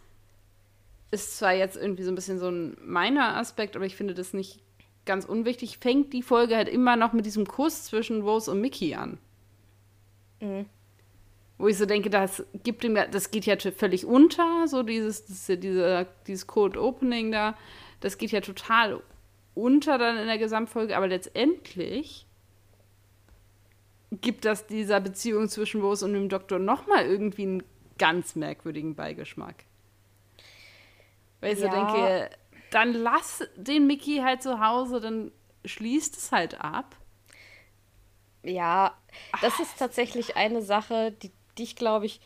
ist 1.11 1.38
zwar 1.38 1.53
jetzt 1.53 1.77
irgendwie 1.77 2.03
so 2.03 2.11
ein 2.11 2.14
bisschen 2.14 2.38
so 2.38 2.51
ein 2.51 2.77
meiner 2.83 3.37
Aspekt, 3.37 3.77
aber 3.77 3.87
ich 3.87 3.97
finde 3.97 4.14
das 4.14 4.33
nicht 4.33 4.61
ganz 5.05 5.25
unwichtig, 5.25 5.79
fängt 5.79 6.12
die 6.12 6.23
Folge 6.23 6.57
halt 6.57 6.68
immer 6.68 6.97
noch 6.97 7.12
mit 7.12 7.25
diesem 7.25 7.47
Kuss 7.47 7.85
zwischen 7.85 8.23
Rose 8.23 8.51
und 8.51 8.61
Mickey 8.61 8.94
an. 8.94 9.18
Mhm. 10.40 10.66
Wo 11.59 11.66
ich 11.66 11.77
so 11.77 11.87
denke, 11.87 12.09
das 12.09 12.44
gibt 12.62 12.85
ihm, 12.85 12.94
das 12.94 13.31
geht 13.31 13.46
ja 13.46 13.57
völlig 13.57 14.07
unter, 14.07 14.68
so 14.68 14.83
dieses, 14.83 15.27
das 15.27 15.46
diese, 15.59 16.07
dieses 16.27 16.46
Cold 16.46 16.77
Opening 16.77 17.33
da, 17.33 17.57
das 18.01 18.16
geht 18.16 18.31
ja 18.31 18.40
total 18.40 19.03
unter 19.55 19.98
dann 19.98 20.18
in 20.18 20.27
der 20.27 20.38
Gesamtfolge, 20.38 20.96
aber 20.96 21.09
letztendlich 21.09 22.27
gibt 24.12 24.44
das 24.44 24.66
dieser 24.66 25.01
Beziehung 25.01 25.48
zwischen 25.48 25.81
Rose 25.81 26.05
und 26.05 26.12
dem 26.12 26.29
Doktor 26.29 26.59
nochmal 26.59 27.07
irgendwie 27.07 27.42
einen 27.42 27.62
ganz 27.98 28.37
merkwürdigen 28.37 28.94
Beigeschmack. 28.94 29.65
Weil 31.40 31.54
ich 31.54 31.60
ja. 31.60 31.71
so 31.71 31.77
denke, 31.77 32.31
dann 32.71 32.94
lass 32.94 33.46
den 33.56 33.87
Mickey 33.87 34.19
halt 34.19 34.42
zu 34.42 34.60
Hause, 34.60 35.00
dann 35.00 35.33
schließt 35.65 36.17
es 36.17 36.33
halt 36.33 36.60
ab. 36.60 36.96
Ja, 38.43 38.97
das 39.41 39.55
Ach. 39.57 39.61
ist 39.61 39.79
tatsächlich 39.79 40.37
eine 40.37 40.63
Sache, 40.63 41.13
die 41.13 41.31
dich, 41.59 41.77
glaube 41.77 42.07
ich, 42.07 42.21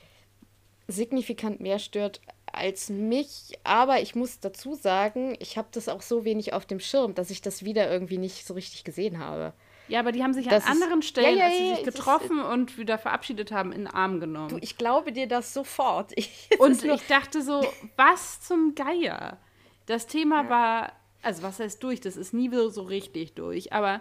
signifikant 0.89 1.61
mehr 1.61 1.79
stört 1.79 2.21
als 2.53 2.91
mich, 2.91 3.59
aber 3.65 4.01
ich 4.03 4.15
muss 4.15 4.41
dazu 4.41 4.75
sagen, 4.75 5.37
ich 5.41 5.57
habe 5.57 5.69
das 5.73 5.89
auch 5.89 6.03
so 6.03 6.25
wenig 6.25 6.53
auf 6.53 6.67
dem 6.67 6.81
Schirm, 6.81 7.15
dass 7.15 7.31
ich 7.31 7.41
das 7.41 7.65
wieder 7.65 7.91
irgendwie 7.91 8.19
nicht 8.19 8.47
so 8.47 8.55
richtig 8.55 8.85
gesehen 8.85 9.19
habe. 9.19 9.55
Ja, 9.89 10.01
aber 10.01 10.13
die 10.13 10.23
haben 10.23 10.33
sich 10.33 10.47
das 10.47 10.65
an 10.67 10.73
anderen 10.73 11.01
ist, 11.01 11.09
Stellen, 11.09 11.37
ja, 11.37 11.45
ja, 11.45 11.51
als 11.51 11.57
sie 11.57 11.75
sich 11.75 11.85
getroffen 11.85 12.39
ist, 12.39 12.47
und 12.47 12.79
wieder 12.79 12.99
verabschiedet 12.99 13.53
haben, 13.53 13.73
in 13.73 13.85
den 13.85 13.87
Arm 13.89 14.21
genommen. 14.21 14.49
Du, 14.49 14.59
ich 14.61 14.77
glaube 14.77 15.13
dir 15.13 15.27
das 15.27 15.53
sofort. 15.53 16.13
Ich, 16.17 16.49
und 16.59 16.85
ich 16.85 17.07
dachte 17.09 17.43
so, 17.43 17.67
was 17.97 18.41
zum 18.43 18.75
Geier? 18.75 19.39
Das 19.87 20.07
Thema 20.07 20.45
ja. 20.45 20.51
war, 20.51 20.93
also 21.23 21.43
was 21.43 21.59
heißt 21.59 21.83
durch? 21.83 22.01
Das 22.01 22.17
ist 22.17 22.33
nie 22.33 22.51
so 22.71 22.83
richtig 22.83 23.35
durch, 23.35 23.73
aber 23.73 24.01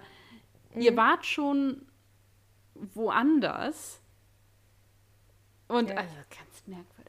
mhm. 0.73 0.81
ihr 0.81 0.97
wart 0.97 1.25
schon 1.25 1.85
woanders. 2.93 4.01
Und 5.67 5.91
also 5.91 6.15
ganz 6.29 6.67
merkwürdig. 6.67 7.01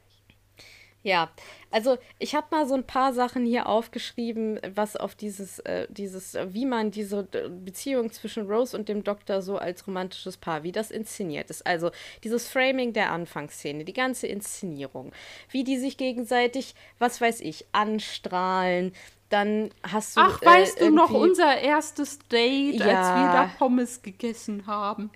Ja, 1.04 1.30
also 1.72 1.98
ich 2.20 2.36
habe 2.36 2.46
mal 2.50 2.66
so 2.66 2.74
ein 2.74 2.86
paar 2.86 3.12
Sachen 3.12 3.44
hier 3.44 3.66
aufgeschrieben, 3.66 4.60
was 4.74 4.94
auf 4.94 5.16
dieses, 5.16 5.58
äh, 5.60 5.88
dieses, 5.90 6.36
äh, 6.36 6.46
wie 6.54 6.64
man 6.64 6.92
diese 6.92 7.26
äh, 7.32 7.48
Beziehung 7.48 8.12
zwischen 8.12 8.48
Rose 8.48 8.76
und 8.76 8.88
dem 8.88 9.02
Doktor 9.02 9.42
so 9.42 9.58
als 9.58 9.86
romantisches 9.88 10.36
Paar, 10.36 10.62
wie 10.62 10.70
das 10.70 10.92
inszeniert 10.92 11.50
ist. 11.50 11.66
Also 11.66 11.90
dieses 12.22 12.48
Framing 12.48 12.92
der 12.92 13.10
Anfangsszene, 13.10 13.84
die 13.84 13.92
ganze 13.92 14.28
Inszenierung, 14.28 15.12
wie 15.50 15.64
die 15.64 15.78
sich 15.78 15.96
gegenseitig, 15.96 16.76
was 17.00 17.20
weiß 17.20 17.40
ich, 17.40 17.66
anstrahlen. 17.72 18.92
Dann 19.28 19.70
hast 19.82 20.16
du. 20.16 20.20
Ach, 20.20 20.40
weißt 20.40 20.80
äh, 20.80 20.84
du 20.84 20.94
noch 20.94 21.10
unser 21.10 21.58
erstes 21.58 22.20
Date, 22.28 22.76
ja, 22.76 22.86
als 22.86 23.08
wir 23.08 23.32
da 23.32 23.50
Pommes 23.58 24.02
gegessen 24.02 24.68
haben? 24.68 25.10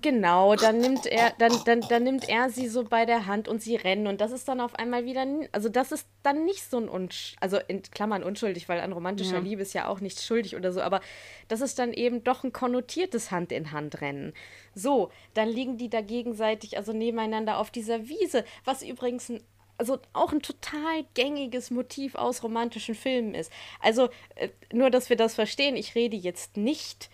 Genau, 0.00 0.56
dann 0.56 0.78
nimmt 0.78 1.06
er, 1.06 1.32
dann, 1.38 1.52
dann, 1.66 1.80
dann 1.82 2.02
nimmt 2.02 2.28
er 2.28 2.50
sie 2.50 2.66
so 2.66 2.82
bei 2.82 3.06
der 3.06 3.26
Hand 3.26 3.46
und 3.46 3.62
sie 3.62 3.76
rennen 3.76 4.08
und 4.08 4.20
das 4.20 4.32
ist 4.32 4.48
dann 4.48 4.60
auf 4.60 4.74
einmal 4.74 5.04
wieder, 5.04 5.24
also 5.52 5.68
das 5.68 5.92
ist 5.92 6.08
dann 6.24 6.44
nicht 6.44 6.68
so 6.68 6.78
ein 6.78 6.88
Unsch 6.88 7.36
also 7.40 7.58
in 7.68 7.82
Klammern 7.82 8.24
unschuldig, 8.24 8.68
weil 8.68 8.80
an 8.80 8.92
romantischer 8.92 9.36
ja. 9.36 9.40
Liebe 9.40 9.62
ist 9.62 9.72
ja 9.72 9.86
auch 9.86 10.00
nichts 10.00 10.26
schuldig 10.26 10.56
oder 10.56 10.72
so, 10.72 10.80
aber 10.80 11.00
das 11.46 11.60
ist 11.60 11.78
dann 11.78 11.92
eben 11.92 12.24
doch 12.24 12.42
ein 12.42 12.52
konnotiertes 12.52 13.30
Hand 13.30 13.52
in 13.52 13.70
Hand 13.70 14.00
rennen. 14.00 14.32
So, 14.74 15.12
dann 15.34 15.48
liegen 15.48 15.76
die 15.76 15.90
da 15.90 16.00
gegenseitig, 16.00 16.76
also 16.76 16.92
nebeneinander 16.92 17.58
auf 17.58 17.70
dieser 17.70 18.08
Wiese, 18.08 18.44
was 18.64 18.82
übrigens 18.82 19.28
ein 19.28 19.40
also 19.76 19.98
auch 20.12 20.32
ein 20.32 20.40
total 20.40 21.04
gängiges 21.14 21.72
Motiv 21.72 22.14
aus 22.14 22.44
romantischen 22.44 22.94
Filmen 22.94 23.34
ist. 23.34 23.50
Also 23.80 24.08
äh, 24.36 24.50
nur, 24.72 24.88
dass 24.88 25.08
wir 25.08 25.16
das 25.16 25.34
verstehen, 25.34 25.74
ich 25.74 25.96
rede 25.96 26.16
jetzt 26.16 26.56
nicht 26.56 27.10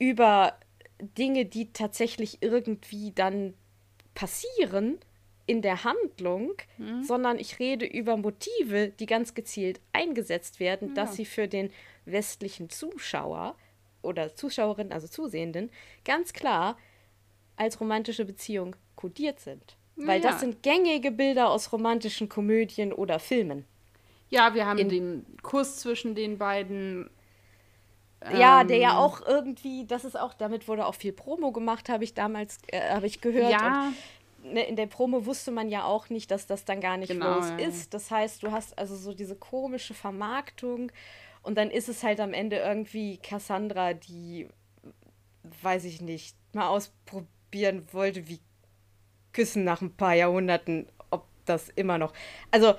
über 0.00 0.56
Dinge, 1.02 1.46
die 1.46 1.72
tatsächlich 1.72 2.38
irgendwie 2.42 3.12
dann 3.12 3.54
passieren 4.14 4.98
in 5.46 5.62
der 5.62 5.84
Handlung, 5.84 6.52
mhm. 6.78 7.02
sondern 7.02 7.38
ich 7.38 7.58
rede 7.58 7.84
über 7.84 8.16
Motive, 8.16 8.88
die 8.88 9.06
ganz 9.06 9.34
gezielt 9.34 9.80
eingesetzt 9.92 10.60
werden, 10.60 10.88
ja. 10.88 10.94
dass 10.94 11.16
sie 11.16 11.24
für 11.24 11.48
den 11.48 11.70
westlichen 12.04 12.70
Zuschauer 12.70 13.56
oder 14.02 14.34
Zuschauerin, 14.34 14.92
also 14.92 15.08
Zusehenden, 15.08 15.70
ganz 16.04 16.32
klar 16.32 16.78
als 17.56 17.80
romantische 17.80 18.24
Beziehung 18.24 18.76
kodiert 18.96 19.40
sind. 19.40 19.76
Weil 19.96 20.22
ja. 20.22 20.30
das 20.30 20.40
sind 20.40 20.62
gängige 20.62 21.10
Bilder 21.10 21.50
aus 21.50 21.72
romantischen 21.72 22.28
Komödien 22.28 22.92
oder 22.92 23.18
Filmen. 23.18 23.64
Ja, 24.30 24.54
wir 24.54 24.64
haben 24.64 24.78
in 24.78 24.88
den 24.88 25.26
Kuss 25.42 25.78
zwischen 25.78 26.14
den 26.14 26.38
beiden 26.38 27.10
ja, 28.32 28.64
der 28.64 28.76
ja 28.76 28.90
ähm. 28.92 28.96
auch 28.96 29.26
irgendwie, 29.26 29.86
das 29.86 30.04
ist 30.04 30.18
auch, 30.18 30.34
damit 30.34 30.68
wurde 30.68 30.86
auch 30.86 30.94
viel 30.94 31.12
Promo 31.12 31.52
gemacht, 31.52 31.88
habe 31.88 32.04
ich 32.04 32.14
damals, 32.14 32.58
äh, 32.68 32.90
habe 32.90 33.06
ich 33.06 33.20
gehört. 33.20 33.50
Ja. 33.50 33.92
Und 34.42 34.52
ne, 34.52 34.62
in 34.66 34.76
der 34.76 34.86
Promo 34.86 35.26
wusste 35.26 35.50
man 35.50 35.68
ja 35.68 35.84
auch 35.84 36.10
nicht, 36.10 36.30
dass 36.30 36.46
das 36.46 36.64
dann 36.64 36.80
gar 36.80 36.96
nicht 36.96 37.10
genau, 37.10 37.34
Rose 37.34 37.56
ja. 37.58 37.66
ist. 37.66 37.94
Das 37.94 38.10
heißt, 38.10 38.42
du 38.42 38.52
hast 38.52 38.78
also 38.78 38.94
so 38.96 39.14
diese 39.14 39.36
komische 39.36 39.94
Vermarktung 39.94 40.92
und 41.42 41.56
dann 41.56 41.70
ist 41.70 41.88
es 41.88 42.02
halt 42.02 42.20
am 42.20 42.34
Ende 42.34 42.56
irgendwie 42.56 43.16
Cassandra, 43.18 43.94
die, 43.94 44.48
weiß 45.62 45.84
ich 45.84 46.02
nicht, 46.02 46.36
mal 46.52 46.68
ausprobieren 46.68 47.86
wollte, 47.92 48.28
wie 48.28 48.40
Küssen 49.32 49.64
nach 49.64 49.80
ein 49.80 49.94
paar 49.94 50.14
Jahrhunderten, 50.14 50.86
ob 51.10 51.24
das 51.46 51.68
immer 51.70 51.98
noch. 51.98 52.12
Also. 52.50 52.74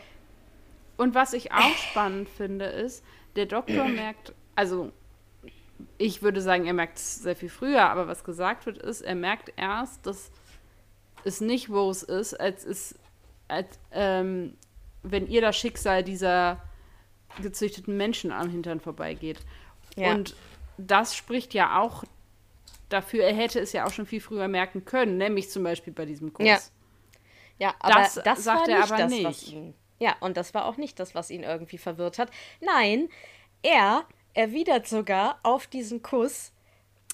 Und 0.97 1.15
was 1.15 1.33
ich 1.33 1.51
auch 1.51 1.77
spannend 1.77 2.29
finde, 2.29 2.65
ist, 2.65 3.03
der 3.35 3.47
Doktor 3.47 3.87
merkt, 3.87 4.33
also 4.53 4.91
ich 5.97 6.21
würde 6.21 6.41
sagen, 6.41 6.65
er 6.65 6.73
merkt 6.73 6.97
es 6.97 7.15
sehr 7.15 7.35
viel 7.35 7.49
früher, 7.49 7.89
aber 7.89 8.07
was 8.07 8.23
gesagt 8.23 8.65
wird, 8.65 8.77
ist, 8.77 9.01
er 9.01 9.15
merkt 9.15 9.53
erst, 9.55 10.05
dass 10.05 10.31
es 11.23 11.41
nicht 11.41 11.69
Rose 11.69 12.05
ist, 12.05 12.33
als 12.33 12.65
es, 12.65 12.97
als, 13.47 13.79
ähm, 13.91 14.57
wenn 15.03 15.27
ihr 15.27 15.41
das 15.41 15.57
Schicksal 15.57 16.03
dieser 16.03 16.61
gezüchteten 17.41 17.95
Menschen 17.97 18.31
am 18.31 18.49
Hintern 18.49 18.79
vorbeigeht. 18.79 19.39
Ja. 19.95 20.11
Und 20.11 20.35
das 20.77 21.15
spricht 21.15 21.53
ja 21.53 21.79
auch 21.79 22.03
dafür, 22.89 23.23
er 23.23 23.35
hätte 23.35 23.59
es 23.59 23.71
ja 23.73 23.85
auch 23.85 23.91
schon 23.91 24.05
viel 24.05 24.21
früher 24.21 24.47
merken 24.47 24.85
können, 24.85 25.17
nämlich 25.17 25.49
zum 25.49 25.63
Beispiel 25.63 25.93
bei 25.93 26.05
diesem 26.05 26.33
Kurs. 26.33 26.47
Ja, 26.47 26.59
ja 27.59 27.75
aber 27.79 28.01
das, 28.01 28.15
das 28.15 28.43
sagt 28.43 28.67
er 28.67 28.83
aber 28.83 28.97
das, 28.97 29.11
nicht. 29.11 29.51
Ihn, 29.53 29.73
ja, 29.99 30.15
und 30.19 30.35
das 30.37 30.53
war 30.53 30.65
auch 30.65 30.77
nicht 30.77 30.99
das, 30.99 31.15
was 31.15 31.29
ihn 31.29 31.43
irgendwie 31.43 31.77
verwirrt 31.77 32.19
hat. 32.19 32.31
Nein, 32.59 33.09
er 33.61 34.05
erwidert 34.33 34.87
sogar 34.87 35.39
auf 35.43 35.67
diesen 35.67 36.01
Kuss, 36.01 36.51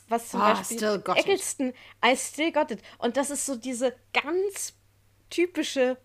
was 0.09 0.29
zum 0.29 0.41
oh, 0.41 0.43
Beispiel 0.43 1.01
Eccleston, 1.15 1.69
it. 1.69 1.75
I 2.05 2.15
still 2.15 2.51
got 2.51 2.71
it. 2.71 2.81
Und 2.97 3.17
das 3.17 3.29
ist 3.29 3.45
so 3.45 3.55
diese 3.55 3.95
ganz 4.13 4.73
typische, 5.29 5.97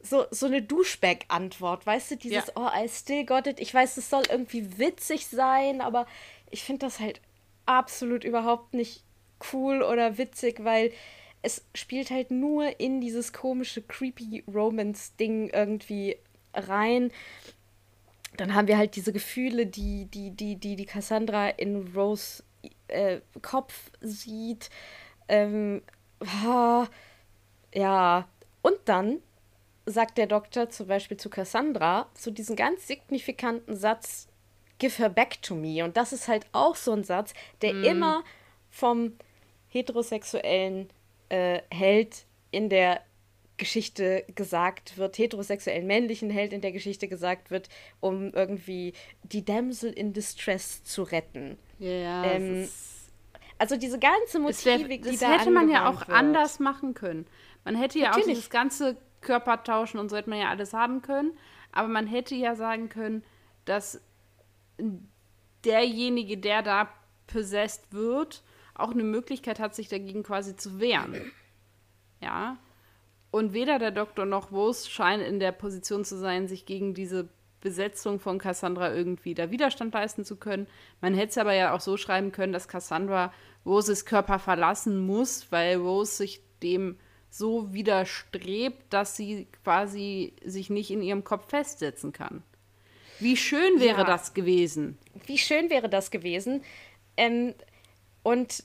so, 0.00 0.26
so 0.30 0.46
eine 0.46 0.62
Duschback-Antwort, 0.62 1.86
weißt 1.86 2.12
du, 2.12 2.16
dieses 2.16 2.46
ja. 2.46 2.52
Oh, 2.56 2.68
I 2.74 2.88
still 2.88 3.24
got 3.24 3.46
it. 3.46 3.60
Ich 3.60 3.72
weiß, 3.72 3.96
es 3.96 4.08
soll 4.08 4.24
irgendwie 4.28 4.78
witzig 4.78 5.26
sein, 5.26 5.80
aber 5.80 6.06
ich 6.50 6.64
finde 6.64 6.86
das 6.86 7.00
halt 7.00 7.20
absolut 7.66 8.24
überhaupt 8.24 8.74
nicht 8.74 9.04
cool 9.52 9.82
oder 9.82 10.18
witzig, 10.18 10.64
weil 10.64 10.92
es 11.42 11.64
spielt 11.74 12.10
halt 12.10 12.30
nur 12.30 12.80
in 12.80 13.00
dieses 13.00 13.32
komische, 13.32 13.82
creepy 13.82 14.44
Romance-Ding 14.46 15.50
irgendwie 15.50 16.16
rein 16.54 17.10
dann 18.36 18.54
haben 18.54 18.68
wir 18.68 18.78
halt 18.78 18.96
diese 18.96 19.12
Gefühle, 19.12 19.66
die, 19.66 20.06
die, 20.06 20.30
die, 20.30 20.56
die, 20.56 20.76
die 20.76 20.86
Cassandra 20.86 21.48
in 21.48 21.92
Rose 21.94 22.42
äh, 22.88 23.20
Kopf 23.40 23.90
sieht. 24.00 24.70
Ähm, 25.28 25.82
ah, 26.44 26.86
ja. 27.74 28.28
Und 28.62 28.78
dann 28.84 29.18
sagt 29.86 30.18
der 30.18 30.26
Doktor 30.26 30.70
zum 30.70 30.86
Beispiel 30.86 31.16
zu 31.16 31.28
Cassandra 31.28 32.08
so 32.14 32.30
diesen 32.30 32.56
ganz 32.56 32.86
signifikanten 32.86 33.76
Satz, 33.76 34.28
give 34.78 34.98
her 34.98 35.08
back 35.08 35.42
to 35.42 35.54
me. 35.54 35.84
Und 35.84 35.96
das 35.96 36.12
ist 36.12 36.28
halt 36.28 36.46
auch 36.52 36.76
so 36.76 36.92
ein 36.92 37.04
Satz, 37.04 37.34
der 37.60 37.74
mm. 37.74 37.84
immer 37.84 38.24
vom 38.70 39.16
heterosexuellen 39.68 40.88
äh, 41.28 41.60
Held 41.70 42.24
in 42.50 42.68
der 42.68 43.00
Geschichte 43.56 44.24
gesagt 44.34 44.96
wird, 44.98 45.18
heterosexuellen 45.18 45.86
männlichen 45.86 46.30
Held 46.30 46.52
in 46.52 46.60
der 46.60 46.72
Geschichte 46.72 47.08
gesagt 47.08 47.50
wird, 47.50 47.68
um 48.00 48.32
irgendwie 48.32 48.94
die 49.22 49.44
Damsel 49.44 49.92
in 49.92 50.12
Distress 50.12 50.82
zu 50.84 51.02
retten. 51.02 51.58
Ja, 51.78 52.24
ähm, 52.24 52.68
also 53.58 53.76
diese 53.76 53.98
ganze 53.98 54.40
Motivik, 54.40 54.88
wär, 54.88 54.98
das 54.98 55.10
die 55.12 55.18
da 55.18 55.38
hätte 55.38 55.50
man 55.50 55.68
ja 55.68 55.88
auch 55.88 56.00
wird. 56.00 56.10
anders 56.10 56.58
machen 56.58 56.94
können. 56.94 57.26
Man 57.64 57.76
hätte 57.76 57.98
ja 57.98 58.06
Natürlich. 58.06 58.24
auch 58.24 58.28
dieses 58.30 58.50
ganze 58.50 58.96
Körpertauschen 59.20 60.00
und 60.00 60.08
so 60.08 60.16
hätte 60.16 60.30
man 60.30 60.40
ja 60.40 60.48
alles 60.48 60.72
haben 60.72 61.02
können, 61.02 61.32
aber 61.70 61.88
man 61.88 62.06
hätte 62.06 62.34
ja 62.34 62.56
sagen 62.56 62.88
können, 62.88 63.22
dass 63.64 64.00
derjenige, 65.64 66.38
der 66.38 66.62
da 66.62 66.88
possessed 67.28 67.92
wird, 67.92 68.42
auch 68.74 68.90
eine 68.90 69.04
Möglichkeit 69.04 69.60
hat, 69.60 69.74
sich 69.74 69.88
dagegen 69.88 70.22
quasi 70.22 70.56
zu 70.56 70.80
wehren. 70.80 71.30
Ja, 72.20 72.58
und 73.32 73.54
weder 73.54 73.80
der 73.80 73.90
Doktor 73.90 74.26
noch 74.26 74.52
Rose 74.52 74.88
scheinen 74.88 75.24
in 75.24 75.40
der 75.40 75.50
Position 75.50 76.04
zu 76.04 76.16
sein, 76.16 76.46
sich 76.46 76.66
gegen 76.66 76.94
diese 76.94 77.28
Besetzung 77.60 78.20
von 78.20 78.38
Cassandra 78.38 78.92
irgendwie 78.92 79.34
da 79.34 79.50
Widerstand 79.50 79.94
leisten 79.94 80.24
zu 80.24 80.36
können. 80.36 80.66
Man 81.00 81.14
hätte 81.14 81.30
es 81.30 81.38
aber 81.38 81.54
ja 81.54 81.74
auch 81.74 81.80
so 81.80 81.96
schreiben 81.96 82.30
können, 82.30 82.52
dass 82.52 82.68
Cassandra 82.68 83.32
Roses 83.64 84.04
Körper 84.04 84.38
verlassen 84.38 84.98
muss, 84.98 85.50
weil 85.50 85.76
Rose 85.76 86.16
sich 86.16 86.42
dem 86.62 86.98
so 87.30 87.72
widerstrebt, 87.72 88.92
dass 88.92 89.16
sie 89.16 89.46
quasi 89.64 90.34
sich 90.44 90.68
nicht 90.68 90.90
in 90.90 91.02
ihrem 91.02 91.24
Kopf 91.24 91.48
festsetzen 91.48 92.12
kann. 92.12 92.42
Wie 93.18 93.36
schön 93.36 93.80
wäre 93.80 94.00
ja. 94.00 94.04
das 94.04 94.34
gewesen? 94.34 94.98
Wie 95.26 95.38
schön 95.38 95.70
wäre 95.70 95.88
das 95.88 96.10
gewesen? 96.10 96.62
Ähm, 97.16 97.54
und 98.22 98.64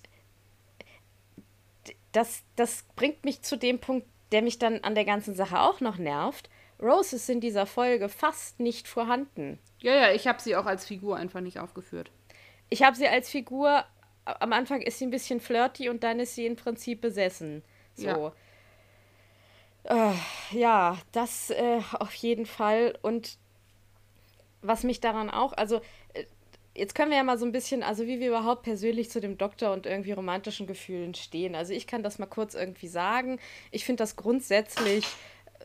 das, 2.11 2.41
das 2.55 2.83
bringt 2.95 3.23
mich 3.23 3.43
zu 3.43 3.57
dem 3.57 3.79
Punkt, 3.79 4.07
der 4.31 4.41
mich 4.41 4.59
dann 4.59 4.83
an 4.83 4.95
der 4.95 5.05
ganzen 5.05 5.33
Sache 5.33 5.59
auch 5.61 5.81
noch 5.81 5.97
nervt. 5.97 6.49
Rose 6.81 7.15
ist 7.15 7.29
in 7.29 7.41
dieser 7.41 7.65
Folge 7.65 8.09
fast 8.09 8.59
nicht 8.59 8.87
vorhanden. 8.87 9.59
Ja, 9.79 9.95
ja, 9.95 10.11
ich 10.11 10.27
habe 10.27 10.41
sie 10.41 10.55
auch 10.55 10.65
als 10.65 10.85
Figur 10.85 11.17
einfach 11.17 11.41
nicht 11.41 11.59
aufgeführt. 11.59 12.11
Ich 12.69 12.83
habe 12.83 12.95
sie 12.95 13.07
als 13.07 13.29
Figur, 13.29 13.85
am 14.25 14.53
Anfang 14.53 14.81
ist 14.81 14.99
sie 14.99 15.05
ein 15.05 15.11
bisschen 15.11 15.39
flirty 15.39 15.89
und 15.89 16.03
dann 16.03 16.19
ist 16.19 16.35
sie 16.35 16.45
im 16.45 16.55
Prinzip 16.55 17.01
besessen. 17.01 17.63
So. 17.95 18.31
Ja, 19.85 20.11
äh, 20.11 20.13
ja 20.51 20.97
das 21.13 21.49
äh, 21.49 21.81
auf 21.93 22.13
jeden 22.13 22.45
Fall. 22.45 22.97
Und 23.01 23.37
was 24.61 24.83
mich 24.83 24.99
daran 24.99 25.29
auch, 25.29 25.53
also 25.53 25.81
jetzt 26.77 26.95
können 26.95 27.09
wir 27.09 27.17
ja 27.17 27.23
mal 27.23 27.37
so 27.37 27.45
ein 27.45 27.51
bisschen, 27.51 27.83
also 27.83 28.05
wie 28.05 28.19
wir 28.19 28.27
überhaupt 28.27 28.63
persönlich 28.63 29.09
zu 29.09 29.19
dem 29.19 29.37
Doktor 29.37 29.73
und 29.73 29.85
irgendwie 29.85 30.11
romantischen 30.11 30.67
Gefühlen 30.67 31.15
stehen. 31.15 31.55
Also 31.55 31.73
ich 31.73 31.87
kann 31.87 32.03
das 32.03 32.19
mal 32.19 32.27
kurz 32.27 32.53
irgendwie 32.53 32.87
sagen. 32.87 33.39
Ich 33.71 33.83
finde 33.83 34.03
das 34.03 34.15
grundsätzlich 34.15 35.05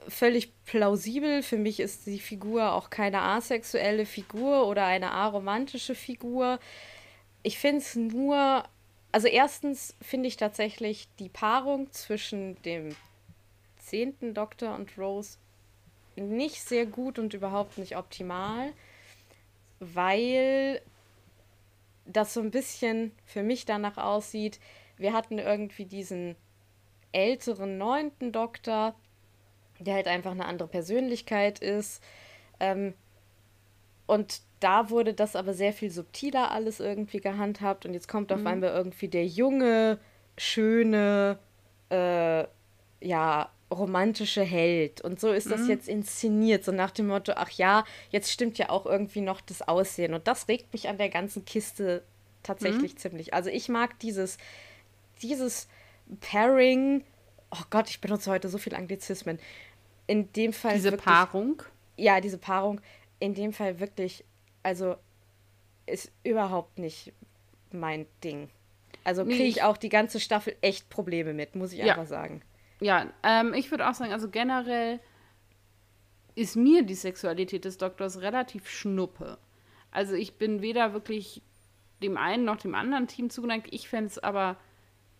völlig 0.08 0.52
plausibel. 0.64 1.42
Für 1.42 1.58
mich 1.58 1.80
ist 1.80 2.06
die 2.06 2.18
Figur 2.18 2.72
auch 2.72 2.90
keine 2.90 3.20
asexuelle 3.20 4.06
Figur 4.06 4.66
oder 4.66 4.86
eine 4.86 5.10
aromantische 5.12 5.94
Figur. 5.94 6.58
Ich 7.42 7.58
finde 7.58 7.78
es 7.78 7.94
nur, 7.94 8.64
also 9.12 9.28
erstens 9.28 9.94
finde 10.00 10.28
ich 10.28 10.36
tatsächlich 10.36 11.08
die 11.18 11.28
Paarung 11.28 11.92
zwischen 11.92 12.60
dem 12.62 12.96
zehnten 13.78 14.32
Doktor 14.32 14.74
und 14.74 14.96
Rose 14.96 15.36
nicht 16.16 16.62
sehr 16.62 16.86
gut 16.86 17.18
und 17.18 17.34
überhaupt 17.34 17.78
nicht 17.78 17.96
optimal, 17.96 18.72
weil 19.80 20.80
das 22.04 22.34
so 22.34 22.40
ein 22.40 22.50
bisschen 22.50 23.12
für 23.24 23.42
mich 23.42 23.64
danach 23.64 23.96
aussieht, 23.96 24.60
wir 24.96 25.12
hatten 25.12 25.38
irgendwie 25.38 25.84
diesen 25.86 26.36
älteren 27.12 27.78
neunten 27.78 28.32
Doktor, 28.32 28.94
der 29.78 29.94
halt 29.94 30.08
einfach 30.08 30.30
eine 30.32 30.46
andere 30.46 30.68
Persönlichkeit 30.68 31.58
ist. 31.58 32.02
Ähm, 32.60 32.94
und 34.06 34.42
da 34.60 34.90
wurde 34.90 35.14
das 35.14 35.36
aber 35.36 35.54
sehr 35.54 35.72
viel 35.72 35.90
subtiler 35.90 36.50
alles 36.50 36.80
irgendwie 36.80 37.20
gehandhabt. 37.20 37.86
Und 37.86 37.94
jetzt 37.94 38.08
kommt 38.08 38.32
auf 38.32 38.40
Mhm. 38.40 38.46
einmal 38.46 38.70
irgendwie 38.70 39.08
der 39.08 39.26
junge, 39.26 39.98
schöne, 40.38 41.38
äh, 41.90 42.44
ja, 43.00 43.50
romantische 43.72 44.42
Held. 44.42 45.00
Und 45.00 45.18
so 45.20 45.32
ist 45.32 45.50
das 45.50 45.66
jetzt 45.68 45.88
inszeniert, 45.88 46.64
so 46.64 46.72
nach 46.72 46.90
dem 46.90 47.06
Motto, 47.08 47.32
ach 47.36 47.50
ja, 47.50 47.84
jetzt 48.10 48.30
stimmt 48.30 48.58
ja 48.58 48.68
auch 48.70 48.86
irgendwie 48.86 49.20
noch 49.20 49.40
das 49.40 49.62
Aussehen. 49.66 50.14
Und 50.14 50.26
das 50.28 50.48
regt 50.48 50.72
mich 50.72 50.88
an 50.88 50.98
der 50.98 51.08
ganzen 51.08 51.44
Kiste 51.44 52.02
tatsächlich 52.42 52.96
ziemlich. 52.98 53.34
Also 53.34 53.50
ich 53.50 53.68
mag 53.68 53.98
dieses, 54.00 54.38
dieses 55.22 55.68
Pairing, 56.20 57.04
oh 57.50 57.62
Gott, 57.70 57.88
ich 57.88 58.00
benutze 58.00 58.30
heute 58.30 58.48
so 58.48 58.58
viel 58.58 58.74
Anglizismen. 58.74 59.38
In 60.06 60.32
dem 60.32 60.52
Fall 60.52 60.74
Diese 60.74 60.90
wirklich, 60.90 61.04
Paarung. 61.04 61.62
ja, 61.96 62.20
diese 62.20 62.38
Paarung, 62.38 62.80
in 63.20 63.34
dem 63.34 63.52
Fall 63.52 63.78
wirklich, 63.80 64.24
also 64.62 64.96
ist 65.86 66.10
überhaupt 66.24 66.78
nicht 66.78 67.12
mein 67.70 68.06
Ding. 68.24 68.48
Also 69.04 69.24
kriege 69.24 69.42
ich 69.44 69.56
ich- 69.56 69.62
auch 69.62 69.76
die 69.76 69.88
ganze 69.88 70.20
Staffel 70.20 70.54
echt 70.60 70.88
Probleme 70.90 71.32
mit, 71.32 71.54
muss 71.56 71.72
ich 71.72 71.78
Ja. 71.80 71.94
einfach 71.94 72.06
sagen. 72.06 72.42
Ja, 72.82 73.06
ähm, 73.22 73.54
ich 73.54 73.70
würde 73.70 73.88
auch 73.88 73.94
sagen, 73.94 74.12
also 74.12 74.28
generell 74.28 75.00
ist 76.34 76.56
mir 76.56 76.82
die 76.82 76.94
Sexualität 76.94 77.64
des 77.64 77.78
Doktors 77.78 78.20
relativ 78.20 78.68
schnuppe. 78.68 79.38
Also 79.90 80.14
ich 80.14 80.34
bin 80.34 80.62
weder 80.62 80.92
wirklich 80.92 81.42
dem 82.02 82.16
einen 82.16 82.44
noch 82.44 82.56
dem 82.56 82.74
anderen 82.74 83.06
Team 83.06 83.30
zugeneigt. 83.30 83.68
Ich 83.70 83.88
fände 83.88 84.06
es 84.06 84.18
aber 84.18 84.56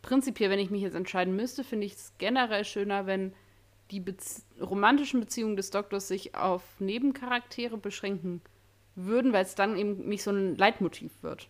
prinzipiell, 0.01 0.51
wenn 0.51 0.59
ich 0.59 0.71
mich 0.71 0.83
jetzt 0.83 0.97
entscheiden 0.97 1.37
müsste, 1.37 1.63
finde 1.63 1.87
ich 1.87 1.93
es 1.93 2.13
generell 2.19 2.65
schöner, 2.65 3.07
wenn 3.07 3.33
die 3.93 4.01
Bez 4.01 4.45
romantischen 4.61 5.21
Beziehungen 5.21 5.55
des 5.55 5.71
Doktors 5.71 6.09
sich 6.09 6.35
auf 6.35 6.63
Nebencharaktere 6.81 7.77
beschränken 7.77 8.41
würden, 8.97 9.33
weil 9.33 9.45
es 9.45 9.55
dann 9.55 9.77
eben 9.77 10.09
nicht 10.09 10.23
so 10.23 10.33
ein 10.33 10.57
Leitmotiv 10.57 11.13
wird. 11.23 11.49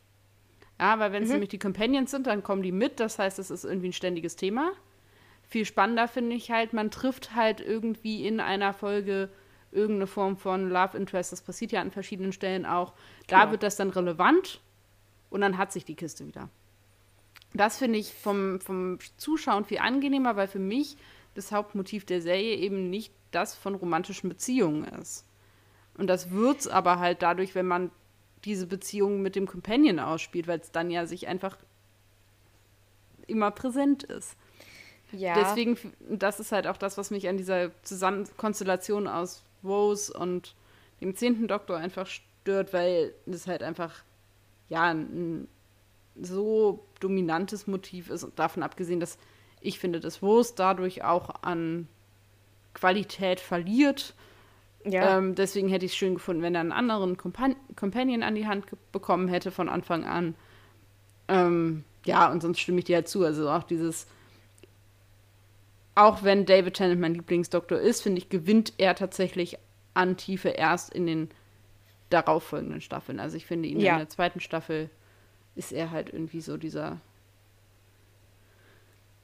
Ja, 0.78 0.98
weil 0.98 1.12
wenn 1.12 1.22
es 1.22 1.30
nämlich 1.30 1.50
die 1.50 1.58
Companions 1.58 2.10
sind, 2.10 2.26
dann 2.26 2.42
kommen 2.42 2.62
die 2.62 2.72
mit. 2.72 2.98
Das 2.98 3.18
heißt, 3.18 3.38
es 3.38 3.50
ist 3.50 3.64
irgendwie 3.64 3.88
ein 3.88 3.92
ständiges 3.92 4.36
Thema. 4.36 4.72
Viel 5.52 5.66
spannender 5.66 6.08
finde 6.08 6.34
ich 6.34 6.50
halt, 6.50 6.72
man 6.72 6.90
trifft 6.90 7.34
halt 7.34 7.60
irgendwie 7.60 8.26
in 8.26 8.40
einer 8.40 8.72
Folge 8.72 9.28
irgendeine 9.70 10.06
Form 10.06 10.38
von 10.38 10.70
Love 10.70 10.96
Interest. 10.96 11.30
Das 11.30 11.42
passiert 11.42 11.72
ja 11.72 11.82
an 11.82 11.90
verschiedenen 11.90 12.32
Stellen 12.32 12.64
auch. 12.64 12.94
Da 13.26 13.40
Genau. 13.40 13.50
wird 13.50 13.62
das 13.62 13.76
dann 13.76 13.90
relevant 13.90 14.62
und 15.28 15.42
dann 15.42 15.58
hat 15.58 15.70
sich 15.70 15.84
die 15.84 15.94
Kiste 15.94 16.26
wieder. 16.26 16.48
Das 17.52 17.76
finde 17.76 17.98
ich 17.98 18.14
vom, 18.14 18.62
vom 18.62 18.96
Zuschauen 19.18 19.66
viel 19.66 19.80
angenehmer, 19.80 20.36
weil 20.36 20.48
für 20.48 20.58
mich 20.58 20.96
das 21.34 21.52
Hauptmotiv 21.52 22.06
der 22.06 22.22
Serie 22.22 22.56
eben 22.56 22.88
nicht 22.88 23.12
das 23.30 23.54
von 23.54 23.74
romantischen 23.74 24.30
Beziehungen 24.30 24.84
ist. 24.84 25.26
Und 25.98 26.06
das 26.06 26.30
wird's 26.30 26.66
aber 26.66 26.98
halt 26.98 27.20
dadurch, 27.20 27.54
wenn 27.54 27.66
man 27.66 27.90
diese 28.46 28.66
Beziehung 28.66 29.20
mit 29.20 29.36
dem 29.36 29.46
Companion 29.46 29.98
ausspielt, 29.98 30.46
weil 30.48 30.60
es 30.60 30.72
dann 30.72 30.90
ja 30.90 31.04
sich 31.04 31.28
einfach 31.28 31.58
immer 33.26 33.50
präsent 33.50 34.02
ist. 34.04 34.34
Ja, 35.12 35.34
Deswegen, 35.34 35.78
das 36.08 36.40
ist 36.40 36.52
halt 36.52 36.66
auch 36.66 36.76
das, 36.76 36.96
was 36.96 37.10
mich 37.10 37.28
an 37.28 37.36
dieser 37.36 37.70
Zusammen 37.82 38.26
Konstellation 38.36 39.06
aus 39.06 39.42
Rose 39.62 40.12
und 40.12 40.54
dem 41.00 41.14
zehnten 41.16 41.48
Doktor 41.48 41.76
einfach 41.76 42.06
stört, 42.06 42.72
weil 42.72 43.14
das 43.26 43.46
halt 43.46 43.62
einfach, 43.62 44.02
ja, 44.68 44.84
ein 44.84 45.48
so 46.20 46.86
dominantes 47.00 47.66
Motiv 47.66 48.10
ist. 48.10 48.24
Und 48.24 48.38
davon 48.38 48.62
abgesehen, 48.62 49.00
dass 49.00 49.18
ich 49.60 49.78
finde, 49.78 50.00
dass 50.00 50.22
Rose 50.22 50.54
dadurch 50.56 51.04
auch 51.04 51.30
an 51.42 51.88
Qualität 52.74 53.40
verliert. 53.40 54.14
ja. 54.84 55.18
Ähm, 55.18 55.34
deswegen 55.34 55.68
hätte 55.68 55.84
ich 55.84 55.92
es 55.92 55.96
schön 55.96 56.14
gefunden, 56.14 56.42
wenn 56.42 56.54
er 56.54 56.60
einen 56.60 56.72
anderen 56.72 57.16
Compan 57.16 57.54
Companion 57.76 58.22
an 58.22 58.34
die 58.34 58.46
Hand 58.46 58.66
bekommen 58.92 59.28
hätte 59.28 59.50
von 59.50 59.68
Anfang 59.68 60.04
an. 60.04 60.34
Ähm, 61.28 61.84
ja, 62.04 62.30
und 62.30 62.42
sonst 62.42 62.60
stimme 62.60 62.78
ich 62.78 62.86
dir 62.86 62.96
halt 62.96 63.08
zu. 63.08 63.24
Also 63.24 63.48
auch 63.48 63.62
dieses, 63.62 64.06
auch 65.94 66.22
wenn 66.22 66.46
David 66.46 66.74
Tennant 66.74 67.00
mein 67.00 67.14
Lieblingsdoktor 67.14 67.78
ist, 67.78 68.02
finde 68.02 68.18
ich, 68.18 68.28
gewinnt 68.28 68.72
er 68.78 68.94
tatsächlich 68.94 69.58
an 69.94 70.16
Tiefe 70.16 70.48
erst 70.50 70.92
in 70.92 71.06
den 71.06 71.30
darauffolgenden 72.10 72.80
Staffeln. 72.80 73.20
Also 73.20 73.36
ich 73.36 73.46
finde 73.46 73.68
ihn 73.68 73.80
Ja. 73.80 73.92
in 73.92 73.98
der 73.98 74.08
zweiten 74.08 74.40
Staffel 74.40 74.90
ist 75.54 75.72
er 75.72 75.90
halt 75.90 76.12
irgendwie 76.12 76.40
so 76.40 76.56
dieser, 76.56 77.00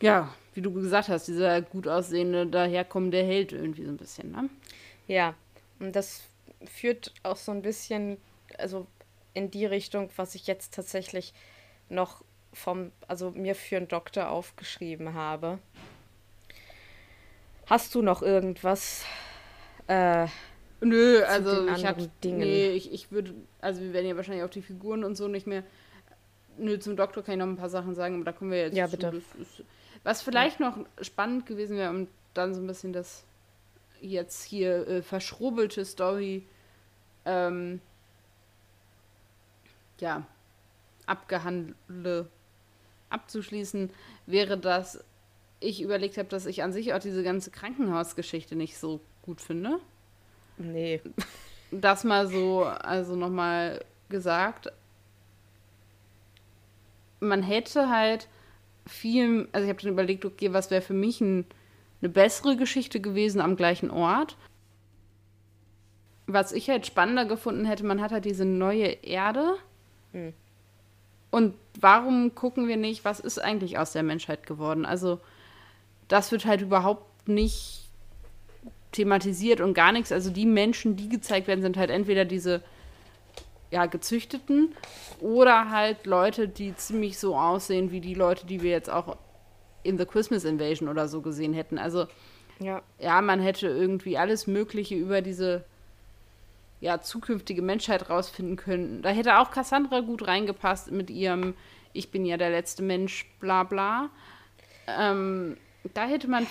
ja, 0.03 0.35
wie 0.55 0.63
du 0.63 0.73
gesagt 0.73 1.09
hast, 1.09 1.27
dieser 1.29 1.63
gut 1.63 1.89
aussehende, 1.89 2.47
daherkommende 2.47 3.23
Held 3.23 3.53
irgendwie 3.53 3.85
so 3.85 3.91
ein 3.91 3.97
bisschen, 3.97 4.31
ne? 4.31 4.49
Ja, 5.07 5.35
und 5.81 5.97
das 5.97 6.23
führt 6.67 7.13
auch 7.23 7.37
so 7.37 7.53
ein 7.53 7.63
bisschen, 7.63 8.19
also 8.59 8.87
in 9.35 9.51
die 9.51 9.67
Richtung, 9.67 10.11
was 10.17 10.35
ich 10.35 10.47
jetzt 10.47 10.75
tatsächlich 10.75 11.33
noch 11.89 12.23
vom, 12.53 12.93
also 13.07 13.31
mir 13.31 13.55
für 13.55 13.77
einen 13.77 13.89
Doktor 13.89 14.31
aufgeschrieben 14.31 15.15
habe. 15.15 15.59
Hast 17.69 17.95
du 17.95 18.03
noch 18.03 18.23
irgendwas? 18.23 19.05
Äh, 19.87 20.27
Nö, 20.81 21.23
also 21.25 21.67
ich 21.67 21.85
hatte, 21.85 22.09
Dingen. 22.23 22.39
nee, 22.39 22.71
ich, 22.71 22.93
ich 22.93 23.11
würde, 23.11 23.35
also 23.61 23.81
wir 23.81 23.93
werden 23.93 24.07
ja 24.07 24.17
wahrscheinlich 24.17 24.45
auch 24.45 24.51
die 24.51 24.63
Figuren 24.63 25.03
und 25.05 25.17
so 25.17 25.27
nicht 25.29 25.47
mehr, 25.47 25.65
nö, 26.57 26.79
zum 26.79 26.97
Doktor 26.97 27.23
kann 27.23 27.35
ich 27.35 27.39
noch 27.41 27.47
ein 27.47 27.57
paar 27.57 27.69
Sachen 27.69 27.95
sagen, 27.95 28.17
aber 28.17 28.25
da 28.25 28.33
kommen 28.33 28.53
wir 28.53 28.59
jetzt 28.61 28.77
Ja, 28.77 28.87
zu. 28.87 28.97
bitte. 28.97 29.23
Das 29.39 29.63
was 30.05 30.23
vielleicht 30.23 30.61
noch 30.61 30.79
spannend 31.03 31.47
gewesen 31.47 31.77
wäre, 31.77 31.91
um 31.91 32.07
dann 32.33 32.55
so 32.55 32.61
ein 32.61 32.67
bisschen 32.67 32.93
das 32.93 33.25
jetzt 34.01 34.45
hier 34.45 34.87
äh, 34.87 35.03
verschrobelte 35.03 35.85
Story, 35.85 36.47
ähm, 37.25 37.81
ja, 39.99 40.25
abgehandle, 41.07 42.29
abzuschließen, 43.11 43.91
wäre, 44.27 44.57
dass 44.57 45.03
ich 45.61 45.83
überlegt 45.83 46.19
habe, 46.19 46.29
dass 46.29 46.47
ich 46.47 46.63
an 46.63 46.73
sich 46.73 46.95
auch 46.95 46.99
diese 46.99 47.23
ganze 47.23 47.51
Krankenhausgeschichte 47.51 48.57
nicht 48.57 48.79
so 48.79 49.01
gut 49.23 49.41
finde 49.41 49.81
nee. 50.59 51.01
das 51.71 52.05
mal 52.05 52.27
so, 52.27 52.65
also 52.65 53.17
nochmal 53.17 53.85
gesagt. 54.09 54.73
Man 57.21 57.43
hätte 57.43 57.89
halt 57.89 58.29
viel, 58.87 59.49
also 59.53 59.65
ich 59.65 59.71
habe 59.71 59.83
dann 59.83 59.93
überlegt, 59.93 60.25
okay, 60.25 60.53
was 60.53 60.71
wäre 60.71 60.83
für 60.83 60.95
mich 60.95 61.21
ein, 61.21 61.47
eine 62.01 62.09
bessere 62.09 62.57
Geschichte 62.57 63.01
gewesen 63.01 63.41
am 63.41 63.57
gleichen 63.57 63.91
Ort. 63.91 64.37
Was 66.27 66.53
ich 66.53 66.69
halt 66.69 66.87
spannender 66.87 67.25
gefunden 67.25 67.65
hätte, 67.65 67.85
man 67.85 68.01
hat 68.01 68.13
halt 68.13 68.25
diese 68.25 68.45
neue 68.45 68.87
Erde. 68.87 69.55
Hm. 70.13 70.33
Und 71.31 71.55
warum 71.79 72.35
gucken 72.35 72.69
wir 72.69 72.77
nicht, 72.77 73.05
was 73.05 73.21
ist 73.21 73.39
eigentlich 73.39 73.79
aus 73.79 73.93
der 73.93 74.03
Menschheit 74.03 74.47
geworden? 74.47 74.87
Also, 74.87 75.21
das 76.09 76.33
wird 76.33 76.47
halt 76.47 76.63
überhaupt 76.63 77.29
nicht 77.29 77.85
thematisiert 78.93 79.61
und 79.61 79.75
gar 79.75 79.93
nichts. 79.93 80.13
Also 80.13 80.31
die 80.31 80.47
Menschen, 80.47 80.97
die 80.97 81.09
gezeigt 81.09 81.47
werden, 81.47 81.63
sind 81.63 81.77
halt 81.77 81.91
entweder 81.91 82.25
diese 82.25 82.63
ja, 83.71 83.87
gezüchteten 83.87 84.75
oder 85.21 85.71
halt 85.71 86.07
Leute, 86.07 86.49
die 86.49 86.75
ziemlich 86.75 87.19
so 87.19 87.37
aussehen 87.37 87.91
wie 87.91 88.01
die 88.01 88.15
Leute, 88.15 88.47
die 88.47 88.63
wir 88.63 88.71
jetzt 88.71 88.89
auch 88.89 89.17
in 89.83 89.99
The 89.99 90.07
Christmas 90.07 90.45
Invasion 90.45 90.89
oder 90.89 91.07
so 91.07 91.21
gesehen 91.21 91.53
hätten. 91.53 91.79
Also 91.79 92.07
Ja. 92.61 92.83
ja, 92.99 93.21
man 93.21 93.41
hätte 93.41 93.69
irgendwie 93.69 94.17
alles 94.17 94.47
Mögliche 94.47 94.95
über 94.95 95.21
diese 95.21 95.65
ja, 96.81 97.01
zukünftige 97.01 97.61
Menschheit 97.61 98.09
rausfinden 98.09 98.57
können. 98.57 99.03
Da 99.03 99.11
hätte 99.11 99.39
auch 99.39 99.51
Cassandra 99.51 100.01
gut 100.01 100.27
reingepasst 100.27 100.91
mit 100.91 101.11
ihrem 101.11 101.55
Ich 101.93 102.11
bin 102.11 102.25
ja 102.25 102.37
der 102.37 102.51
letzte 102.51 102.83
Mensch, 102.83 103.27
bla 103.41 103.65
bla. 103.65 104.11
Ähm, 104.87 105.57
da 105.95 106.07
hätte 106.07 106.29
man 106.29 106.47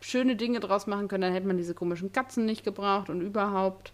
schöne 0.00 0.36
Dinge 0.36 0.60
draus 0.60 0.86
machen 0.86 1.08
können, 1.08 1.22
dann 1.22 1.32
hätte 1.32 1.46
man 1.46 1.56
diese 1.56 1.74
komischen 1.74 2.12
Katzen 2.12 2.44
nicht 2.44 2.64
gebraucht 2.64 3.08
und 3.10 3.20
überhaupt. 3.20 3.92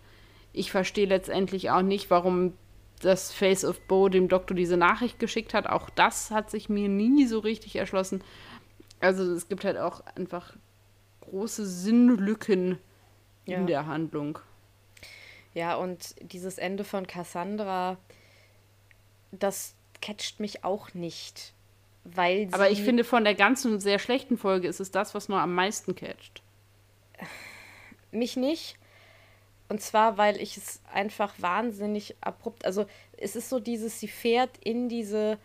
Ich 0.52 0.70
verstehe 0.70 1.06
letztendlich 1.06 1.70
auch 1.70 1.82
nicht, 1.82 2.10
warum 2.10 2.54
das 3.00 3.32
Face 3.32 3.64
of 3.64 3.80
Bo 3.82 4.08
dem 4.08 4.28
Doktor 4.28 4.54
diese 4.54 4.76
Nachricht 4.76 5.18
geschickt 5.18 5.54
hat. 5.54 5.66
Auch 5.68 5.90
das 5.90 6.30
hat 6.30 6.50
sich 6.50 6.68
mir 6.68 6.88
nie 6.88 7.26
so 7.26 7.38
richtig 7.38 7.76
erschlossen. 7.76 8.24
Also 9.00 9.22
es 9.32 9.48
gibt 9.48 9.64
halt 9.64 9.76
auch 9.78 10.00
einfach 10.16 10.56
große 11.20 11.66
Sinnlücken 11.66 12.78
Ja. 13.46 13.58
in 13.58 13.66
der 13.66 13.86
Handlung. 13.86 14.38
Ja, 15.54 15.76
und 15.76 16.14
dieses 16.20 16.58
Ende 16.58 16.84
von 16.84 17.06
Cassandra, 17.06 17.98
das 19.30 19.74
catcht 20.00 20.40
mich 20.40 20.64
auch 20.64 20.94
nicht. 20.94 21.54
Weil 22.04 22.48
Aber 22.52 22.70
ich 22.70 22.78
sie- 22.78 22.84
finde, 22.84 23.04
von 23.04 23.24
der 23.24 23.34
ganzen 23.34 23.80
sehr 23.80 23.98
schlechten 23.98 24.38
Folge 24.38 24.66
ist 24.68 24.80
es 24.80 24.90
das, 24.90 25.14
was 25.14 25.28
nur 25.28 25.40
am 25.40 25.54
meisten 25.54 25.94
catcht. 25.94 26.42
mich 28.10 28.36
nicht, 28.36 28.76
Und 29.70 29.82
zwar, 29.82 30.16
weil 30.16 30.40
ich 30.40 30.56
es 30.56 30.80
einfach 30.94 31.34
wahnsinnig 31.38 32.16
abrupt, 32.22 32.64
also 32.64 32.86
es 33.18 33.36
ist 33.36 33.50
so 33.50 33.60
dieses, 33.60 34.00
sie 34.00 34.08
fährt 34.08 34.56
in 34.64 34.88
diese, 34.88 35.36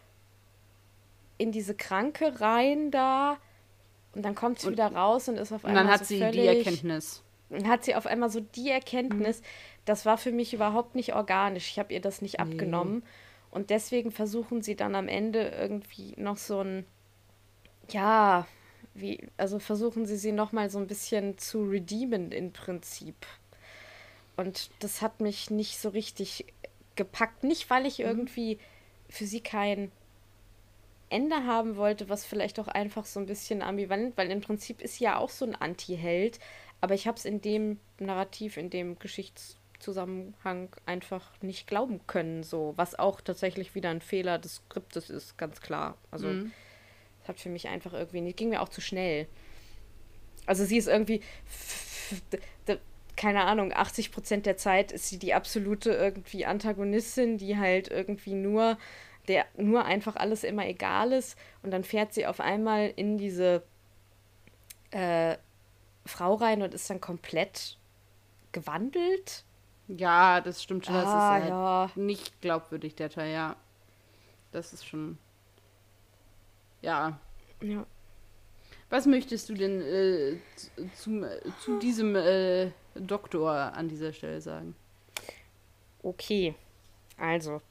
in 1.38 1.52
diese 1.52 1.76
Kranke 1.76 2.40
rein 2.40 2.90
da 2.90 3.38
und 4.16 4.24
dann 4.24 4.34
kommt 4.34 4.60
sie 4.60 4.72
wieder 4.72 4.94
raus 4.94 5.28
und 5.28 5.36
ist 5.38 5.52
auf 5.52 5.66
einmal. 5.66 5.82
Und 5.82 5.88
dann 5.88 5.94
hat 5.94 6.06
so 6.06 6.14
sie 6.14 6.20
völlig, 6.20 6.40
die 6.42 6.48
Erkenntnis. 6.48 7.22
Dann 7.50 7.68
hat 7.68 7.84
sie 7.84 7.96
auf 7.96 8.06
einmal 8.08 8.30
so 8.30 8.40
die 8.40 8.70
Erkenntnis, 8.70 9.42
das 9.84 10.06
war 10.06 10.18
für 10.18 10.32
mich 10.32 10.54
überhaupt 10.54 10.96
nicht 10.96 11.14
organisch. 11.14 11.68
Ich 11.72 11.78
habe 11.80 11.94
ihr 11.94 12.00
das 12.00 12.22
nicht 12.22 12.40
abgenommen. 12.40 13.04
Und 13.54 13.70
deswegen 13.70 14.10
versuchen 14.10 14.64
sie 14.64 14.76
dann 14.76 14.96
am 14.96 15.08
Ende 15.08 15.50
irgendwie 15.50 16.16
noch 16.18 16.38
so 16.38 16.62
ein, 16.62 16.88
ja, 17.90 18.48
wie, 18.96 19.28
also 19.38 19.60
versuchen 19.60 20.08
sie 20.08 20.18
sie 20.18 20.32
nochmal 20.32 20.72
so 20.72 20.80
ein 20.80 20.88
bisschen 20.88 21.38
zu 21.38 21.64
redeemen 21.64 22.32
im 22.32 22.52
Prinzip. 22.52 23.16
Und 24.38 24.72
das 24.80 25.04
hat 25.04 25.22
mich 25.22 25.52
nicht 25.52 25.78
so 25.78 25.90
richtig 25.90 26.46
gepackt. 26.96 27.44
Nicht, 27.44 27.70
weil 27.70 27.86
ich 27.86 28.00
irgendwie 28.00 28.58
für 29.08 29.28
sie 29.28 29.42
kein 29.42 29.92
Ende 31.10 31.46
haben 31.46 31.76
wollte, 31.76 32.10
was 32.10 32.26
vielleicht 32.26 32.60
auch 32.60 32.68
einfach 32.68 33.06
so 33.06 33.20
ein 33.20 33.28
bisschen 33.28 33.62
ambivalent, 33.62 34.18
weil 34.18 34.32
im 34.32 34.42
Prinzip 34.42 34.82
ist 34.82 34.96
sie 34.96 35.04
ja 35.04 35.18
auch 35.18 35.30
so 35.30 35.46
ein 35.46 35.54
Anti-Held, 35.54 36.40
aber 36.82 36.96
ich 36.96 37.06
habe 37.06 37.20
es 37.20 37.26
in 37.26 37.40
dem 37.40 37.80
Narrativ, 38.00 38.58
in 38.58 38.72
dem 38.72 38.98
Geschichtszusammenhang 39.84 40.70
einfach 40.86 41.32
nicht 41.42 41.68
glauben 41.68 42.00
können, 42.08 42.44
so, 42.44 42.74
was 42.78 42.98
auch 42.98 43.22
tatsächlich 43.22 43.76
wieder 43.76 43.90
ein 43.90 44.02
Fehler 44.02 44.40
des 44.40 44.56
Skriptes 44.56 45.10
ist, 45.10 45.38
ganz 45.38 45.62
klar. 45.62 45.98
Also, 46.12 46.28
Mhm. 46.28 46.52
das 47.20 47.30
hat 47.30 47.40
für 47.40 47.50
mich 47.50 47.68
einfach 47.68 47.94
irgendwie 47.94 48.22
nicht, 48.22 48.38
ging 48.38 48.50
mir 48.50 48.62
auch 48.62 48.70
zu 48.70 48.82
schnell. 48.82 49.28
Also 50.46 50.66
sie 50.66 50.78
ist 50.78 50.88
irgendwie, 50.88 51.22
keine 53.16 53.44
Ahnung, 53.44 53.72
80 53.74 54.12
Prozent 54.12 54.46
der 54.46 54.58
Zeit 54.58 54.92
ist 54.92 55.08
sie 55.10 55.20
die 55.20 55.34
absolute 55.34 55.92
irgendwie 55.92 56.46
Antagonistin, 56.46 57.38
die 57.38 57.58
halt 57.58 57.90
irgendwie 57.90 58.34
nur, 58.34 58.78
der 59.28 59.46
nur 59.58 59.86
einfach 59.86 60.16
alles 60.16 60.44
immer 60.44 60.66
egal 60.68 61.14
ist. 61.14 61.38
Und 61.62 61.72
dann 61.72 61.84
fährt 61.84 62.14
sie 62.14 62.26
auf 62.26 62.40
einmal 62.42 62.92
in 62.96 63.18
diese 63.18 63.64
äh, 64.92 65.38
Frau 66.06 66.36
rein 66.36 66.62
und 66.62 66.74
ist 66.74 66.90
dann 66.90 67.00
komplett 67.00 67.78
gewandelt. 68.52 69.46
Ja, 69.88 70.42
das 70.42 70.64
stimmt 70.64 70.86
schon. 70.86 70.96
Das 70.96 71.06
Ah, 71.06 71.38
ist 71.38 71.44
halt 71.44 71.50
ja. 71.50 71.92
nicht 71.96 72.42
glaubwürdig, 72.42 72.96
der 72.96 73.10
Teil, 73.10 73.34
ja. 73.34 73.56
Das 74.52 74.72
ist 74.74 74.86
schon. 74.88 75.18
Ja. 76.82 77.20
Ja. 77.62 77.86
Was 78.90 79.06
möchtest 79.08 79.50
du 79.50 79.56
denn 79.56 79.82
äh, 79.82 80.38
zu, 80.56 80.70
zum, 80.96 81.26
zu 81.62 81.80
diesem 81.80 82.16
äh, 82.16 82.72
Doktor 82.96 83.52
an 83.52 83.90
dieser 83.90 84.14
Stelle 84.14 84.40
sagen? 84.42 84.76
Okay, 86.04 86.54
also. 87.18 87.62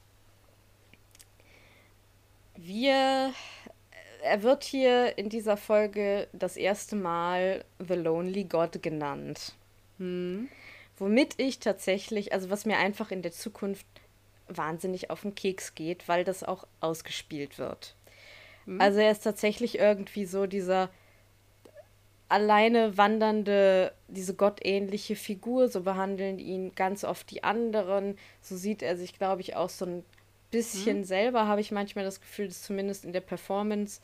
Wir. 2.56 3.32
Er 4.24 4.42
wird 4.44 4.62
hier 4.62 5.18
in 5.18 5.28
dieser 5.28 5.56
Folge 5.56 6.28
das 6.32 6.56
erste 6.56 6.94
Mal 6.94 7.64
The 7.80 7.94
Lonely 7.94 8.44
God 8.44 8.80
genannt. 8.80 9.54
Hm. 9.98 10.48
Womit 10.98 11.34
ich 11.38 11.58
tatsächlich, 11.58 12.32
also 12.32 12.50
was 12.50 12.66
mir 12.66 12.78
einfach 12.78 13.10
in 13.10 13.22
der 13.22 13.32
Zukunft 13.32 13.86
wahnsinnig 14.48 15.10
auf 15.10 15.22
den 15.22 15.34
Keks 15.34 15.74
geht, 15.74 16.08
weil 16.08 16.24
das 16.24 16.44
auch 16.44 16.66
ausgespielt 16.80 17.58
wird. 17.58 17.96
Also 18.78 19.00
er 19.00 19.10
ist 19.10 19.24
tatsächlich 19.24 19.78
irgendwie 19.78 20.24
so 20.24 20.46
dieser 20.46 20.90
alleine 22.28 22.96
wandernde, 22.96 23.92
diese 24.08 24.34
gottähnliche 24.34 25.16
Figur, 25.16 25.68
so 25.68 25.82
behandeln 25.82 26.38
ihn 26.38 26.74
ganz 26.74 27.04
oft 27.04 27.30
die 27.30 27.44
anderen. 27.44 28.16
So 28.40 28.56
sieht 28.56 28.82
er 28.82 28.96
sich, 28.96 29.18
glaube 29.18 29.42
ich, 29.42 29.56
auch 29.56 29.68
so 29.68 29.84
ein 29.84 30.04
bisschen 30.50 31.04
selber, 31.04 31.46
habe 31.46 31.60
ich 31.60 31.72
manchmal 31.72 32.04
das 32.04 32.20
Gefühl, 32.20 32.46
dass 32.48 32.62
zumindest 32.62 33.04
in 33.04 33.12
der 33.12 33.20
Performance, 33.20 34.00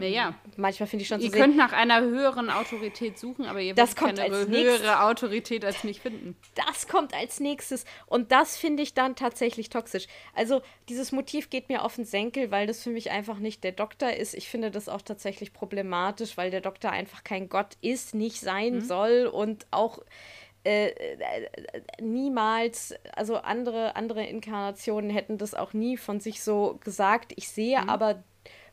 Naja, 0.00 0.34
manchmal 0.56 0.86
finde 0.86 1.02
ich 1.02 1.08
schon 1.08 1.20
ihr 1.20 1.26
zu 1.26 1.32
sehen, 1.32 1.40
könnt 1.40 1.56
nach 1.56 1.72
einer 1.72 2.00
höheren 2.00 2.50
Autorität 2.50 3.18
suchen, 3.18 3.46
aber 3.46 3.60
ihr 3.60 3.74
Das 3.74 3.96
kommt 3.96 4.18
keine 4.18 4.34
als 4.34 4.48
höhere 4.48 4.50
nächstes. 4.50 4.88
Autorität 4.88 5.64
als 5.64 5.84
mich 5.84 6.00
finden. 6.00 6.36
das 6.54 6.88
kommt 6.88 7.14
als 7.14 7.40
nächstes. 7.40 7.84
Und 8.06 8.32
das 8.32 8.56
finde 8.56 8.82
ich 8.82 8.94
dann 8.94 9.16
tatsächlich 9.16 9.68
toxisch. 9.68 10.06
Also, 10.34 10.62
dieses 10.88 11.12
Motiv 11.12 11.50
geht 11.50 11.68
mir 11.68 11.84
auf 11.84 11.96
den 11.96 12.04
Senkel, 12.04 12.50
weil 12.50 12.66
das 12.66 12.82
für 12.82 12.90
mich 12.90 13.10
einfach 13.10 13.38
nicht 13.38 13.64
der 13.64 13.72
Doktor 13.72 14.12
ist. 14.12 14.34
Ich 14.34 14.48
finde 14.48 14.70
das 14.70 14.88
auch 14.88 15.02
tatsächlich 15.02 15.52
problematisch, 15.52 16.36
weil 16.36 16.50
der 16.50 16.60
Doktor 16.60 16.90
einfach 16.90 17.24
kein 17.24 17.48
Gott 17.48 17.76
ist, 17.80 18.14
nicht 18.14 18.40
sein 18.40 18.80
soll 18.80 19.26
und 19.26 19.66
auch 19.70 20.00
äh, 20.62 20.88
äh, 20.88 21.48
niemals, 22.02 22.94
also 23.14 23.36
andere, 23.36 23.96
andere 23.96 24.24
Inkarnationen 24.24 25.10
hätten 25.10 25.38
das 25.38 25.54
auch 25.54 25.72
nie 25.72 25.96
von 25.96 26.20
sich 26.20 26.42
so 26.42 26.78
gesagt. 26.84 27.32
Ich 27.36 27.48
sehe 27.48 27.88
aber 27.88 28.22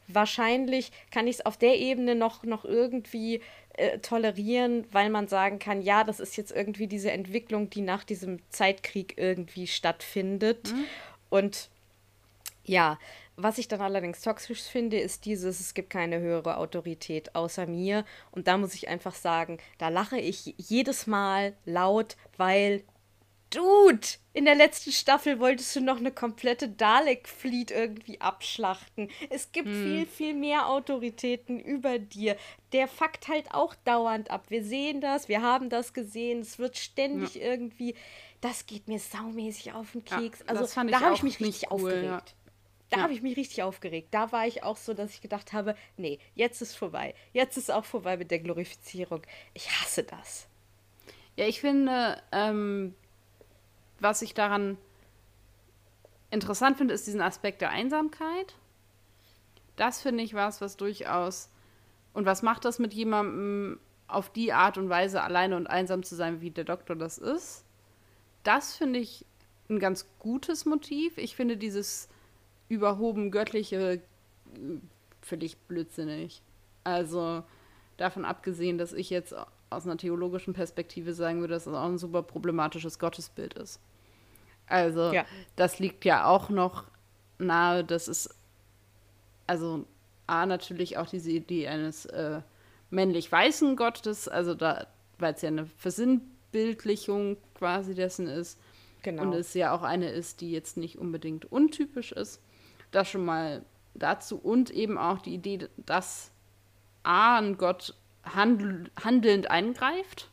wahrscheinlich 0.08 0.92
kann 1.12 1.28
ich 1.28 1.38
es 1.38 1.46
auf 1.46 1.58
der 1.58 1.78
Ebene 1.78 2.16
noch, 2.16 2.44
noch 2.44 2.66
irgendwie 2.66 3.42
äh, 3.74 4.00
tolerieren, 4.00 4.86
weil 4.92 5.10
man 5.10 5.28
sagen 5.28 5.60
kann, 5.60 5.82
ja, 5.82 6.04
das 6.04 6.20
ist 6.20 6.38
jetzt 6.38 6.52
irgendwie 6.52 6.88
diese 6.88 7.12
Entwicklung, 7.12 7.70
die 7.70 7.82
nach 7.82 8.04
diesem 8.04 8.40
Zeitkrieg 8.50 9.16
irgendwie 9.18 9.68
stattfindet. 9.68 10.74
Und 11.30 11.70
ja, 12.64 12.98
was 13.36 13.60
ich 13.60 13.68
dann 13.68 13.82
allerdings 13.82 14.22
toxisch 14.22 14.64
finde, 14.64 15.00
ist 15.00 15.26
dieses, 15.26 15.60
es 15.60 15.76
gibt 15.76 15.92
keine 15.92 16.20
höhere 16.20 16.58
Autorität 16.58 17.36
außer 17.36 17.68
mir. 17.68 18.04
Und 18.32 18.48
da 18.48 18.58
muss 18.58 18.74
ich 18.74 18.88
einfach 18.88 19.14
sagen, 19.14 19.60
da 19.78 19.90
lache 19.90 20.18
ich 20.18 20.56
jedes 20.58 21.06
Mal 21.06 21.54
laut, 21.66 22.18
weil, 22.36 22.84
Dude, 23.50 24.06
in 24.34 24.46
der 24.46 24.56
letzten 24.56 24.92
Staffel 24.92 25.40
wolltest 25.40 25.76
du 25.76 25.82
noch 25.82 25.98
eine 25.98 26.12
komplette 26.12 26.68
Dalek-Fleet 26.68 27.72
irgendwie 27.72 28.20
abschlachten. 28.20 29.10
Es 29.30 29.52
gibt 29.52 29.70
viel, 29.70 30.06
viel 30.06 30.34
mehr 30.34 30.68
Autoritäten 30.68 31.60
über 31.60 31.98
dir. 31.98 32.36
Der 32.74 32.88
fuckt 32.88 33.30
halt 33.30 33.54
auch 33.54 33.74
dauernd 33.86 34.30
ab. 34.32 34.46
Wir 34.50 34.64
sehen 34.64 35.00
das, 35.00 35.30
wir 35.30 35.42
haben 35.42 35.70
das 35.70 35.94
gesehen. 35.94 36.42
Es 36.42 36.60
wird 36.60 36.78
ständig 36.78 37.40
irgendwie. 37.42 37.96
Das 38.42 38.66
geht 38.66 38.88
mir 38.88 39.00
saumäßig 39.00 39.72
auf 39.74 39.94
den 39.94 40.04
Ja, 40.10 40.20
Keks. 40.20 40.40
das 40.46 40.78
also, 40.78 40.90
da 40.90 41.00
habe 41.02 41.16
ich 41.16 41.24
mich 41.24 41.40
richtig 41.40 41.72
cool, 41.72 41.76
aufgeregt. 41.86 42.04
ja. 42.06 42.22
Da 42.90 42.98
Ja. 42.98 43.04
habe 43.04 43.14
ich 43.14 43.22
mich 43.22 43.36
richtig 43.38 43.64
aufgeregt. 43.64 44.10
Da 44.12 44.32
war 44.32 44.46
ich 44.48 44.64
auch 44.64 44.78
so, 44.78 44.94
dass 44.94 45.12
ich 45.14 45.22
gedacht 45.22 45.52
habe, 45.54 45.76
nee, 45.98 46.20
jetzt 46.36 46.62
ist 46.62 46.76
vorbei. 46.76 47.16
Jetzt 47.34 47.58
ist 47.58 47.72
auch 47.72 47.84
vorbei 47.86 48.16
mit 48.18 48.30
der 48.32 48.40
Glorifizierung. 48.40 49.22
Ich 49.54 49.70
hasse 49.82 50.04
das. 50.04 50.48
Ja, 51.36 51.48
ich 51.48 51.60
finde, 51.60 52.22
ähm, 52.32 52.96
was 54.00 54.22
ich 54.22 54.34
daran 54.34 54.78
interessant 56.30 56.78
finde, 56.78 56.94
ist 56.94 57.08
diesen 57.08 57.22
Aspekt 57.22 57.62
der 57.62 57.70
Einsamkeit. 57.70 58.56
Das 59.76 60.02
finde 60.02 60.24
ich 60.24 60.34
was, 60.34 60.62
was 60.62 60.78
durchaus. 60.78 61.50
Und 62.14 62.26
was 62.26 62.42
macht 62.42 62.66
das 62.66 62.80
mit 62.80 62.94
jemandem 62.94 63.80
auf 64.08 64.32
die 64.32 64.54
Art 64.54 64.78
und 64.78 64.90
Weise 64.90 65.22
alleine 65.22 65.56
und 65.56 65.68
einsam 65.68 66.04
zu 66.04 66.16
sein, 66.16 66.42
wie 66.42 66.52
der 66.52 66.64
Doktor 66.64 66.96
das 66.96 67.18
ist? 67.18 67.64
Das 68.44 68.76
finde 68.76 69.00
ich 69.00 69.26
ein 69.70 69.80
ganz 69.80 70.08
gutes 70.20 70.66
Motiv. 70.66 71.18
Ich 71.18 71.36
finde 71.36 71.58
dieses 71.58 72.10
überhoben 72.70 73.32
göttliche 73.32 73.94
äh, 73.94 74.00
völlig 75.22 75.58
blödsinnig. 75.58 76.42
Also 76.84 77.44
davon 77.98 78.26
abgesehen, 78.26 78.78
dass 78.78 78.94
ich 78.94 79.10
jetzt 79.10 79.36
aus 79.70 79.86
einer 79.86 79.98
theologischen 79.98 80.54
Perspektive 80.54 81.14
sagen 81.14 81.40
würde, 81.42 81.54
dass 81.56 81.66
das 81.66 81.74
auch 81.74 81.86
ein 81.86 81.98
super 81.98 82.24
problematisches 82.24 83.00
Gottesbild 83.00 83.54
ist. 83.56 83.80
Also 84.68 85.12
Ja. 85.14 85.26
das 85.56 85.80
liegt 85.80 86.06
ja 86.06 86.26
auch 86.26 86.50
noch 86.50 86.86
nahe, 87.40 87.84
dass 87.84 88.08
es 88.08 88.30
also 89.46 89.86
A, 90.28 90.46
natürlich 90.46 90.98
auch 90.98 91.08
diese 91.08 91.32
Idee 91.32 91.68
eines 91.70 92.06
äh, 92.08 92.42
männlich-weißen 92.90 93.78
Gottes, 93.78 94.28
also 94.28 94.54
da, 94.56 94.88
weil 95.20 95.34
es 95.34 95.42
ja 95.42 95.48
eine 95.48 95.66
Versinnbildlichung 95.66 97.38
quasi 97.56 97.96
dessen 97.96 98.28
ist. 98.28 98.60
Genau. 99.04 99.22
Und 99.22 99.34
es 99.34 99.54
ja 99.54 99.72
auch 99.74 99.84
eine 99.84 100.10
ist, 100.10 100.42
die 100.42 100.52
jetzt 100.52 100.76
nicht 100.76 100.98
unbedingt 100.98 101.50
untypisch 101.50 102.12
ist. 102.12 102.42
Das 102.92 103.10
schon 103.10 103.24
mal 103.24 103.64
dazu. 103.94 104.38
Und 104.38 104.70
eben 104.70 104.98
auch 104.98 105.20
die 105.20 105.34
Idee, 105.34 105.70
dass 105.78 106.32
A, 107.04 107.38
ein 107.38 107.58
Gott 107.58 107.94
handl 108.36 108.90
handelnd 109.02 109.50
eingreift. 109.50 110.30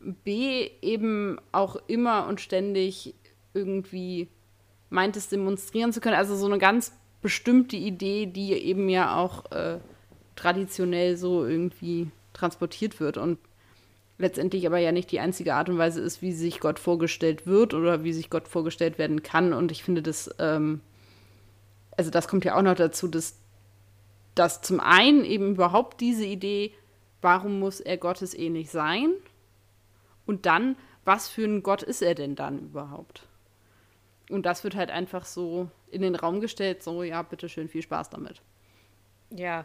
B, 0.00 0.70
eben 0.82 1.40
auch 1.52 1.76
immer 1.86 2.26
und 2.26 2.40
ständig 2.40 3.14
irgendwie 3.54 4.28
meint 4.90 5.16
es 5.16 5.28
demonstrieren 5.28 5.92
zu 5.92 6.00
können. 6.00 6.16
Also 6.16 6.36
so 6.36 6.46
eine 6.46 6.58
ganz 6.58 6.92
bestimmte 7.22 7.76
Idee, 7.76 8.26
die 8.26 8.52
eben 8.52 8.88
ja 8.88 9.16
auch 9.16 9.50
äh, 9.50 9.78
traditionell 10.36 11.16
so 11.16 11.44
irgendwie 11.44 12.10
transportiert 12.34 13.00
wird 13.00 13.16
und 13.16 13.38
letztendlich 14.18 14.66
aber 14.66 14.78
ja 14.78 14.92
nicht 14.92 15.10
die 15.10 15.20
einzige 15.20 15.54
Art 15.54 15.68
und 15.68 15.78
Weise 15.78 16.00
ist, 16.00 16.22
wie 16.22 16.32
sich 16.32 16.60
Gott 16.60 16.78
vorgestellt 16.78 17.46
wird 17.46 17.74
oder 17.74 18.04
wie 18.04 18.12
sich 18.12 18.30
Gott 18.30 18.48
vorgestellt 18.48 18.98
werden 18.98 19.22
kann. 19.22 19.52
Und 19.52 19.72
ich 19.72 19.82
finde 19.82 20.02
das, 20.02 20.30
ähm, 20.38 20.80
also 21.96 22.10
das 22.10 22.28
kommt 22.28 22.44
ja 22.44 22.56
auch 22.56 22.62
noch 22.62 22.74
dazu, 22.74 23.08
dass, 23.08 23.36
dass 24.36 24.60
zum 24.60 24.78
einen 24.80 25.24
eben 25.24 25.52
überhaupt 25.52 26.00
diese 26.00 26.24
Idee, 26.24 26.72
warum 27.20 27.58
muss 27.58 27.80
er 27.80 27.96
Gottes 27.96 28.34
ähnlich 28.34 28.70
sein? 28.70 29.12
Und 30.26 30.46
dann, 30.46 30.76
was 31.04 31.28
für 31.28 31.44
ein 31.44 31.62
Gott 31.62 31.82
ist 31.82 32.02
er 32.02 32.14
denn 32.14 32.36
dann 32.36 32.60
überhaupt? 32.60 33.26
Und 34.30 34.44
das 34.44 34.62
wird 34.62 34.76
halt 34.76 34.90
einfach 34.90 35.24
so 35.24 35.68
in 35.90 36.02
den 36.02 36.14
Raum 36.14 36.40
gestellt, 36.40 36.82
so, 36.82 37.02
ja, 37.02 37.22
bitteschön, 37.22 37.68
viel 37.68 37.82
Spaß 37.82 38.10
damit. 38.10 38.42
Ja. 39.30 39.64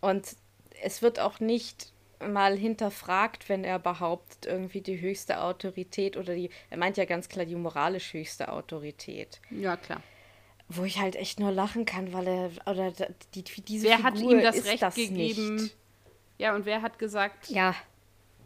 Und 0.00 0.36
es 0.82 1.00
wird 1.02 1.20
auch 1.20 1.38
nicht 1.38 1.92
mal 2.20 2.56
hinterfragt, 2.56 3.48
wenn 3.48 3.64
er 3.64 3.78
behauptet, 3.78 4.46
irgendwie 4.46 4.80
die 4.80 5.00
höchste 5.00 5.42
Autorität 5.42 6.16
oder 6.16 6.34
die, 6.34 6.50
er 6.70 6.78
meint 6.78 6.96
ja 6.96 7.04
ganz 7.04 7.28
klar 7.28 7.44
die 7.44 7.54
moralisch 7.54 8.12
höchste 8.14 8.50
Autorität. 8.50 9.40
Ja, 9.50 9.76
klar. 9.76 10.02
Wo 10.68 10.84
ich 10.84 10.98
halt 10.98 11.16
echt 11.16 11.40
nur 11.40 11.52
lachen 11.52 11.84
kann, 11.84 12.12
weil 12.12 12.26
er, 12.26 12.50
oder 12.66 12.92
die, 13.34 13.44
diese 13.44 13.86
wer 13.86 13.96
Figur 13.96 14.10
hat 14.10 14.18
ihm 14.18 14.42
das 14.42 14.64
Recht 14.64 14.82
das 14.82 14.94
gegeben? 14.94 15.56
Nicht. 15.56 15.76
Ja, 16.38 16.54
und 16.54 16.66
wer 16.66 16.82
hat 16.82 16.98
gesagt, 16.98 17.48
Ja, 17.50 17.74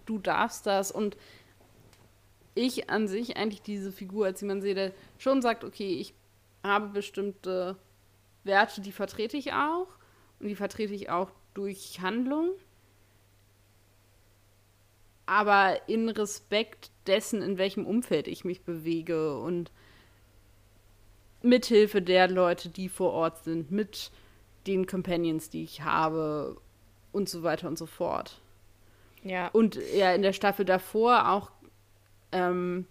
du 0.04 0.18
darfst 0.18 0.66
das? 0.66 0.90
Und 0.90 1.16
ich 2.54 2.90
an 2.90 3.06
sich 3.08 3.36
eigentlich 3.36 3.62
diese 3.62 3.92
Figur 3.92 4.26
als 4.26 4.40
jemand 4.40 4.62
sehe, 4.62 4.74
der 4.74 4.92
schon 5.18 5.42
sagt, 5.42 5.64
okay, 5.64 5.92
ich 6.00 6.12
habe 6.64 6.88
bestimmte 6.88 7.76
Werte, 8.44 8.80
die 8.80 8.92
vertrete 8.92 9.36
ich 9.36 9.52
auch 9.52 9.86
und 10.40 10.48
die 10.48 10.56
vertrete 10.56 10.94
ich 10.94 11.08
auch 11.10 11.30
durch 11.54 12.00
Handlung, 12.00 12.50
aber 15.26 15.88
in 15.88 16.08
Respekt 16.08 16.90
dessen, 17.06 17.42
in 17.42 17.58
welchem 17.58 17.86
Umfeld 17.86 18.28
ich 18.28 18.44
mich 18.44 18.62
bewege 18.62 19.38
und 19.38 19.70
mithilfe 21.42 22.02
der 22.02 22.28
Leute, 22.28 22.68
die 22.68 22.88
vor 22.88 23.12
Ort 23.12 23.44
sind, 23.44 23.70
mit 23.70 24.10
den 24.66 24.86
Companions, 24.86 25.50
die 25.50 25.62
ich 25.62 25.82
habe 25.82 26.56
und 27.12 27.28
so 27.28 27.42
weiter 27.42 27.68
und 27.68 27.78
so 27.78 27.86
fort. 27.86 28.40
ja, 29.22 29.48
Und 29.48 29.78
ja, 29.94 30.12
in 30.12 30.22
der 30.22 30.32
Staffel 30.32 30.64
davor 30.64 31.30
auch 31.30 31.50
ähm, 32.32 32.86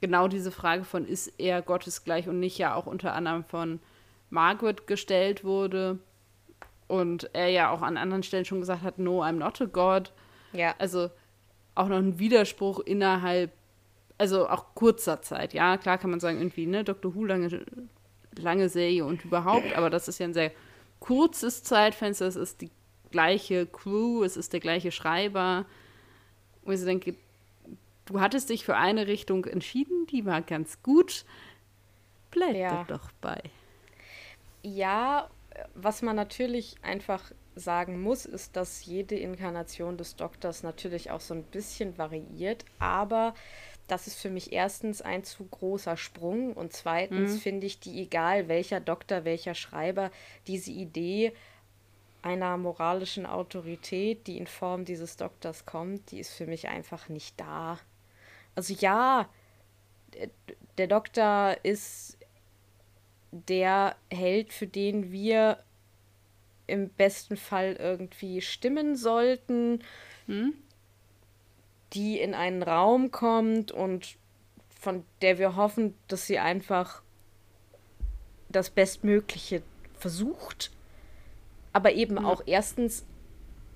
genau 0.00 0.28
diese 0.28 0.50
Frage 0.50 0.84
von, 0.84 1.06
ist 1.06 1.28
er 1.38 1.62
Gottesgleich 1.62 2.28
und 2.28 2.40
nicht 2.40 2.58
ja 2.58 2.74
auch 2.74 2.86
unter 2.86 3.14
anderem 3.14 3.44
von 3.44 3.80
Margaret 4.30 4.86
gestellt 4.86 5.44
wurde. 5.44 5.98
Und 6.88 7.30
er 7.32 7.48
ja 7.48 7.70
auch 7.70 7.80
an 7.80 7.96
anderen 7.96 8.22
Stellen 8.22 8.44
schon 8.44 8.60
gesagt 8.60 8.82
hat, 8.82 8.98
no, 8.98 9.22
I'm 9.22 9.32
not 9.38 9.60
a 9.62 9.64
God. 9.64 10.12
ja, 10.52 10.74
Also 10.78 11.10
auch 11.74 11.88
noch 11.88 11.96
ein 11.96 12.18
Widerspruch 12.18 12.80
innerhalb, 12.80 13.50
also 14.22 14.48
auch 14.48 14.76
kurzer 14.76 15.20
Zeit. 15.20 15.52
Ja, 15.52 15.76
klar 15.76 15.98
kann 15.98 16.10
man 16.10 16.20
sagen, 16.20 16.38
irgendwie, 16.38 16.66
ne, 16.66 16.84
Dr. 16.84 17.12
Who, 17.16 17.24
lange, 17.24 17.66
lange 18.38 18.68
Serie 18.68 19.04
und 19.04 19.24
überhaupt, 19.24 19.74
aber 19.76 19.90
das 19.90 20.06
ist 20.06 20.20
ja 20.20 20.26
ein 20.28 20.32
sehr 20.32 20.52
kurzes 21.00 21.64
Zeitfenster. 21.64 22.26
Es 22.28 22.36
ist 22.36 22.60
die 22.60 22.70
gleiche 23.10 23.66
Crew, 23.66 24.22
es 24.22 24.36
ist 24.36 24.52
der 24.52 24.60
gleiche 24.60 24.92
Schreiber. 24.92 25.66
Und 26.64 26.74
ich 26.74 26.78
so 26.78 26.86
denke, 26.86 27.16
du 28.04 28.20
hattest 28.20 28.48
dich 28.48 28.64
für 28.64 28.76
eine 28.76 29.08
Richtung 29.08 29.44
entschieden, 29.44 30.06
die 30.06 30.24
war 30.24 30.40
ganz 30.40 30.80
gut. 30.84 31.24
Bleib 32.30 32.54
Ja. 32.54 32.84
da 32.84 32.96
doch 32.96 33.10
bei. 33.20 33.42
Ja, 34.62 35.28
was 35.74 36.00
man 36.00 36.14
natürlich 36.14 36.76
einfach 36.82 37.32
sagen 37.54 38.00
muss, 38.00 38.24
ist, 38.24 38.56
dass 38.56 38.86
jede 38.86 39.16
Inkarnation 39.16 39.96
des 39.96 40.16
Doktors 40.16 40.62
natürlich 40.62 41.10
auch 41.10 41.20
so 41.20 41.34
ein 41.34 41.42
bisschen 41.42 41.98
variiert, 41.98 42.64
aber 42.78 43.34
das 43.88 44.06
ist 44.06 44.18
für 44.18 44.30
mich 44.30 44.52
erstens 44.52 45.02
ein 45.02 45.24
zu 45.24 45.44
großer 45.44 45.96
Sprung 45.96 46.54
und 46.54 46.72
zweitens 46.72 47.36
finde 47.42 47.66
ich 47.66 47.80
die, 47.80 48.00
egal 48.02 48.48
welcher 48.48 48.80
Doktor, 48.80 49.24
welcher 49.24 49.54
Schreiber, 49.54 50.10
diese 50.46 50.70
Idee 50.70 51.32
einer 52.22 52.56
moralischen 52.56 53.26
Autorität, 53.26 54.26
die 54.26 54.38
in 54.38 54.46
Form 54.46 54.84
dieses 54.84 55.16
Doktors 55.16 55.66
kommt, 55.66 56.10
die 56.12 56.20
ist 56.20 56.32
für 56.32 56.46
mich 56.46 56.68
einfach 56.68 57.08
nicht 57.08 57.38
da. 57.38 57.78
Also 58.54 58.74
ja, 58.74 59.28
der- 60.78 60.86
Doktor 60.86 61.56
ist 61.64 62.16
der 63.32 63.96
Held, 64.10 64.52
für 64.52 64.66
den 64.66 65.10
wir 65.10 65.58
im 66.66 66.88
besten 66.90 67.36
Fall 67.36 67.74
irgendwie 67.74 68.40
stimmen 68.40 68.94
sollten, 68.96 69.82
die 71.92 72.20
in 72.20 72.34
einen 72.34 72.62
Raum 72.62 73.10
kommt 73.10 73.72
und 73.72 74.16
von 74.80 75.04
der 75.20 75.38
wir 75.38 75.56
hoffen, 75.56 75.94
dass 76.08 76.26
sie 76.26 76.38
einfach 76.38 77.02
das 78.48 78.70
Bestmögliche 78.70 79.62
versucht, 79.94 80.70
aber 81.72 81.92
eben 81.92 82.18
auch 82.18 82.42
erstens 82.46 83.04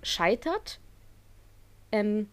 scheitert 0.02 0.80
ähm, 1.92 2.28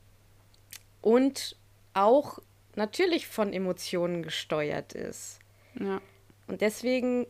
und 1.02 1.56
auch 1.94 2.40
natürlich 2.76 3.28
von 3.28 3.54
Emotionen 3.54 4.24
gesteuert 4.24 4.94
ist. 4.94 5.40
Ja. 5.80 6.02
Und 6.48 6.62
deswegen 6.62 7.28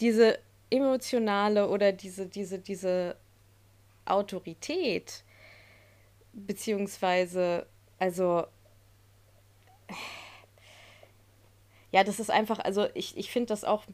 diese 0.00 0.38
emotionale 0.70 1.68
oder 1.68 1.92
diese, 1.92 2.26
diese, 2.26 2.58
diese 2.58 3.16
Autorität, 4.04 5.24
beziehungsweise, 6.32 7.66
also, 7.98 8.44
ja, 11.92 12.04
das 12.04 12.20
ist 12.20 12.30
einfach, 12.30 12.60
also 12.60 12.86
ich, 12.94 13.16
ich 13.16 13.30
finde 13.30 13.48
das 13.48 13.64
auch 13.64 13.84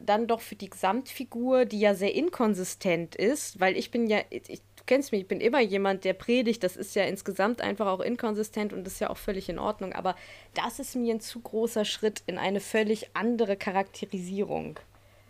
dann 0.00 0.26
doch 0.26 0.40
für 0.40 0.54
die 0.54 0.70
Gesamtfigur, 0.70 1.64
die 1.64 1.80
ja 1.80 1.94
sehr 1.94 2.14
inkonsistent 2.14 3.16
ist, 3.16 3.58
weil 3.58 3.76
ich 3.76 3.90
bin 3.90 4.06
ja, 4.06 4.20
ich, 4.30 4.62
du 4.76 4.84
kennst 4.86 5.10
mich, 5.12 5.22
ich 5.22 5.28
bin 5.28 5.40
immer 5.40 5.60
jemand, 5.60 6.04
der 6.04 6.12
predigt, 6.12 6.62
das 6.62 6.76
ist 6.76 6.94
ja 6.94 7.04
insgesamt 7.04 7.60
einfach 7.60 7.86
auch 7.86 8.00
inkonsistent 8.00 8.72
und 8.72 8.84
das 8.84 8.94
ist 8.94 9.00
ja 9.00 9.10
auch 9.10 9.16
völlig 9.16 9.48
in 9.48 9.58
Ordnung, 9.58 9.92
aber 9.92 10.14
das 10.54 10.78
ist 10.78 10.94
mir 10.94 11.14
ein 11.14 11.20
zu 11.20 11.40
großer 11.40 11.84
Schritt 11.84 12.22
in 12.26 12.38
eine 12.38 12.60
völlig 12.60 13.10
andere 13.14 13.56
Charakterisierung. 13.56 14.78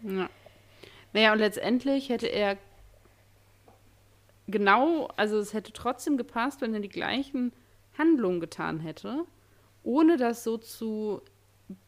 Ja. 0.03 0.29
Naja, 1.15 1.33
und 1.33 1.39
letztendlich 1.39 2.09
hätte 2.09 2.27
er 2.27 2.57
genau, 4.47 5.09
also 5.17 5.39
es 5.39 5.53
hätte 5.53 5.73
trotzdem 5.73 6.17
gepasst, 6.17 6.61
wenn 6.61 6.75
er 6.75 6.81
die 6.81 6.89
gleichen 6.89 7.53
Handlungen 7.99 8.41
getan 8.41 8.81
hätte, 8.81 9.25
ohne 9.83 10.17
das 10.17 10.45
so 10.45 10.59
zu 10.59 11.23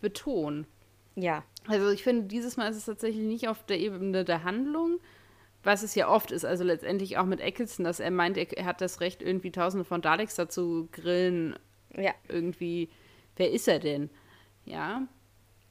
betonen. 0.01 0.67
Ja, 1.17 1.45
Also 1.67 1.91
ich 1.91 2.03
finde, 2.03 2.27
dieses 2.27 2.57
Mal 2.57 2.69
ist 2.69 2.77
es 2.77 2.87
tatsächlich 2.87 3.25
nicht 3.25 3.49
auf 3.49 3.65
der 3.65 3.79
Ebene 3.79 4.25
der 4.25 4.45
Handlung, 4.45 4.99
was 5.63 5.83
es 5.83 5.95
ja 5.95 6.09
oft 6.09 6.31
ist. 6.31 6.45
Also 6.45 6.65
letztendlich 6.65 7.17
auch 7.17 7.25
mit 7.25 7.41
Eccleston, 7.41 7.85
dass 7.85 8.01
er 8.01 8.11
meint, 8.11 8.37
er, 8.37 8.65
hat 8.65 8.81
das 8.81 9.01
Recht, 9.01 9.23
irgendwie 9.23 9.51
tausende 9.51 9.85
von 9.85 10.03
Daleks 10.03 10.35
dazu 10.35 10.89
grillen, 10.93 11.57
ja, 11.97 12.13
irgendwie, 12.29 12.91
wer 13.37 13.51
ist 13.51 13.69
er 13.69 13.79
denn? 13.79 14.11
Ja. 14.65 15.07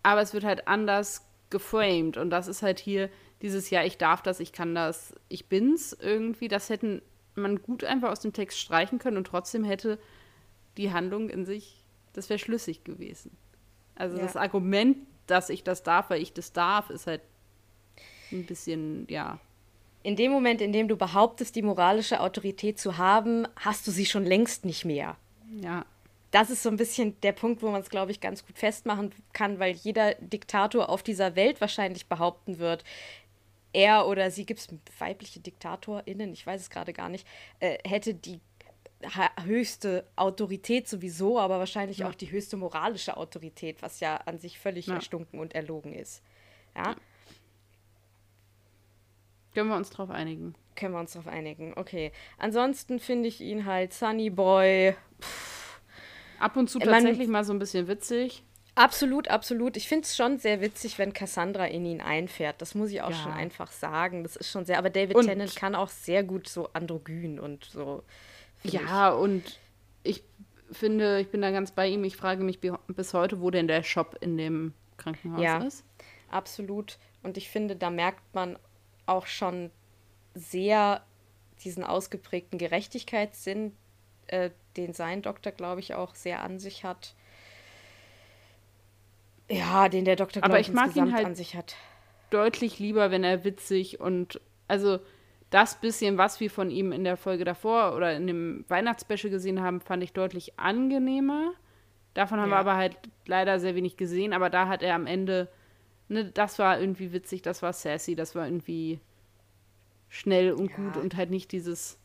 Aber 0.01 0.21
es 0.21 0.33
wird 0.33 0.43
halt 0.43 0.67
anders 0.67 1.25
geframed 1.49 2.17
und 2.17 2.29
das 2.29 2.47
ist 2.47 2.63
halt 2.63 2.79
hier 2.79 3.09
dieses 3.43 3.69
Ja, 3.69 3.83
ich 3.83 3.97
darf 3.99 4.23
das, 4.23 4.39
ich 4.39 4.51
kann 4.53 4.73
das, 4.73 5.13
ich 5.29 5.45
bin's 5.45 5.95
irgendwie. 5.99 6.47
Das 6.47 6.69
hätten 6.69 7.01
man 7.35 7.61
gut 7.61 7.83
einfach 7.83 8.09
aus 8.11 8.21
dem 8.21 8.33
Text 8.33 8.59
streichen 8.59 8.97
können 8.97 9.17
und 9.17 9.27
trotzdem 9.27 9.63
hätte 9.63 9.99
die 10.77 10.91
Handlung 10.91 11.29
in 11.29 11.45
sich, 11.45 11.83
das 12.13 12.29
wäre 12.29 12.39
schlüssig 12.39 12.83
gewesen. 12.83 13.37
Also 13.95 14.17
Ja. 14.17 14.23
das 14.23 14.35
Argument, 14.35 14.97
dass 15.27 15.49
ich 15.49 15.63
das 15.63 15.83
darf, 15.83 16.09
weil 16.09 16.21
ich 16.21 16.33
das 16.33 16.53
darf, 16.53 16.89
ist 16.89 17.05
halt 17.05 17.21
ein 18.31 18.45
bisschen, 18.45 19.05
ja. 19.09 19.39
in 20.01 20.15
dem 20.15 20.31
Moment, 20.31 20.61
in 20.61 20.73
dem 20.73 20.87
du 20.87 20.95
behauptest, 20.95 21.55
die 21.55 21.61
moralische 21.61 22.19
Autorität 22.19 22.79
zu 22.79 22.97
haben, 22.97 23.47
hast 23.55 23.85
du 23.87 23.91
sie 23.91 24.05
schon 24.05 24.25
längst 24.25 24.65
nicht 24.65 24.85
mehr. 24.85 25.15
Ja, 25.61 25.85
Das 26.31 26.49
ist 26.49 26.63
so 26.63 26.69
ein 26.69 26.77
bisschen 26.77 27.19
der 27.21 27.31
Punkt, 27.33 27.61
wo 27.61 27.69
man 27.69 27.81
es, 27.81 27.89
glaube 27.91 28.11
ich, 28.11 28.19
ganz 28.19 28.43
gut 28.45 28.57
festmachen 28.57 29.11
kann, 29.33 29.59
weil 29.59 29.75
jeder 29.75 30.15
Diktator 30.15 30.89
auf 30.89 31.03
dieser 31.03 31.35
Welt 31.35 31.61
wahrscheinlich 31.61 32.07
behaupten 32.07 32.57
wird, 32.57 32.83
er 33.73 34.07
oder 34.07 34.31
sie, 34.31 34.45
gibt 34.45 34.59
es 34.61 34.67
weibliche 34.99 35.39
DiktatorInnen, 35.39 36.31
ich 36.33 36.45
weiß 36.47 36.61
es 36.61 36.69
gerade 36.69 36.93
gar 36.93 37.09
nicht, 37.09 37.27
äh, 37.59 37.77
hätte 37.87 38.13
die 38.13 38.39
höchste 39.43 40.07
Autorität 40.15 40.87
sowieso, 40.87 41.37
aber 41.37 41.59
wahrscheinlich 41.59 41.97
Ja. 41.99 42.07
auch 42.09 42.15
die 42.15 42.31
höchste 42.31 42.55
moralische 42.55 43.17
Autorität, 43.17 43.81
was 43.81 43.99
ja 43.99 44.15
an 44.17 44.39
sich 44.39 44.57
völlig 44.59 44.87
Ja. 44.87 44.95
erstunken 44.95 45.39
und 45.39 45.53
erlogen 45.55 45.93
ist. 45.93 46.23
Ja, 46.75 46.95
können 49.53 49.69
wir 49.69 49.75
uns 49.75 49.89
drauf 49.89 50.09
einigen. 50.09 50.55
können 50.75 50.93
wir 50.95 50.99
uns 50.99 51.13
darauf 51.13 51.27
einigen. 51.31 51.73
Okay. 51.77 52.11
Ansonsten 52.39 52.99
finde 52.99 53.27
ich 53.29 53.39
ihn 53.41 53.65
halt 53.65 53.93
Sunny 53.93 54.29
Boy. 54.31 54.95
Ab 56.39 56.57
und 56.57 56.67
zu 56.69 56.79
Man- 56.79 56.87
tatsächlich 56.89 57.27
mal 57.27 57.43
so 57.43 57.53
ein 57.53 57.59
bisschen 57.59 57.87
witzig. 57.87 58.43
Absolut, 58.75 59.27
absolut. 59.27 59.77
Ich 59.77 59.87
finde 59.87 60.05
es 60.05 60.15
schon 60.15 60.39
sehr 60.39 60.59
witzig, 60.61 60.97
wenn 60.97 61.13
Cassandra 61.13 61.65
in 61.67 61.85
ihn 61.85 62.01
einfährt. 62.01 62.59
Das 62.61 62.73
muss 62.73 62.89
ich 62.89 63.01
auch 63.03 63.11
Ja. 63.11 63.15
schon 63.17 63.31
einfach 63.31 63.71
sagen. 63.71 64.23
Das 64.23 64.35
ist 64.35 64.49
schon 64.49 64.65
sehr. 64.65 64.79
Aber 64.79 64.89
David 64.89 65.15
Und- 65.15 65.27
Tennant 65.27 65.55
kann 65.55 65.75
auch 65.75 65.89
sehr 65.89 66.23
gut 66.23 66.47
so 66.47 66.69
androgyn 66.73 67.39
und 67.39 67.65
so. 67.65 68.03
Ja, 68.63 69.09
und 69.11 69.59
ich 70.01 70.23
finde, 70.71 71.19
ich 71.19 71.29
bin 71.29 71.41
da 71.41 71.51
ganz 71.51 71.71
bei 71.71 71.87
ihm. 71.87 72.03
Ich 72.03 72.15
frage 72.17 72.43
mich 72.43 72.59
bi- 72.61 72.71
bis 72.87 73.13
heute, 73.13 73.41
wo 73.41 73.51
denn 73.51 73.67
der 73.67 73.83
Shop 73.83 74.17
in 74.21 74.37
dem 74.37 74.73
Krankenhaus 74.97 75.41
Ja. 75.41 75.57
ist. 75.63 75.85
Ich. 75.99 76.33
Absolut. 76.33 76.97
Und 77.21 77.37
ich 77.37 77.49
finde, 77.49 77.75
da 77.75 77.91
merkt 77.91 78.23
man 78.33 78.57
auch 79.05 79.27
schon 79.27 79.69
sehr 80.33 81.05
diesen 81.63 81.83
ausgeprägten 81.83 82.57
Gerechtigkeitssinn, 82.57 83.75
äh, 84.27 84.49
den 84.77 84.93
sein 84.93 85.21
Doktor, 85.21 85.51
glaube 85.51 85.79
ich, 85.79 85.93
auch 85.93 86.15
sehr 86.15 86.41
an 86.41 86.57
sich 86.59 86.83
hat. 86.83 87.13
Ja, 89.57 89.89
den 89.89 90.05
der 90.05 90.15
Doktor, 90.15 90.41
glaube 90.41 90.59
ich, 90.59 90.69
ich 90.69 90.73
mag 90.73 90.95
ihn 90.95 91.13
halt 91.13 91.25
an 91.25 91.35
sich 91.35 91.55
hat. 91.55 91.75
Deutlich 92.29 92.79
lieber, 92.79 93.11
wenn 93.11 93.23
er 93.23 93.43
witzig 93.43 93.99
und 93.99 94.39
also 94.67 94.99
das 95.49 95.75
bisschen, 95.75 96.17
was 96.17 96.39
wir 96.39 96.49
von 96.49 96.71
ihm 96.71 96.91
in 96.91 97.03
der 97.03 97.15
Folge 97.15 97.45
davor 97.45 97.95
oder 97.95 98.15
in 98.15 98.25
dem 98.25 98.65
Weihnachtsspecial 98.69 99.29
gesehen 99.29 99.61
haben, 99.61 99.81
fand 99.81 100.03
ich 100.03 100.11
deutlich 100.11 100.57
angenehmer. 100.57 101.53
Davon 102.15 102.39
haben 102.39 102.49
ja. 102.49 102.55
wir 102.55 102.59
aber 102.59 102.75
halt 102.75 102.97
leider 103.27 103.59
sehr 103.59 103.75
wenig 103.75 103.95
gesehen, 103.95 104.33
aber 104.33 104.49
da 104.49 104.67
hat 104.67 104.81
er 104.81 104.95
am 104.95 105.05
Ende, 105.05 105.47
ne, 106.07 106.25
das 106.25 106.57
war 106.57 106.79
irgendwie 106.79 107.13
witzig, 107.13 107.43
das 107.43 107.61
war 107.61 107.71
sassy, 107.71 108.15
das 108.15 108.33
war 108.33 108.45
irgendwie 108.45 108.99
schnell 110.09 110.53
und 110.53 110.71
ja. 110.71 110.75
gut 110.75 110.97
und 110.97 111.15
halt 111.15 111.29
nicht 111.29 111.51
dieses. 111.51 111.99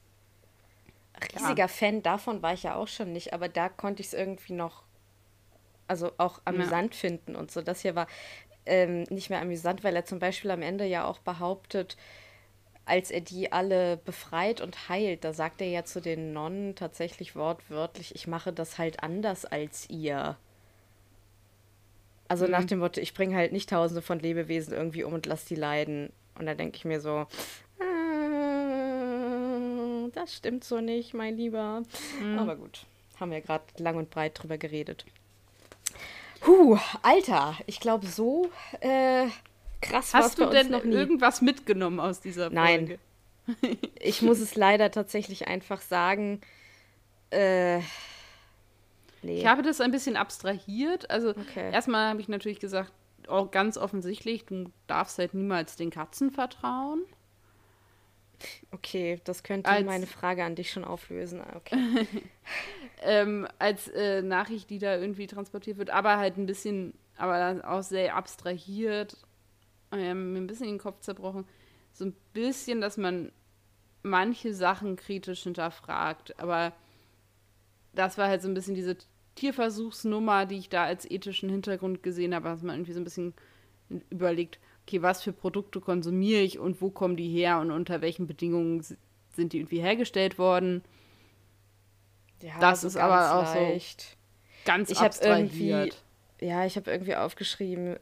Riesiger 1.34 1.56
ja. 1.56 1.68
Fan 1.68 2.02
davon 2.02 2.42
war 2.42 2.52
ich 2.52 2.62
ja 2.62 2.74
auch 2.74 2.88
schon 2.88 3.12
nicht, 3.12 3.32
aber 3.32 3.48
da 3.48 3.68
konnte 3.68 4.02
ich 4.02 4.08
es 4.08 4.14
irgendwie 4.14 4.52
noch, 4.52 4.82
also 5.88 6.12
auch 6.18 6.40
amüsant 6.44 6.94
finden 6.94 7.34
und 7.34 7.50
so. 7.50 7.62
Das 7.62 7.82
hier 7.82 7.94
war 7.94 8.06
ähm, 8.66 9.04
nicht 9.10 9.30
mehr 9.30 9.40
amüsant, 9.40 9.82
weil 9.82 9.96
er 9.96 10.04
zum 10.04 10.18
Beispiel 10.18 10.50
am 10.50 10.62
Ende 10.62 10.84
ja 10.84 11.06
auch 11.06 11.18
behauptet, 11.18 11.96
als 12.84 13.10
er 13.10 13.20
die 13.20 13.52
alle 13.52 13.98
befreit 13.98 14.60
und 14.60 14.88
heilt, 14.88 15.24
da 15.24 15.32
sagt 15.32 15.60
er 15.60 15.68
ja 15.68 15.84
zu 15.84 16.00
den 16.00 16.32
Nonnen 16.32 16.74
tatsächlich 16.74 17.36
wortwörtlich, 17.36 18.14
ich 18.14 18.26
mache 18.26 18.52
das 18.52 18.78
halt 18.78 19.02
anders 19.02 19.44
als 19.44 19.90
ihr. 19.90 20.36
Also 22.28 22.46
mhm. 22.46 22.52
nach 22.52 22.64
dem 22.64 22.78
Motto, 22.80 23.00
ich 23.00 23.14
bringe 23.14 23.36
halt 23.36 23.52
nicht 23.52 23.70
tausende 23.70 24.02
von 24.02 24.18
Lebewesen 24.18 24.74
irgendwie 24.74 25.04
um 25.04 25.14
und 25.14 25.26
lass 25.26 25.44
die 25.44 25.54
leiden. 25.54 26.12
Und 26.38 26.46
da 26.46 26.54
denke 26.54 26.76
ich 26.76 26.84
mir 26.84 27.00
so, 27.00 27.26
äh, 27.80 27.84
das 30.12 30.34
stimmt 30.34 30.64
so 30.64 30.80
nicht, 30.80 31.14
mein 31.14 31.36
Lieber. 31.36 31.82
Mhm. 32.22 32.38
Aber 32.38 32.56
gut, 32.56 32.84
haben 33.18 33.30
wir 33.30 33.40
gerade 33.40 33.64
lang 33.78 33.96
und 33.96 34.10
breit 34.10 34.42
drüber 34.42 34.58
geredet. 34.58 35.04
Puh, 36.40 36.78
Alter, 37.02 37.56
ich 37.66 37.80
glaube, 37.80 38.06
so 38.06 38.50
äh, 38.80 39.26
krass 39.80 40.14
Hast 40.14 40.38
du 40.38 40.46
denn 40.46 40.70
noch 40.70 40.84
nie. 40.84 40.94
irgendwas 40.94 41.40
mitgenommen 41.42 42.00
aus 42.00 42.20
dieser 42.20 42.50
Folge? 42.50 42.54
Nein. 42.54 42.98
ich 44.00 44.22
muss 44.22 44.40
es 44.40 44.54
leider 44.54 44.90
tatsächlich 44.90 45.48
einfach 45.48 45.80
sagen. 45.80 46.40
Äh, 47.30 47.78
nee. 49.22 49.38
Ich 49.38 49.46
habe 49.46 49.62
das 49.62 49.80
ein 49.80 49.90
bisschen 49.90 50.16
abstrahiert. 50.16 51.10
Also 51.10 51.30
okay. 51.30 51.72
erstmal 51.72 52.10
habe 52.10 52.20
ich 52.20 52.28
natürlich 52.28 52.60
gesagt, 52.60 52.92
auch 53.26 53.50
ganz 53.50 53.76
offensichtlich, 53.76 54.44
du 54.44 54.70
darfst 54.86 55.18
halt 55.18 55.34
niemals 55.34 55.76
den 55.76 55.90
Katzen 55.90 56.30
vertrauen. 56.30 57.02
Okay, 58.70 59.20
das 59.24 59.42
könnte 59.42 59.68
als, 59.68 59.84
meine 59.84 60.06
Frage 60.06 60.44
an 60.44 60.54
dich 60.54 60.70
schon 60.70 60.84
auflösen. 60.84 61.40
Ah, 61.40 61.56
okay. 61.56 62.06
ähm, 63.02 63.46
als 63.58 63.88
äh, 63.88 64.22
Nachricht, 64.22 64.70
die 64.70 64.78
da 64.78 64.96
irgendwie 64.96 65.26
transportiert 65.26 65.78
wird, 65.78 65.90
aber 65.90 66.18
halt 66.18 66.36
ein 66.36 66.46
bisschen, 66.46 66.94
aber 67.16 67.60
auch 67.64 67.82
sehr 67.82 68.16
abstrahiert 68.16 69.16
ähm, 69.92 70.32
mir 70.32 70.40
ein 70.40 70.46
bisschen 70.46 70.66
den 70.66 70.78
Kopf 70.78 71.00
zerbrochen. 71.00 71.44
So 71.92 72.04
ein 72.04 72.14
bisschen, 72.32 72.80
dass 72.80 72.96
man 72.96 73.32
manche 74.02 74.54
Sachen 74.54 74.96
kritisch 74.96 75.42
hinterfragt. 75.42 76.38
Aber 76.38 76.72
das 77.94 78.18
war 78.18 78.28
halt 78.28 78.42
so 78.42 78.48
ein 78.48 78.54
bisschen 78.54 78.74
diese 78.74 78.96
Tierversuchsnummer, 79.34 80.46
die 80.46 80.58
ich 80.58 80.68
da 80.68 80.84
als 80.84 81.10
ethischen 81.10 81.48
Hintergrund 81.48 82.02
gesehen 82.02 82.34
habe, 82.34 82.48
dass 82.48 82.62
man 82.62 82.76
irgendwie 82.76 82.92
so 82.92 83.00
ein 83.00 83.04
bisschen 83.04 83.34
überlegt, 84.10 84.58
okay, 84.86 85.02
was 85.02 85.22
für 85.22 85.32
Produkte 85.32 85.80
konsumiere 85.80 86.42
ich 86.42 86.58
und 86.58 86.80
wo 86.80 86.90
kommen 86.90 87.16
die 87.16 87.28
her 87.28 87.58
und 87.60 87.70
unter 87.70 88.00
welchen 88.00 88.26
Bedingungen 88.26 88.84
sind 89.34 89.52
die 89.52 89.58
irgendwie 89.58 89.80
hergestellt 89.80 90.38
worden. 90.38 90.82
Ja, 92.42 92.58
das 92.60 92.84
ist 92.84 92.96
aber 92.96 93.34
auch 93.34 93.54
leicht. 93.54 94.02
so 94.02 94.06
ganz 94.64 94.90
ich 94.90 94.98
abstrahiert. 94.98 96.02
Ja, 96.40 96.64
ich 96.64 96.76
habe 96.76 96.90
irgendwie 96.90 97.16
aufgeschrieben, 97.16 97.98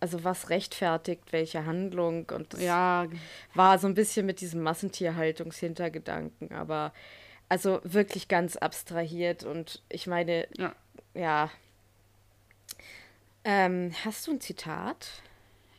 also 0.00 0.24
was 0.24 0.50
rechtfertigt 0.50 1.24
welche 1.30 1.66
Handlung 1.66 2.28
und 2.30 2.54
das 2.54 2.62
ja. 2.62 3.06
war 3.54 3.78
so 3.78 3.86
ein 3.86 3.94
bisschen 3.94 4.26
mit 4.26 4.40
diesem 4.40 4.62
Massentierhaltungshintergedanken, 4.62 6.52
aber 6.52 6.92
also 7.48 7.80
wirklich 7.84 8.28
ganz 8.28 8.56
abstrahiert 8.56 9.44
und 9.44 9.82
ich 9.88 10.06
meine, 10.06 10.46
ja. 10.56 10.74
ja. 11.14 11.50
Ähm, 13.42 13.92
hast 14.04 14.26
du 14.26 14.32
ein 14.32 14.40
Zitat? 14.40 15.08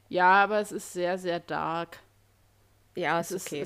Ja, 0.10 0.44
aber 0.44 0.60
es 0.60 0.72
ist 0.72 0.92
sehr, 0.94 1.18
sehr 1.18 1.40
dark. 1.40 2.00
Ja, 2.96 3.20
es, 3.20 3.32
es 3.32 3.46
ist 3.46 3.48
okay. 3.48 3.62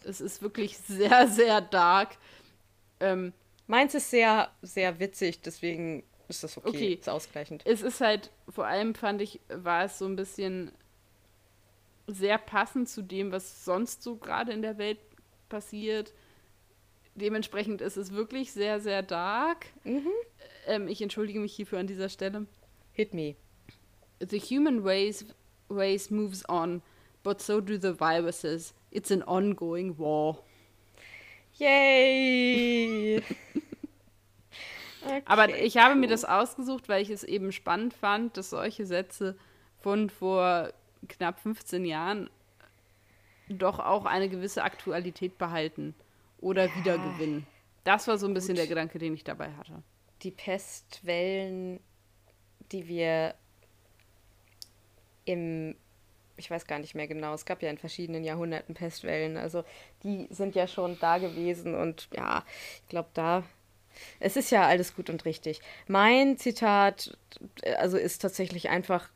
Es, 0.00 0.04
es, 0.04 0.20
ist 0.20 0.42
wirklich 0.42 0.76
sehr, 0.78 1.28
sehr 1.28 1.60
dark. 1.60 2.16
Ähm, 3.00 3.32
Meins 3.66 3.94
ist 3.94 4.10
sehr, 4.10 4.50
sehr 4.62 5.00
witzig, 5.00 5.40
deswegen 5.40 6.04
ist 6.28 6.44
das 6.44 6.56
okay, 6.56 6.68
okay. 6.68 6.92
ist 6.94 7.08
ausgleichend. 7.08 7.62
Es 7.66 7.82
ist 7.82 8.00
halt, 8.00 8.30
vor 8.48 8.66
allem 8.66 8.94
fand 8.94 9.20
ich, 9.22 9.40
war 9.48 9.84
es 9.84 9.98
so 9.98 10.06
ein 10.06 10.16
bisschen 10.16 10.72
sehr 12.06 12.38
passend 12.38 12.88
zu 12.88 13.02
dem, 13.02 13.32
was 13.32 13.64
sonst 13.64 14.02
so 14.02 14.16
gerade 14.16 14.52
in 14.52 14.62
der 14.62 14.78
Welt 14.78 14.98
passiert. 15.48 16.12
Dementsprechend 17.16 17.80
ist 17.80 17.96
es 17.96 18.12
wirklich 18.12 18.52
sehr, 18.52 18.78
sehr 18.80 19.02
dark. 19.02 19.66
Mhm. 19.82 20.12
Ähm, 20.66 20.86
ich 20.86 21.02
entschuldige 21.02 21.40
mich 21.40 21.54
hierfür 21.54 21.80
an 21.80 21.86
dieser 21.88 22.08
Stelle. 22.08 22.46
Hit 22.92 23.14
me. 23.14 23.34
The 24.20 24.38
human 24.38 24.80
race, 24.84 25.24
race 25.68 26.10
moves 26.10 26.48
on, 26.48 26.82
but 27.24 27.42
so 27.42 27.60
do 27.60 27.76
the 27.76 27.98
viruses. 27.98 28.74
It's 28.92 29.10
an 29.10 29.24
ongoing 29.24 29.98
war. 29.98 30.38
Yay! 31.58 33.22
Okay, 35.06 35.22
Aber 35.24 35.56
ich 35.56 35.76
habe 35.76 35.94
mir 35.94 36.08
das 36.08 36.24
ausgesucht, 36.24 36.88
weil 36.88 37.00
ich 37.00 37.10
es 37.10 37.22
eben 37.22 37.52
spannend 37.52 37.94
fand, 37.94 38.36
dass 38.36 38.50
solche 38.50 38.86
Sätze 38.86 39.36
von 39.78 40.10
vor 40.10 40.72
knapp 41.06 41.38
15 41.38 41.84
Jahren 41.84 42.28
doch 43.48 43.78
auch 43.78 44.04
eine 44.04 44.28
gewisse 44.28 44.64
Aktualität 44.64 45.38
behalten 45.38 45.94
oder 46.38 46.66
ja, 46.66 46.76
wiedergewinnen. 46.76 47.46
Das 47.84 48.08
war 48.08 48.18
so 48.18 48.26
ein 48.26 48.34
bisschen 48.34 48.54
gut. 48.54 48.58
der 48.58 48.66
Gedanke, 48.66 48.98
den 48.98 49.14
ich 49.14 49.22
dabei 49.22 49.52
hatte. 49.52 49.82
Die 50.22 50.32
Pestwellen, 50.32 51.78
die 52.72 52.88
wir 52.88 53.34
im, 55.24 55.76
ich 56.36 56.50
weiß 56.50 56.66
gar 56.66 56.78
nicht 56.78 56.94
mehr 56.94 57.06
genau, 57.06 57.32
es 57.34 57.44
gab 57.44 57.62
ja 57.62 57.70
in 57.70 57.78
verschiedenen 57.78 58.24
Jahrhunderten 58.24 58.74
Pestwellen, 58.74 59.36
also 59.36 59.64
die 60.06 60.28
sind 60.30 60.54
ja 60.54 60.66
schon 60.66 60.98
da 61.00 61.18
gewesen 61.18 61.74
und 61.74 62.08
ja, 62.14 62.44
ich 62.82 62.88
glaube, 62.88 63.08
da 63.14 63.42
es 64.20 64.36
ist 64.36 64.50
ja 64.50 64.66
alles 64.66 64.94
gut 64.94 65.10
und 65.10 65.24
richtig. 65.24 65.60
Mein 65.88 66.36
Zitat, 66.36 67.16
also 67.78 67.96
ist 67.96 68.20
tatsächlich 68.20 68.68
einfach 68.68 69.08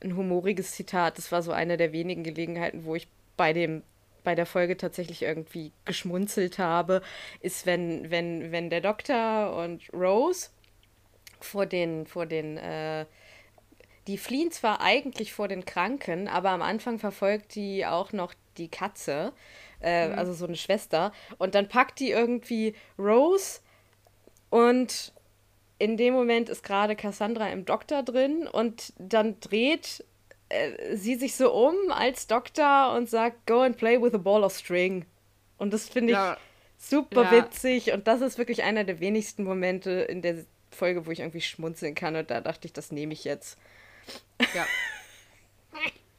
ein 0.00 0.16
humoriges 0.16 0.72
Zitat. 0.72 1.18
Das 1.18 1.32
war 1.32 1.42
so 1.42 1.50
eine 1.50 1.76
der 1.76 1.92
wenigen 1.92 2.22
Gelegenheiten, 2.22 2.84
wo 2.84 2.94
ich 2.94 3.08
bei 3.36 3.52
dem 3.52 3.82
bei 4.24 4.34
der 4.34 4.46
Folge 4.46 4.76
tatsächlich 4.76 5.22
irgendwie 5.22 5.72
geschmunzelt 5.86 6.58
habe, 6.58 7.00
ist, 7.40 7.64
wenn, 7.64 8.10
wenn, 8.10 8.52
wenn 8.52 8.68
der 8.68 8.82
Doktor 8.82 9.56
und 9.56 9.82
Rose 9.94 10.50
vor 11.40 11.64
den, 11.64 12.04
vor 12.04 12.26
den, 12.26 12.58
äh, 12.58 13.06
die 14.06 14.18
fliehen 14.18 14.50
zwar 14.50 14.82
eigentlich 14.82 15.32
vor 15.32 15.48
den 15.48 15.64
Kranken, 15.64 16.28
aber 16.28 16.50
am 16.50 16.60
Anfang 16.60 16.98
verfolgt 16.98 17.54
die 17.54 17.86
auch 17.86 18.12
noch 18.12 18.34
die 18.58 18.68
Katze, 18.68 19.32
äh, 19.80 20.08
mhm. 20.08 20.18
also 20.18 20.32
so 20.32 20.46
eine 20.46 20.56
Schwester, 20.56 21.12
und 21.38 21.54
dann 21.54 21.68
packt 21.68 22.00
die 22.00 22.10
irgendwie 22.10 22.74
Rose 22.98 23.60
und 24.50 25.12
in 25.78 25.96
dem 25.96 26.14
Moment 26.14 26.48
ist 26.48 26.62
gerade 26.62 26.96
Cassandra 26.96 27.48
im 27.50 27.64
Doktor 27.64 28.02
drin 28.02 28.48
und 28.48 28.92
dann 28.98 29.38
dreht 29.40 30.04
äh, 30.48 30.96
sie 30.96 31.14
sich 31.14 31.36
so 31.36 31.52
um 31.52 31.74
als 31.90 32.26
Doktor 32.26 32.94
und 32.96 33.08
sagt, 33.08 33.46
go 33.46 33.60
and 33.60 33.76
play 33.76 34.00
with 34.00 34.14
a 34.14 34.18
ball 34.18 34.42
of 34.42 34.52
string. 34.52 35.04
Und 35.56 35.72
das 35.72 35.88
finde 35.88 36.12
ich 36.12 36.18
ja. 36.18 36.36
super 36.78 37.24
ja. 37.24 37.32
witzig 37.32 37.92
und 37.92 38.08
das 38.08 38.20
ist 38.20 38.38
wirklich 38.38 38.62
einer 38.62 38.84
der 38.84 39.00
wenigsten 39.00 39.44
Momente 39.44 39.90
in 39.90 40.22
der 40.22 40.44
Folge, 40.70 41.06
wo 41.06 41.10
ich 41.10 41.20
irgendwie 41.20 41.40
schmunzeln 41.40 41.94
kann 41.94 42.16
und 42.16 42.30
da 42.30 42.40
dachte 42.40 42.66
ich, 42.66 42.72
das 42.72 42.92
nehme 42.92 43.12
ich 43.12 43.24
jetzt. 43.24 43.58
Ja. 44.54 44.66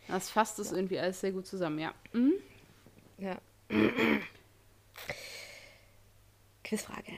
Das 0.07 0.31
fasst 0.31 0.57
es 0.57 0.71
irgendwie 0.71 0.97
alles 0.97 1.21
sehr 1.21 1.31
gut 1.31 1.45
zusammen, 1.45 1.77
ja. 1.77 1.93
Mhm. 2.13 2.33
Ja. 3.19 3.37
Quizfrage 6.63 7.13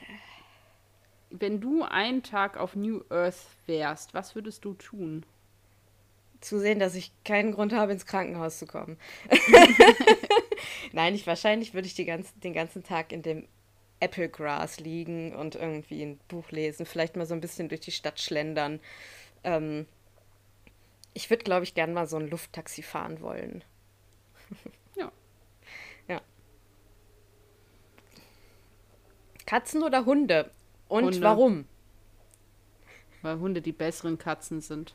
wenn 1.32 1.60
du 1.60 1.82
einen 1.82 2.22
Tag 2.22 2.56
auf 2.56 2.76
New 2.76 3.02
Earth 3.08 3.46
wärst, 3.66 4.14
was 4.14 4.34
würdest 4.34 4.64
du 4.64 4.74
tun? 4.74 5.24
Zusehen, 6.40 6.78
dass 6.78 6.94
ich 6.94 7.12
keinen 7.24 7.52
Grund 7.52 7.72
habe, 7.72 7.92
ins 7.92 8.06
Krankenhaus 8.06 8.58
zu 8.58 8.66
kommen. 8.66 8.98
Nein, 10.92 11.14
ich, 11.14 11.26
wahrscheinlich 11.26 11.72
würde 11.72 11.86
ich 11.86 12.06
ganzen, 12.06 12.38
den 12.40 12.52
ganzen 12.52 12.82
Tag 12.82 13.12
in 13.12 13.22
dem 13.22 13.46
Applegrass 14.00 14.80
liegen 14.80 15.34
und 15.34 15.54
irgendwie 15.54 16.02
ein 16.02 16.18
Buch 16.28 16.50
lesen, 16.50 16.84
vielleicht 16.84 17.16
mal 17.16 17.26
so 17.26 17.34
ein 17.34 17.40
bisschen 17.40 17.68
durch 17.68 17.80
die 17.80 17.92
Stadt 17.92 18.20
schlendern. 18.20 18.80
Ähm, 19.44 19.86
ich 21.14 21.30
würde, 21.30 21.44
glaube 21.44 21.64
ich, 21.64 21.74
gern 21.74 21.92
mal 21.94 22.08
so 22.08 22.16
ein 22.16 22.28
Lufttaxi 22.28 22.82
fahren 22.82 23.20
wollen. 23.20 23.62
ja. 24.96 25.12
Ja. 26.08 26.20
Katzen 29.46 29.82
oder 29.82 30.04
Hunde? 30.04 30.50
Und 30.88 31.04
Hunde. 31.04 31.20
warum? 31.20 31.64
Weil 33.22 33.38
Hunde 33.38 33.62
die 33.62 33.72
besseren 33.72 34.18
Katzen 34.18 34.60
sind. 34.60 34.94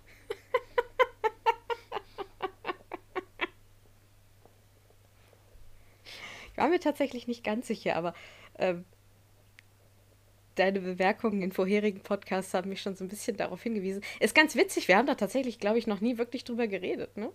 Ich 6.52 6.58
war 6.58 6.70
mir 6.70 6.80
tatsächlich 6.80 7.28
nicht 7.28 7.44
ganz 7.44 7.68
sicher, 7.68 7.96
aber 7.96 8.16
ähm, 8.58 8.84
deine 10.56 10.82
Bemerkungen 10.82 11.44
in 11.44 11.52
vorherigen 11.52 12.02
Podcasts 12.02 12.54
haben 12.56 12.70
mich 12.70 12.82
schon 12.82 12.96
so 12.96 13.06
ein 13.06 13.10
bisschen 13.10 13.38
darauf 13.38 13.62
hingewiesen. 13.62 14.02
Ist 14.20 14.34
ganz 14.34 14.56
witzig, 14.56 14.88
wir 14.88 14.98
haben 14.98 15.06
da 15.06 15.14
tatsächlich, 15.14 15.60
glaube 15.60 15.78
ich, 15.78 15.86
noch 15.86 16.02
nie 16.02 16.18
wirklich 16.18 16.44
drüber 16.44 16.68
geredet, 16.68 17.16
ne? 17.16 17.32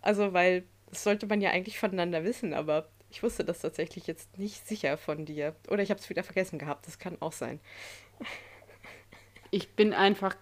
Also, 0.00 0.32
weil 0.32 0.64
das 0.90 1.02
sollte 1.04 1.26
man 1.26 1.40
ja 1.40 1.50
eigentlich 1.50 1.78
voneinander 1.78 2.22
wissen, 2.24 2.54
aber 2.54 2.88
ich 3.12 3.22
wusste 3.22 3.44
das 3.44 3.60
tatsächlich 3.60 4.06
jetzt 4.06 4.38
nicht 4.38 4.66
sicher 4.66 4.96
von 4.96 5.26
dir. 5.26 5.54
Oder 5.68 5.82
ich 5.82 5.90
habe 5.90 6.00
es 6.00 6.08
wieder 6.08 6.24
vergessen 6.24 6.58
gehabt, 6.58 6.86
das 6.86 6.98
kann 6.98 7.18
auch 7.20 7.32
sein. 7.32 7.60
Ich 9.50 9.68
bin 9.70 9.92
einfach. 9.92 10.34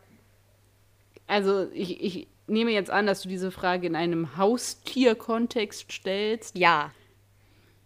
Also, 1.27 1.69
ich, 1.73 2.01
ich 2.01 2.29
nehme 2.47 2.71
jetzt 2.71 2.91
an, 2.91 3.07
dass 3.07 3.23
du 3.23 3.29
diese 3.29 3.51
Frage 3.51 3.89
in 3.89 3.97
einem 3.97 4.37
Haustierkontext 4.37 5.91
stellst. 5.91 6.57
Ja. 6.57 6.93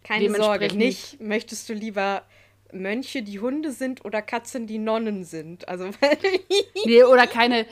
Keine 0.02 0.34
Sorge, 0.34 0.74
nicht. 0.76 1.18
Möchtest 1.18 1.66
du 1.70 1.72
lieber 1.72 2.22
Mönche, 2.70 3.22
die 3.22 3.40
Hunde 3.40 3.72
sind 3.72 4.04
oder 4.04 4.20
Katzen, 4.20 4.66
die 4.66 4.78
Nonnen 4.78 5.24
sind? 5.24 5.66
Also, 5.66 5.88
Nee, 6.84 7.04
oder 7.04 7.26
keine. 7.26 7.66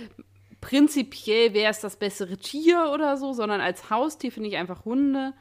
Prinzipiell 0.62 1.52
wäre 1.52 1.72
es 1.72 1.80
das 1.80 1.96
bessere 1.96 2.38
Tier 2.38 2.90
oder 2.94 3.18
so, 3.18 3.34
sondern 3.34 3.60
als 3.60 3.90
Haustier 3.90 4.32
finde 4.32 4.48
ich 4.48 4.56
einfach 4.56 4.86
Hunde. 4.86 5.34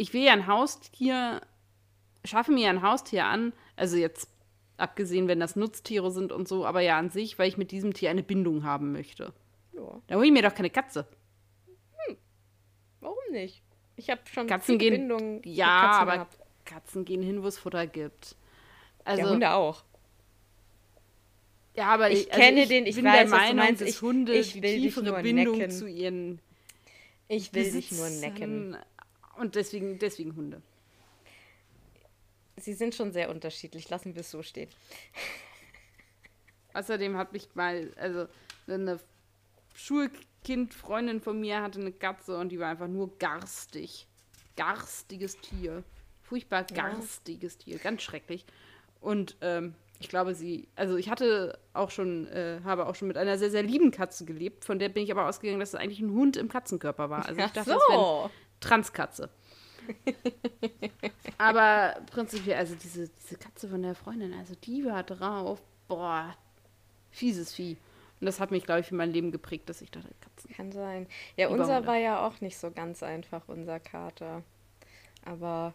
Ich 0.00 0.14
will 0.14 0.22
ja 0.22 0.32
ein 0.32 0.46
Haustier, 0.46 1.42
schaffe 2.24 2.52
mir 2.52 2.64
ja 2.64 2.70
ein 2.70 2.80
Haustier 2.80 3.26
an, 3.26 3.52
also 3.76 3.98
jetzt 3.98 4.30
abgesehen, 4.78 5.28
wenn 5.28 5.40
das 5.40 5.56
Nutztiere 5.56 6.10
sind 6.10 6.32
und 6.32 6.48
so, 6.48 6.64
aber 6.64 6.80
ja 6.80 6.98
an 6.98 7.10
sich, 7.10 7.38
weil 7.38 7.48
ich 7.48 7.58
mit 7.58 7.70
diesem 7.70 7.92
Tier 7.92 8.08
eine 8.08 8.22
Bindung 8.22 8.64
haben 8.64 8.92
möchte. 8.92 9.34
ja, 9.74 10.00
Da 10.06 10.14
hole 10.16 10.24
ich 10.26 10.32
mir 10.32 10.40
doch 10.42 10.54
keine 10.54 10.70
Katze. 10.70 11.06
warum 13.00 13.16
nicht? 13.30 13.62
Ich 13.96 14.08
habe 14.08 14.22
schon 14.32 14.46
Katzen 14.46 14.78
gehen- 14.78 14.94
Bindungen 14.94 15.34
mit 15.36 15.46
Ja, 15.46 15.66
Katzen 15.82 16.00
aber 16.00 16.12
gehabt. 16.12 16.38
Katzen 16.64 17.04
gehen 17.04 17.22
hin, 17.22 17.42
wo 17.42 17.46
es 17.48 17.58
Futter 17.58 17.86
gibt. 17.86 18.36
Also, 19.04 19.22
ja, 19.24 19.30
Hunde 19.30 19.50
auch. 19.52 19.84
Ja, 21.74 21.88
aber 21.88 22.10
Ich 22.10 22.20
ich, 22.22 22.30
kenne 22.30 22.62
ich 22.62 22.68
den, 22.68 22.86
ich 22.86 22.96
bin 22.96 23.04
weiß, 23.04 23.28
der 23.30 23.38
Meinung, 23.38 23.66
dass 23.76 23.82
Ich- 23.82 24.00
Hunde 24.00 24.32
ich 24.34 24.52
die 24.54 24.62
will 24.62 24.72
dich 24.76 24.82
tiefere 24.94 25.04
nur 25.04 25.18
Bindung 25.18 25.58
necken. 25.58 25.70
zu 25.70 25.86
ihren 25.86 26.40
Ich 27.28 27.52
will 27.52 27.70
dich 27.70 27.92
nur 27.92 28.08
necken. 28.08 28.76
Und 29.40 29.54
deswegen, 29.54 29.98
deswegen 29.98 30.36
Hunde. 30.36 30.60
Sie 32.58 32.74
sind 32.74 32.94
schon 32.94 33.10
sehr 33.10 33.30
unterschiedlich. 33.30 33.88
Lassen 33.88 34.14
wir 34.14 34.20
es 34.20 34.30
so 34.30 34.42
stehen. 34.42 34.68
Außerdem 36.74 37.16
hat 37.16 37.32
mich 37.32 37.48
mal, 37.54 37.90
also 37.96 38.26
eine 38.68 39.00
Schulkind-Freundin 39.74 41.22
von 41.22 41.40
mir 41.40 41.62
hatte 41.62 41.80
eine 41.80 41.90
Katze 41.90 42.36
und 42.36 42.50
die 42.50 42.58
war 42.60 42.68
einfach 42.68 42.86
nur 42.86 43.16
garstig. 43.18 44.06
Garstiges 44.56 45.38
Tier. 45.40 45.84
Furchtbar 46.22 46.66
Ja. 46.70 46.76
garstiges 46.90 47.56
Tier. 47.56 47.78
Ganz 47.78 48.02
schrecklich. 48.02 48.44
Und 49.00 49.38
ähm, 49.40 49.74
ich 50.00 50.10
glaube, 50.10 50.34
sie, 50.34 50.68
also 50.76 50.96
ich 50.96 51.08
hatte 51.08 51.58
auch 51.72 51.90
schon, 51.90 52.26
äh, 52.28 52.60
habe 52.62 52.86
auch 52.86 52.94
schon 52.94 53.08
mit 53.08 53.16
einer 53.16 53.38
sehr, 53.38 53.50
sehr 53.50 53.62
lieben 53.62 53.90
Katze 53.90 54.26
gelebt, 54.26 54.66
von 54.66 54.78
der 54.78 54.90
bin 54.90 55.02
ich 55.02 55.10
aber 55.10 55.26
ausgegangen, 55.26 55.60
dass 55.60 55.70
es 55.70 55.74
eigentlich 55.76 56.00
ein 56.00 56.12
Hund 56.12 56.36
im 56.36 56.48
Katzenkörper 56.48 57.08
war. 57.08 57.24
Also 57.24 57.38
ich 57.40 57.46
Ach 57.46 57.52
dachte, 57.52 57.70
das 57.70 57.88
wäre 57.88 57.98
so. 57.98 58.30
Transkatze. 58.60 59.30
Aber 61.38 62.00
prinzipiell, 62.10 62.58
also 62.58 62.74
diese, 62.74 63.08
diese 63.08 63.36
Katze 63.36 63.68
von 63.68 63.82
der 63.82 63.94
Freundin, 63.94 64.34
also 64.34 64.54
die 64.54 64.84
war 64.84 65.02
drauf. 65.02 65.60
Boah, 65.88 66.36
fieses 67.10 67.52
Vieh. 67.54 67.76
Und 68.20 68.26
das 68.26 68.38
hat 68.38 68.50
mich, 68.50 68.64
glaube 68.64 68.80
ich, 68.80 68.86
für 68.86 68.94
mein 68.94 69.10
Leben 69.10 69.32
geprägt, 69.32 69.68
dass 69.68 69.80
ich 69.80 69.90
dachte, 69.90 70.10
Katzen. 70.20 70.52
Kann 70.54 70.72
sein. 70.72 71.06
Ja, 71.36 71.48
unser 71.48 71.76
Hunde. 71.76 71.88
war 71.88 71.96
ja 71.96 72.26
auch 72.26 72.40
nicht 72.40 72.58
so 72.58 72.70
ganz 72.70 73.02
einfach, 73.02 73.48
unser 73.48 73.80
Kater. 73.80 74.42
Aber 75.24 75.72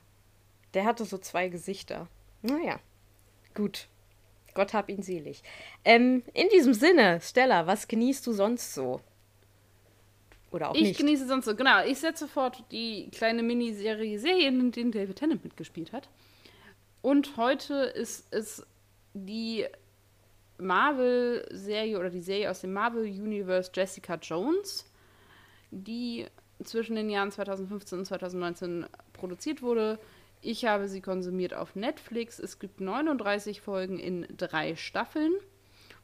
der 0.76 0.86
hatte 0.86 1.06
so 1.06 1.18
zwei 1.18 1.50
Gesichter. 1.50 2.08
Naja, 2.44 2.80
gut. 3.56 3.88
Gott 4.54 4.74
hab 4.74 4.90
ihn 4.90 5.02
selig. 5.02 5.44
Ähm, 5.84 6.24
in 6.34 6.48
diesem 6.50 6.74
Sinne, 6.74 7.20
Stella, 7.22 7.68
was 7.68 7.88
genießt 7.88 8.26
du 8.26 8.32
sonst 8.32 8.74
so? 8.74 9.02
Oder 10.56 10.70
auch 10.70 10.76
Ich 10.76 10.82
nicht? 10.84 10.98
genieße 10.98 11.28
sonst 11.28 11.46
so, 11.46 11.56
genau. 11.56 11.84
Ich 11.86 12.00
setze 12.00 12.30
fort 12.30 12.64
die 12.72 13.10
kleine 13.12 13.44
Miniserie 13.44 14.18
Serien, 14.18 14.62
in 14.62 14.72
denen 14.72 14.92
David 14.94 15.18
Tennant 15.18 15.44
mitgespielt 15.44 15.92
hat. 15.92 16.08
Und 17.02 17.36
heute 17.36 17.74
ist 17.74 18.26
es 18.32 18.66
die 19.14 19.66
Marvel-Serie 20.58 22.00
oder 22.00 22.10
die 22.10 22.22
Serie 22.22 22.50
aus 22.50 22.62
dem 22.62 22.72
Marvel-Universe 22.72 23.70
Jessica 23.74 24.16
Jones, 24.16 24.90
die 25.72 26.26
zwischen 26.64 26.96
den 26.96 27.10
Jahren 27.10 27.34
2015 27.34 28.00
und 28.00 28.06
2019 28.06 28.86
produziert 29.12 29.62
wurde. 29.62 30.00
Ich 30.42 30.64
habe 30.64 30.88
sie 30.88 31.02
konsumiert 31.02 31.54
auf 31.54 31.76
Netflix. 31.76 32.40
Es 32.40 32.60
gibt 32.60 32.80
39 32.80 33.60
Folgen 33.60 34.00
in 34.00 34.26
drei 34.38 34.78
Staffeln. 34.78 35.34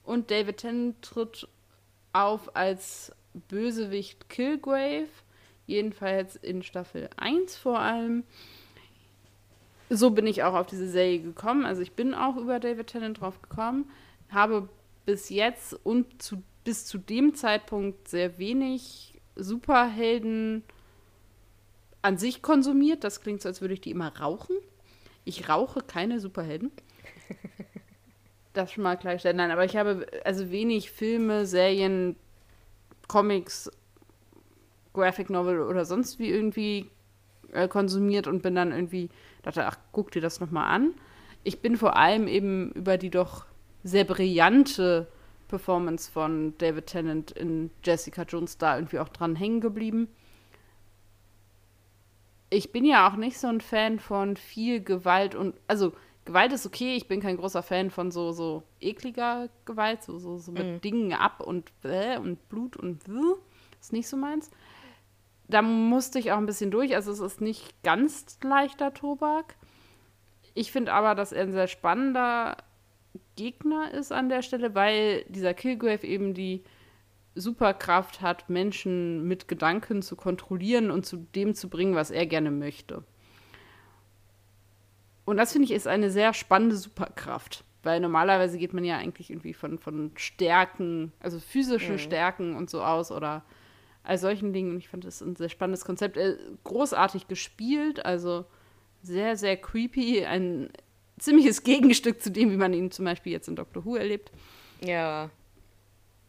Und 0.04 0.30
David 0.30 0.58
Tennant 0.58 1.02
tritt 1.02 1.48
auf 2.12 2.54
als 2.54 3.14
Bösewicht 3.34 4.30
Kilgrave. 4.30 5.08
Jedenfalls 5.68 6.36
in 6.36 6.64
Staffel 6.64 7.10
1 7.18 7.56
vor 7.58 7.80
allem. 7.80 8.24
So 9.90 10.12
bin 10.12 10.28
ich 10.28 10.44
auch 10.44 10.54
auf 10.54 10.68
diese 10.68 10.88
Serie 10.88 11.22
gekommen. 11.22 11.66
Also 11.66 11.82
ich 11.82 11.94
bin 11.94 12.14
auch 12.14 12.38
über 12.38 12.60
David 12.60 12.88
Tennant 12.88 13.22
drauf 13.22 13.42
gekommen. 13.42 13.90
Habe 14.30 14.70
bis 15.06 15.30
jetzt 15.30 15.74
und 15.86 16.22
zu, 16.22 16.42
bis 16.64 16.86
zu 16.86 16.98
dem 16.98 17.36
Zeitpunkt 17.36 18.08
sehr 18.08 18.38
wenig 18.38 19.20
Superhelden 19.36 20.64
an 22.02 22.18
sich 22.18 22.42
konsumiert. 22.42 23.04
Das 23.04 23.22
klingt 23.22 23.42
so, 23.42 23.50
als 23.50 23.62
würde 23.62 23.74
ich 23.74 23.82
die 23.82 23.92
immer 23.92 24.18
rauchen. 24.18 24.56
Ich 25.26 25.50
rauche 25.50 25.82
keine 25.82 26.20
Superhelden. 26.20 26.72
Das 28.54 28.74
schon 28.74 28.84
mal 28.84 28.98
klarstellen. 28.98 29.38
Nein, 29.38 29.50
aber 29.50 29.64
ich 29.64 29.78
habe 29.78 30.06
also 30.26 30.52
wenig 30.52 30.92
Filme, 30.92 31.46
Serien, 31.46 32.18
Comics, 33.12 33.70
Graphic 34.94 35.30
Novel 35.30 35.60
oder 35.64 35.84
sonst 35.84 36.18
wie 36.18 36.30
irgendwie 36.30 36.90
äh, 37.52 37.68
konsumiert 37.68 38.26
und 38.26 38.42
bin 38.42 38.56
dann 38.56 38.72
irgendwie, 38.72 39.10
dachte, 39.44 39.68
ach, 39.68 39.78
guck 39.92 40.12
dir 40.12 40.22
das 40.22 40.40
nochmal 40.40 40.74
an. 40.74 40.94
Ich 41.44 41.60
bin 41.60 41.76
vor 41.76 41.98
allem 41.98 42.30
eben 42.30 42.72
über 42.72 42.98
die 42.98 43.10
doch 43.10 43.46
sehr 43.84 44.06
brillante 44.06 45.08
Performance 45.50 46.10
von 46.10 46.58
David 46.58 46.86
Tennant 46.86 47.32
in 47.32 47.70
Jessica 47.84 48.24
Jones 48.24 48.58
da 48.58 48.78
irgendwie 48.78 49.00
auch 49.00 49.10
dran 49.10 49.36
hängen 49.36 49.60
geblieben. 49.60 50.08
Ich 52.50 52.72
bin 52.72 52.86
ja 52.86 53.10
auch 53.10 53.18
nicht 53.18 53.38
so 53.38 53.48
ein 53.48 53.60
Fan 53.60 54.00
von 54.00 54.38
viel 54.38 54.82
Gewalt 54.82 55.36
und, 55.36 55.54
also 55.68 55.92
Gewalt 56.32 56.54
ist 56.54 56.66
okay, 56.66 56.96
ich 56.96 57.10
bin 57.10 57.20
kein 57.20 57.36
großer 57.36 57.62
Fan 57.62 57.90
von 57.90 58.10
so, 58.10 58.32
so 58.32 58.64
ekliger 58.80 59.50
Gewalt, 59.66 60.02
so, 60.02 60.18
so, 60.18 60.38
so 60.38 60.54
mit 60.54 60.82
Dingen 60.82 61.12
ab 61.12 61.42
und 61.42 61.78
bäh 61.82 62.16
und 62.16 62.48
Blut 62.48 62.78
und 62.78 63.04
bäh. 63.04 63.36
Ist 63.82 63.92
nicht 63.92 64.08
so 64.08 64.16
meins. 64.16 64.50
Da 65.50 65.62
musste 65.62 66.20
ich 66.20 66.32
auch 66.32 66.38
ein 66.38 66.46
bisschen 66.46 66.72
durch, 66.72 66.96
also 66.96 67.12
es 67.12 67.20
ist 67.20 67.42
nicht 67.42 67.84
ganz 67.84 68.40
leichter 68.42 68.94
Tobak. 68.94 69.56
Ich 70.54 70.72
finde 70.72 70.94
aber, 70.94 71.16
dass 71.16 71.34
er 71.34 71.42
ein 71.42 71.52
sehr 71.52 71.68
spannender 71.68 72.56
Gegner 73.36 73.94
ist 73.94 74.14
an 74.14 74.30
der 74.30 74.42
Stelle, 74.42 74.74
weil 74.74 75.26
dieser 75.28 75.54
Kilgrave 75.54 76.08
eben 76.08 76.34
die 76.34 76.64
Superkraft 77.36 78.22
hat, 78.22 78.50
Menschen 78.50 79.28
mit 79.28 79.50
Gedanken 79.50 80.02
zu 80.02 80.16
kontrollieren 80.16 80.92
und 80.92 81.06
zu 81.06 81.18
dem 81.36 81.56
zu 81.56 81.68
bringen, 81.68 81.96
was 81.96 82.10
er 82.10 82.26
gerne 82.26 82.52
möchte. 82.52 83.04
Und 85.26 85.38
das 85.38 85.52
finde 85.52 85.66
ich 85.66 85.72
ist 85.72 85.88
eine 85.88 86.10
sehr 86.10 86.34
spannende 86.34 86.76
Superkraft, 86.76 87.64
weil 87.84 88.00
normalerweise 88.00 88.58
geht 88.58 88.74
man 88.74 88.84
ja 88.84 88.98
eigentlich 88.98 89.30
irgendwie 89.30 89.54
von, 89.54 89.78
von 89.78 90.12
Stärken, 90.16 91.12
also 91.20 91.40
physischen 91.40 92.00
Stärken 92.00 92.56
und 92.56 92.70
so 92.70 92.82
aus 92.82 93.12
oder 93.12 93.44
all 94.04 94.18
solchen 94.18 94.54
Dingen. 94.54 94.72
Und 94.72 94.78
ich 94.78 94.90
fand 94.90 95.06
das 95.06 95.22
ein 95.22 95.36
sehr 95.36 95.50
spannendes 95.50 95.86
Konzept. 95.86 96.18
Äh, 96.18 96.38
großartig 96.64 97.28
gespielt, 97.28 98.06
also 98.06 98.46
sehr, 99.04 99.38
sehr 99.38 99.58
creepy. 99.58 100.26
Ein 100.26 100.70
ziemliches 101.20 101.64
Gegenstück 101.64 102.22
zu 102.22 102.32
dem, 102.32 102.52
wie 102.52 102.58
man 102.58 102.74
ihn 102.74 102.92
zum 102.92 103.06
Beispiel 103.06 103.32
jetzt 103.32 103.48
in 103.48 103.56
Doctor 103.56 103.86
Who 103.86 103.96
erlebt. 103.96 104.32
Ja. 104.84 105.30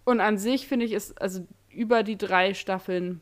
Und 0.04 0.20
an 0.20 0.36
sich 0.36 0.66
finde 0.66 0.86
ich 0.86 0.92
es, 0.92 1.16
also 1.16 1.46
über 1.70 2.02
die 2.02 2.18
drei 2.18 2.54
Staffeln, 2.54 3.20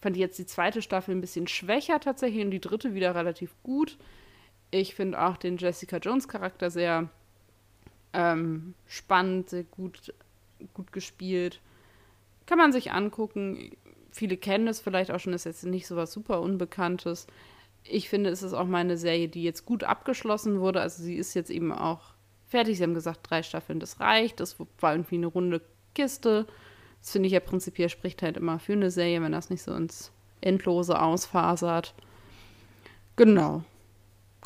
fand 0.00 0.16
ich 0.16 0.20
jetzt 0.20 0.38
die 0.38 0.46
zweite 0.46 0.82
Staffel 0.82 1.14
ein 1.14 1.20
bisschen 1.20 1.46
schwächer 1.46 2.00
tatsächlich 2.00 2.44
und 2.44 2.50
die 2.50 2.60
dritte 2.60 2.94
wieder 2.94 3.14
relativ 3.14 3.54
gut. 3.62 3.98
Ich 4.70 4.94
finde 4.94 5.22
auch 5.22 5.36
den 5.36 5.56
Jessica 5.56 5.98
Jones 5.98 6.28
Charakter 6.28 6.70
sehr 6.70 7.08
ähm, 8.12 8.74
spannend, 8.86 9.50
sehr 9.50 9.64
gut, 9.64 10.12
gut 10.74 10.92
gespielt. 10.92 11.60
Kann 12.46 12.58
man 12.58 12.72
sich 12.72 12.92
angucken. 12.92 13.72
Viele 14.10 14.36
kennen 14.36 14.68
es 14.68 14.80
vielleicht 14.80 15.10
auch 15.10 15.20
schon, 15.20 15.32
ist 15.34 15.44
jetzt 15.44 15.64
nicht 15.64 15.86
so 15.86 15.96
was 15.96 16.12
super 16.12 16.40
Unbekanntes. 16.40 17.26
ich 17.84 18.08
finde, 18.08 18.30
es 18.30 18.42
ist 18.42 18.54
auch 18.54 18.66
mal 18.66 18.78
eine 18.78 18.96
Serie, 18.96 19.28
die 19.28 19.44
jetzt 19.44 19.64
gut 19.66 19.84
abgeschlossen 19.84 20.60
wurde. 20.60 20.80
Also 20.80 21.02
sie 21.02 21.16
ist 21.16 21.34
jetzt 21.34 21.50
eben 21.50 21.72
auch 21.72 22.14
fertig. 22.46 22.78
Sie 22.78 22.82
haben 22.82 22.94
gesagt, 22.94 23.20
drei 23.22 23.42
Staffeln, 23.42 23.80
das 23.80 24.00
reicht. 24.00 24.40
Das 24.40 24.56
war 24.80 24.92
irgendwie 24.92 25.16
eine 25.16 25.26
runde 25.26 25.60
Kiste. 25.94 26.46
Das 27.00 27.12
finde 27.12 27.28
ich 27.28 27.32
ja 27.32 27.40
prinzipiell 27.40 27.88
spricht 27.88 28.22
halt 28.22 28.36
immer 28.36 28.58
für 28.58 28.72
eine 28.72 28.90
Serie, 28.90 29.22
wenn 29.22 29.32
das 29.32 29.50
nicht 29.50 29.62
so 29.62 29.74
ins 29.74 30.10
Endlose 30.40 31.00
ausfasert. 31.00 31.94
Genau. 33.16 33.62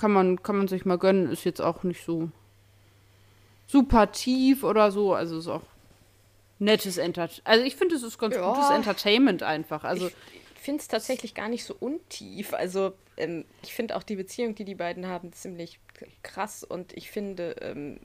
Kann 0.01 0.12
man, 0.12 0.42
kann 0.42 0.57
man 0.57 0.66
sich 0.66 0.86
mal 0.86 0.96
gönnen. 0.96 1.30
Ist 1.30 1.44
jetzt 1.44 1.61
auch 1.61 1.82
nicht 1.82 2.03
so 2.07 2.30
super 3.66 4.11
tief 4.12 4.64
oder 4.64 4.90
so. 4.90 5.12
Also 5.12 5.36
ist 5.36 5.46
auch 5.46 5.61
nettes 6.59 6.96
Entertainment. 6.96 7.46
Also 7.46 7.64
ich 7.66 7.76
finde, 7.76 7.96
es 7.96 8.03
ist 8.03 8.18
ganz 8.18 8.34
ja. 8.34 8.51
gutes 8.51 8.70
Entertainment 8.70 9.42
einfach. 9.42 9.84
Also 9.84 10.07
ich 10.07 10.61
finde 10.62 10.80
es 10.80 10.88
tatsächlich 10.88 11.34
gar 11.34 11.51
nicht 11.51 11.64
so 11.64 11.76
untief. 11.78 12.55
Also 12.55 12.94
ähm, 13.18 13.44
ich 13.62 13.74
finde 13.74 13.94
auch 13.94 14.03
die 14.03 14.16
Beziehung, 14.16 14.55
die 14.55 14.64
die 14.64 14.74
beiden 14.74 15.07
haben, 15.07 15.34
ziemlich 15.34 15.78
krass 16.22 16.64
und 16.64 16.94
ich 16.94 17.11
finde. 17.11 17.57
Ähm, 17.61 18.01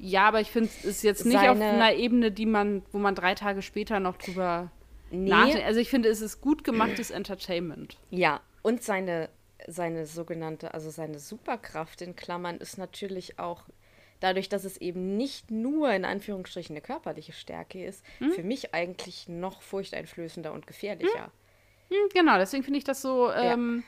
ja, 0.00 0.26
aber 0.26 0.40
ich 0.40 0.50
finde 0.50 0.70
es 0.70 0.84
ist 0.84 1.02
jetzt 1.04 1.24
nicht 1.24 1.38
auf 1.38 1.60
einer 1.60 1.92
Ebene, 1.92 2.32
die 2.32 2.46
man, 2.46 2.82
wo 2.90 2.98
man 2.98 3.14
drei 3.14 3.36
Tage 3.36 3.62
später 3.62 4.00
noch 4.00 4.16
drüber 4.16 4.72
nee. 5.12 5.30
nachdenkt. 5.30 5.66
Also 5.66 5.78
ich 5.78 5.88
finde, 5.88 6.08
es 6.08 6.20
ist 6.20 6.40
gut 6.40 6.64
gemachtes 6.64 7.10
Entertainment. 7.10 7.96
Ja, 8.10 8.40
und 8.62 8.82
seine, 8.82 9.28
seine 9.66 10.06
sogenannte, 10.06 10.74
also 10.74 10.90
seine 10.90 11.18
Superkraft 11.18 12.02
in 12.02 12.16
Klammern 12.16 12.58
ist 12.58 12.78
natürlich 12.78 13.38
auch 13.38 13.64
dadurch, 14.20 14.48
dass 14.48 14.64
es 14.64 14.76
eben 14.76 15.16
nicht 15.16 15.50
nur 15.50 15.90
in 15.92 16.04
Anführungsstrichen 16.04 16.74
eine 16.74 16.80
körperliche 16.80 17.32
Stärke 17.32 17.84
ist, 17.84 18.04
hm? 18.18 18.32
für 18.32 18.42
mich 18.42 18.74
eigentlich 18.74 19.28
noch 19.28 19.62
furchteinflößender 19.62 20.52
und 20.52 20.66
gefährlicher. 20.66 21.24
Hm? 21.24 21.96
Hm, 21.96 22.08
genau, 22.12 22.38
deswegen 22.38 22.64
finde 22.64 22.78
ich 22.78 22.84
das 22.84 23.00
so, 23.00 23.30
ähm, 23.32 23.82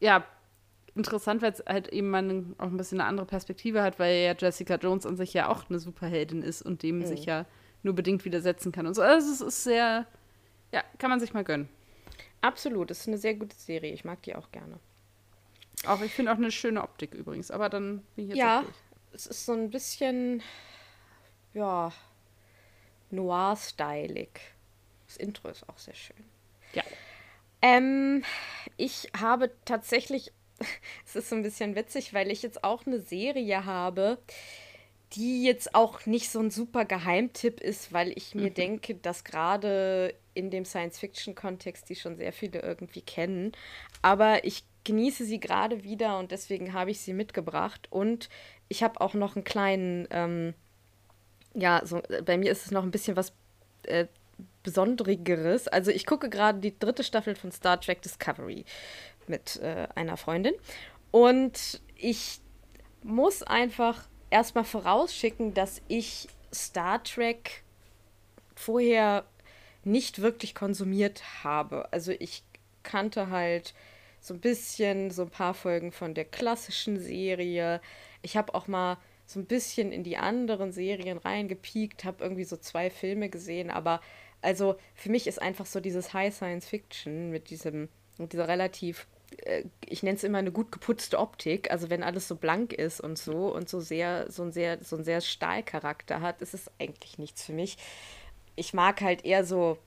ja. 0.00 0.18
ja. 0.18 0.26
interessant, 0.94 1.42
weil 1.42 1.52
es 1.52 1.62
halt 1.66 1.88
eben 1.88 2.10
man 2.10 2.54
auch 2.58 2.66
ein 2.66 2.76
bisschen 2.76 3.00
eine 3.00 3.08
andere 3.08 3.26
Perspektive 3.26 3.82
hat, 3.82 3.98
weil 3.98 4.24
ja 4.24 4.34
Jessica 4.36 4.76
Jones 4.76 5.06
an 5.06 5.16
sich 5.16 5.34
ja 5.34 5.48
auch 5.48 5.68
eine 5.68 5.78
Superheldin 5.78 6.42
ist 6.42 6.62
und 6.62 6.82
dem 6.82 7.00
mhm. 7.00 7.06
sich 7.06 7.26
ja 7.26 7.46
nur 7.82 7.94
bedingt 7.94 8.24
widersetzen 8.24 8.72
kann 8.72 8.86
und 8.86 8.94
so. 8.94 9.02
Also 9.02 9.30
es 9.30 9.40
ist 9.40 9.64
sehr, 9.64 10.06
ja, 10.72 10.82
kann 10.98 11.10
man 11.10 11.20
sich 11.20 11.34
mal 11.34 11.44
gönnen. 11.44 11.68
Absolut, 12.44 12.90
es 12.90 13.00
ist 13.00 13.08
eine 13.08 13.16
sehr 13.16 13.34
gute 13.34 13.56
Serie. 13.56 13.90
Ich 13.94 14.04
mag 14.04 14.22
die 14.22 14.34
auch 14.34 14.52
gerne. 14.52 14.78
Auch 15.86 16.02
ich 16.02 16.12
finde 16.12 16.30
auch 16.30 16.36
eine 16.36 16.50
schöne 16.50 16.82
Optik 16.82 17.14
übrigens, 17.14 17.50
aber 17.50 17.70
dann 17.70 18.02
bin 18.14 18.26
ich 18.26 18.28
jetzt 18.28 18.38
ja, 18.38 18.64
es 19.14 19.26
ist 19.26 19.46
so 19.46 19.54
ein 19.54 19.70
bisschen, 19.70 20.42
ja, 21.54 21.90
noir-stylig. 23.10 24.28
Das 25.06 25.16
Intro 25.16 25.48
ist 25.48 25.66
auch 25.70 25.78
sehr 25.78 25.94
schön. 25.94 26.22
Ja. 26.74 26.82
Ähm, 27.62 28.22
ich 28.76 29.10
habe 29.18 29.50
tatsächlich, 29.64 30.30
es 31.06 31.16
ist 31.16 31.30
so 31.30 31.36
ein 31.36 31.42
bisschen 31.42 31.76
witzig, 31.76 32.12
weil 32.12 32.30
ich 32.30 32.42
jetzt 32.42 32.62
auch 32.62 32.84
eine 32.84 33.00
Serie 33.00 33.64
habe, 33.64 34.18
die 35.14 35.44
jetzt 35.44 35.74
auch 35.74 36.06
nicht 36.06 36.30
so 36.30 36.40
ein 36.40 36.50
super 36.50 36.84
Geheimtipp 36.84 37.60
ist, 37.60 37.92
weil 37.92 38.12
ich 38.16 38.34
mir 38.34 38.50
mhm. 38.50 38.54
denke, 38.54 38.94
dass 38.96 39.24
gerade 39.24 40.14
in 40.34 40.50
dem 40.50 40.64
Science-Fiction-Kontext 40.64 41.88
die 41.88 41.94
schon 41.94 42.16
sehr 42.16 42.32
viele 42.32 42.60
irgendwie 42.60 43.02
kennen. 43.02 43.52
Aber 44.02 44.44
ich 44.44 44.64
genieße 44.84 45.24
sie 45.24 45.40
gerade 45.40 45.84
wieder 45.84 46.18
und 46.18 46.30
deswegen 46.30 46.72
habe 46.72 46.90
ich 46.90 47.00
sie 47.00 47.12
mitgebracht. 47.12 47.86
Und 47.90 48.28
ich 48.68 48.82
habe 48.82 49.00
auch 49.00 49.14
noch 49.14 49.36
einen 49.36 49.44
kleinen, 49.44 50.08
ähm, 50.10 50.54
ja, 51.54 51.82
so, 51.84 52.02
bei 52.24 52.36
mir 52.36 52.50
ist 52.50 52.66
es 52.66 52.72
noch 52.72 52.82
ein 52.82 52.90
bisschen 52.90 53.16
was 53.16 53.32
äh, 53.84 54.06
Besondereres. 54.62 55.68
Also 55.68 55.90
ich 55.90 56.06
gucke 56.06 56.28
gerade 56.28 56.58
die 56.58 56.76
dritte 56.78 57.04
Staffel 57.04 57.34
von 57.36 57.52
Star 57.52 57.80
Trek 57.80 58.02
Discovery 58.02 58.64
mit 59.28 59.60
äh, 59.62 59.86
einer 59.94 60.16
Freundin. 60.16 60.54
Und 61.10 61.80
ich 61.96 62.40
muss 63.02 63.42
einfach 63.42 64.08
erstmal 64.34 64.64
vorausschicken, 64.64 65.54
dass 65.54 65.80
ich 65.86 66.28
Star 66.52 67.02
Trek 67.04 67.62
vorher 68.56 69.24
nicht 69.84 70.22
wirklich 70.22 70.56
konsumiert 70.56 71.44
habe. 71.44 71.92
Also 71.92 72.10
ich 72.18 72.42
kannte 72.82 73.30
halt 73.30 73.74
so 74.20 74.34
ein 74.34 74.40
bisschen 74.40 75.12
so 75.12 75.22
ein 75.22 75.30
paar 75.30 75.54
Folgen 75.54 75.92
von 75.92 76.14
der 76.14 76.24
klassischen 76.24 76.98
Serie. 76.98 77.80
Ich 78.22 78.36
habe 78.36 78.54
auch 78.54 78.66
mal 78.66 78.98
so 79.24 79.38
ein 79.38 79.46
bisschen 79.46 79.92
in 79.92 80.02
die 80.02 80.16
anderen 80.16 80.72
Serien 80.72 81.18
reingepiekt, 81.18 82.04
habe 82.04 82.24
irgendwie 82.24 82.44
so 82.44 82.56
zwei 82.56 82.90
Filme 82.90 83.28
gesehen, 83.28 83.70
aber 83.70 84.00
also 84.42 84.74
für 84.94 85.10
mich 85.10 85.28
ist 85.28 85.40
einfach 85.40 85.66
so 85.66 85.78
dieses 85.78 86.12
High 86.12 86.34
Science 86.34 86.66
Fiction 86.66 87.30
mit 87.30 87.50
diesem, 87.50 87.88
mit 88.18 88.32
dieser 88.32 88.48
relativ, 88.48 89.06
ich 89.86 90.02
nenne 90.02 90.16
es 90.16 90.24
immer 90.24 90.38
eine 90.38 90.52
gut 90.52 90.72
geputzte 90.72 91.18
Optik, 91.18 91.70
also 91.70 91.90
wenn 91.90 92.02
alles 92.02 92.28
so 92.28 92.36
blank 92.36 92.72
ist 92.72 93.00
und 93.00 93.18
so 93.18 93.54
und 93.54 93.68
so 93.68 93.80
sehr, 93.80 94.30
so 94.30 94.42
ein 94.42 94.52
sehr, 94.52 94.82
so 94.82 94.96
ein 94.96 95.04
sehr 95.04 95.20
Stahlcharakter 95.20 96.20
hat, 96.20 96.42
ist 96.42 96.54
es 96.54 96.70
eigentlich 96.78 97.18
nichts 97.18 97.44
für 97.44 97.52
mich. 97.52 97.76
Ich 98.56 98.74
mag 98.74 99.00
halt 99.00 99.24
eher 99.24 99.44
so 99.44 99.78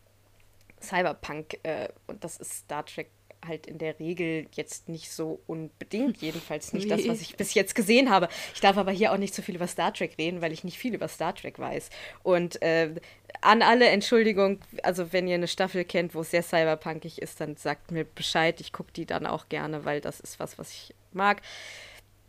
Cyberpunk 0.82 1.60
äh, 1.64 1.89
und 2.08 2.24
das 2.24 2.38
ist 2.38 2.52
Star 2.52 2.86
Trek 2.86 3.10
halt 3.46 3.68
in 3.68 3.78
der 3.78 4.00
Regel 4.00 4.48
jetzt 4.54 4.90
nicht 4.90 5.12
so 5.12 5.40
unbedingt, 5.48 6.18
jedenfalls 6.22 6.74
nicht 6.74 6.90
nee. 6.90 6.96
das, 6.96 7.08
was 7.08 7.22
ich 7.22 7.36
bis 7.36 7.54
jetzt 7.54 7.76
gesehen 7.76 8.10
habe. 8.10 8.30
Ich 8.54 8.62
darf 8.62 8.78
aber 8.78 8.92
hier 8.92 9.12
auch 9.12 9.18
nicht 9.18 9.34
so 9.34 9.42
viel 9.42 9.56
über 9.56 9.68
Star 9.68 9.94
Trek 9.94 10.18
reden, 10.18 10.42
weil 10.42 10.52
ich 10.52 10.64
nicht 10.64 10.78
viel 10.78 10.94
über 10.94 11.08
Star 11.08 11.36
Trek 11.36 11.60
weiß. 11.60 11.90
Und 12.24 12.62
äh, 12.62 12.96
an 13.42 13.62
alle 13.62 13.88
Entschuldigung, 13.88 14.60
also 14.84 15.14
wenn 15.14 15.28
ihr 15.28 15.36
eine 15.36 15.48
Staffel 15.48 15.86
kennt, 15.86 16.16
wo 16.16 16.22
es 16.22 16.32
sehr 16.32 16.44
cyberpunkig 16.44 17.22
ist, 17.22 17.40
dann 17.42 17.56
sagt 17.56 17.92
mir 17.92 18.06
Bescheid. 18.06 18.60
Ich 18.62 18.74
gucke 18.74 18.92
die 18.92 19.06
dann 19.06 19.26
auch 19.26 19.50
gerne, 19.50 19.86
weil 19.86 20.02
das 20.02 20.20
ist 20.20 20.40
was, 20.40 20.58
was 20.58 20.72
ich 20.72 20.94
mag. 21.12 21.42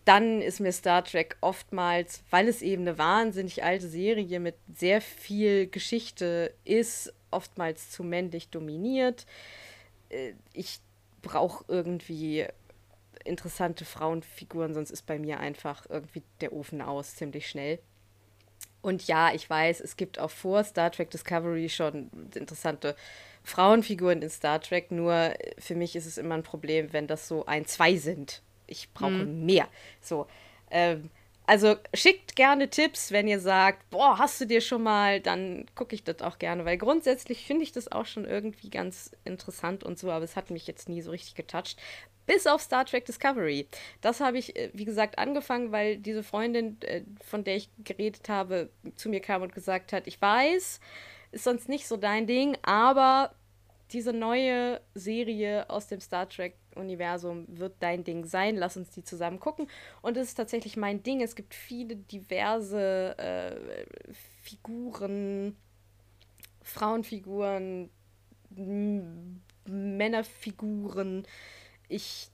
Dann 0.04 0.40
ist 0.40 0.60
mir 0.60 0.72
Star 0.72 1.04
Trek 1.04 1.36
oftmals, 1.42 2.22
weil 2.30 2.48
es 2.48 2.62
eben 2.62 2.82
eine 2.82 2.96
wahnsinnig 2.96 3.62
alte 3.62 3.88
Serie 3.88 4.40
mit 4.40 4.54
sehr 4.74 5.00
viel 5.02 5.66
Geschichte 5.66 6.54
ist, 6.64 7.12
oftmals 7.30 7.90
zu 7.90 8.02
männlich 8.02 8.48
dominiert. 8.48 9.26
Äh, 10.08 10.32
ich 10.54 10.80
brauche 11.28 11.64
irgendwie 11.68 12.46
interessante 13.24 13.84
Frauenfiguren, 13.84 14.72
sonst 14.72 14.90
ist 14.90 15.06
bei 15.06 15.18
mir 15.18 15.38
einfach 15.40 15.84
irgendwie 15.88 16.22
der 16.40 16.52
Ofen 16.52 16.80
aus 16.80 17.16
ziemlich 17.16 17.48
schnell. 17.48 17.78
Und 18.80 19.06
ja, 19.06 19.34
ich 19.34 19.48
weiß, 19.48 19.80
es 19.80 19.96
gibt 19.96 20.18
auch 20.18 20.30
vor 20.30 20.64
Star 20.64 20.90
Trek 20.90 21.10
Discovery 21.10 21.68
schon 21.68 22.10
interessante 22.34 22.96
Frauenfiguren 23.42 24.22
in 24.22 24.30
Star 24.30 24.60
Trek, 24.60 24.90
nur 24.90 25.34
für 25.58 25.74
mich 25.74 25.96
ist 25.96 26.06
es 26.06 26.16
immer 26.16 26.34
ein 26.34 26.42
Problem, 26.42 26.92
wenn 26.92 27.06
das 27.06 27.28
so 27.28 27.44
ein, 27.44 27.66
zwei 27.66 27.96
sind. 27.96 28.42
Ich 28.66 28.92
brauche 28.94 29.10
mhm. 29.10 29.44
mehr. 29.44 29.68
So. 30.00 30.26
Ähm, 30.70 31.10
also 31.48 31.76
schickt 31.94 32.36
gerne 32.36 32.68
Tipps, 32.68 33.10
wenn 33.10 33.26
ihr 33.26 33.40
sagt, 33.40 33.88
boah, 33.88 34.18
hast 34.18 34.38
du 34.38 34.44
dir 34.44 34.60
schon 34.60 34.82
mal, 34.82 35.18
dann 35.18 35.64
gucke 35.74 35.94
ich 35.94 36.04
das 36.04 36.20
auch 36.20 36.38
gerne, 36.38 36.66
weil 36.66 36.76
grundsätzlich 36.76 37.46
finde 37.46 37.62
ich 37.62 37.72
das 37.72 37.90
auch 37.90 38.04
schon 38.04 38.26
irgendwie 38.26 38.68
ganz 38.68 39.12
interessant 39.24 39.82
und 39.82 39.98
so, 39.98 40.10
aber 40.10 40.26
es 40.26 40.36
hat 40.36 40.50
mich 40.50 40.66
jetzt 40.66 40.90
nie 40.90 41.00
so 41.00 41.10
richtig 41.10 41.36
getoucht. 41.36 41.78
Bis 42.26 42.46
auf 42.46 42.60
Star 42.60 42.84
Trek 42.84 43.06
Discovery. 43.06 43.66
Das 44.02 44.20
habe 44.20 44.36
ich, 44.36 44.56
äh, 44.56 44.68
wie 44.74 44.84
gesagt, 44.84 45.18
angefangen, 45.18 45.72
weil 45.72 45.96
diese 45.96 46.22
Freundin, 46.22 46.76
äh, 46.82 47.00
von 47.24 47.44
der 47.44 47.56
ich 47.56 47.70
geredet 47.78 48.28
habe, 48.28 48.68
zu 48.96 49.08
mir 49.08 49.20
kam 49.20 49.40
und 49.40 49.54
gesagt 49.54 49.94
hat, 49.94 50.06
ich 50.06 50.20
weiß, 50.20 50.80
ist 51.32 51.44
sonst 51.44 51.70
nicht 51.70 51.88
so 51.88 51.96
dein 51.96 52.26
Ding, 52.26 52.58
aber 52.60 53.34
diese 53.92 54.12
neue 54.12 54.82
Serie 54.94 55.70
aus 55.70 55.86
dem 55.86 56.02
Star 56.02 56.28
Trek-Universum 56.78 57.46
wird 57.48 57.74
dein 57.80 58.04
Ding 58.04 58.24
sein. 58.24 58.56
Lass 58.56 58.76
uns 58.76 58.90
die 58.90 59.02
zusammen 59.02 59.40
gucken. 59.40 59.66
Und 60.00 60.16
es 60.16 60.28
ist 60.28 60.34
tatsächlich 60.34 60.76
mein 60.76 61.02
Ding. 61.02 61.20
Es 61.20 61.34
gibt 61.34 61.54
viele 61.54 61.96
diverse 61.96 63.18
äh, 63.18 63.84
Figuren, 64.42 65.56
Frauenfiguren, 66.62 67.90
Männerfiguren. 69.66 71.26
Ich 71.88 72.30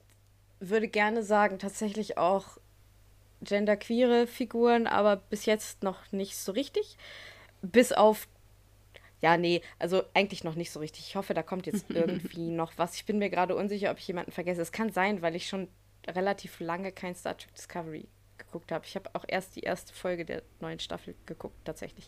würde 0.59 0.87
gerne 0.87 1.23
sagen, 1.23 1.59
tatsächlich 1.59 2.17
auch 2.17 2.57
genderqueere 3.41 4.27
Figuren, 4.27 4.87
aber 4.87 5.17
bis 5.17 5.45
jetzt 5.45 5.83
noch 5.83 6.11
nicht 6.11 6.37
so 6.37 6.53
richtig. 6.53 6.97
Bis 7.61 7.91
auf 7.91 8.27
ja, 9.25 9.37
nee, 9.37 9.61
also 9.79 10.03
eigentlich 10.13 10.43
noch 10.43 10.53
nicht 10.53 10.69
so 10.69 10.79
richtig. 10.79 11.07
Ich 11.07 11.15
hoffe, 11.15 11.33
da 11.33 11.41
kommt 11.41 11.65
jetzt 11.65 11.89
irgendwie 11.89 12.51
noch 12.51 12.73
was. 12.77 12.95
Ich 12.95 13.05
bin 13.05 13.17
mir 13.17 13.31
gerade 13.31 13.55
unsicher, 13.55 13.89
ob 13.89 13.97
ich 13.97 14.07
jemanden 14.07 14.31
vergesse. 14.31 14.61
Es 14.61 14.71
kann 14.71 14.91
sein, 14.91 15.23
weil 15.23 15.35
ich 15.35 15.47
schon 15.47 15.67
relativ 16.07 16.59
lange 16.59 16.91
kein 16.91 17.15
Star 17.15 17.35
Trek 17.35 17.51
Discovery 17.55 18.07
geguckt 18.37 18.71
habe. 18.71 18.85
Ich 18.85 18.95
habe 18.95 19.09
auch 19.13 19.25
erst 19.27 19.55
die 19.55 19.61
erste 19.61 19.95
Folge 19.95 20.25
der 20.25 20.43
neuen 20.59 20.77
Staffel 20.77 21.15
geguckt, 21.25 21.55
tatsächlich. 21.65 22.07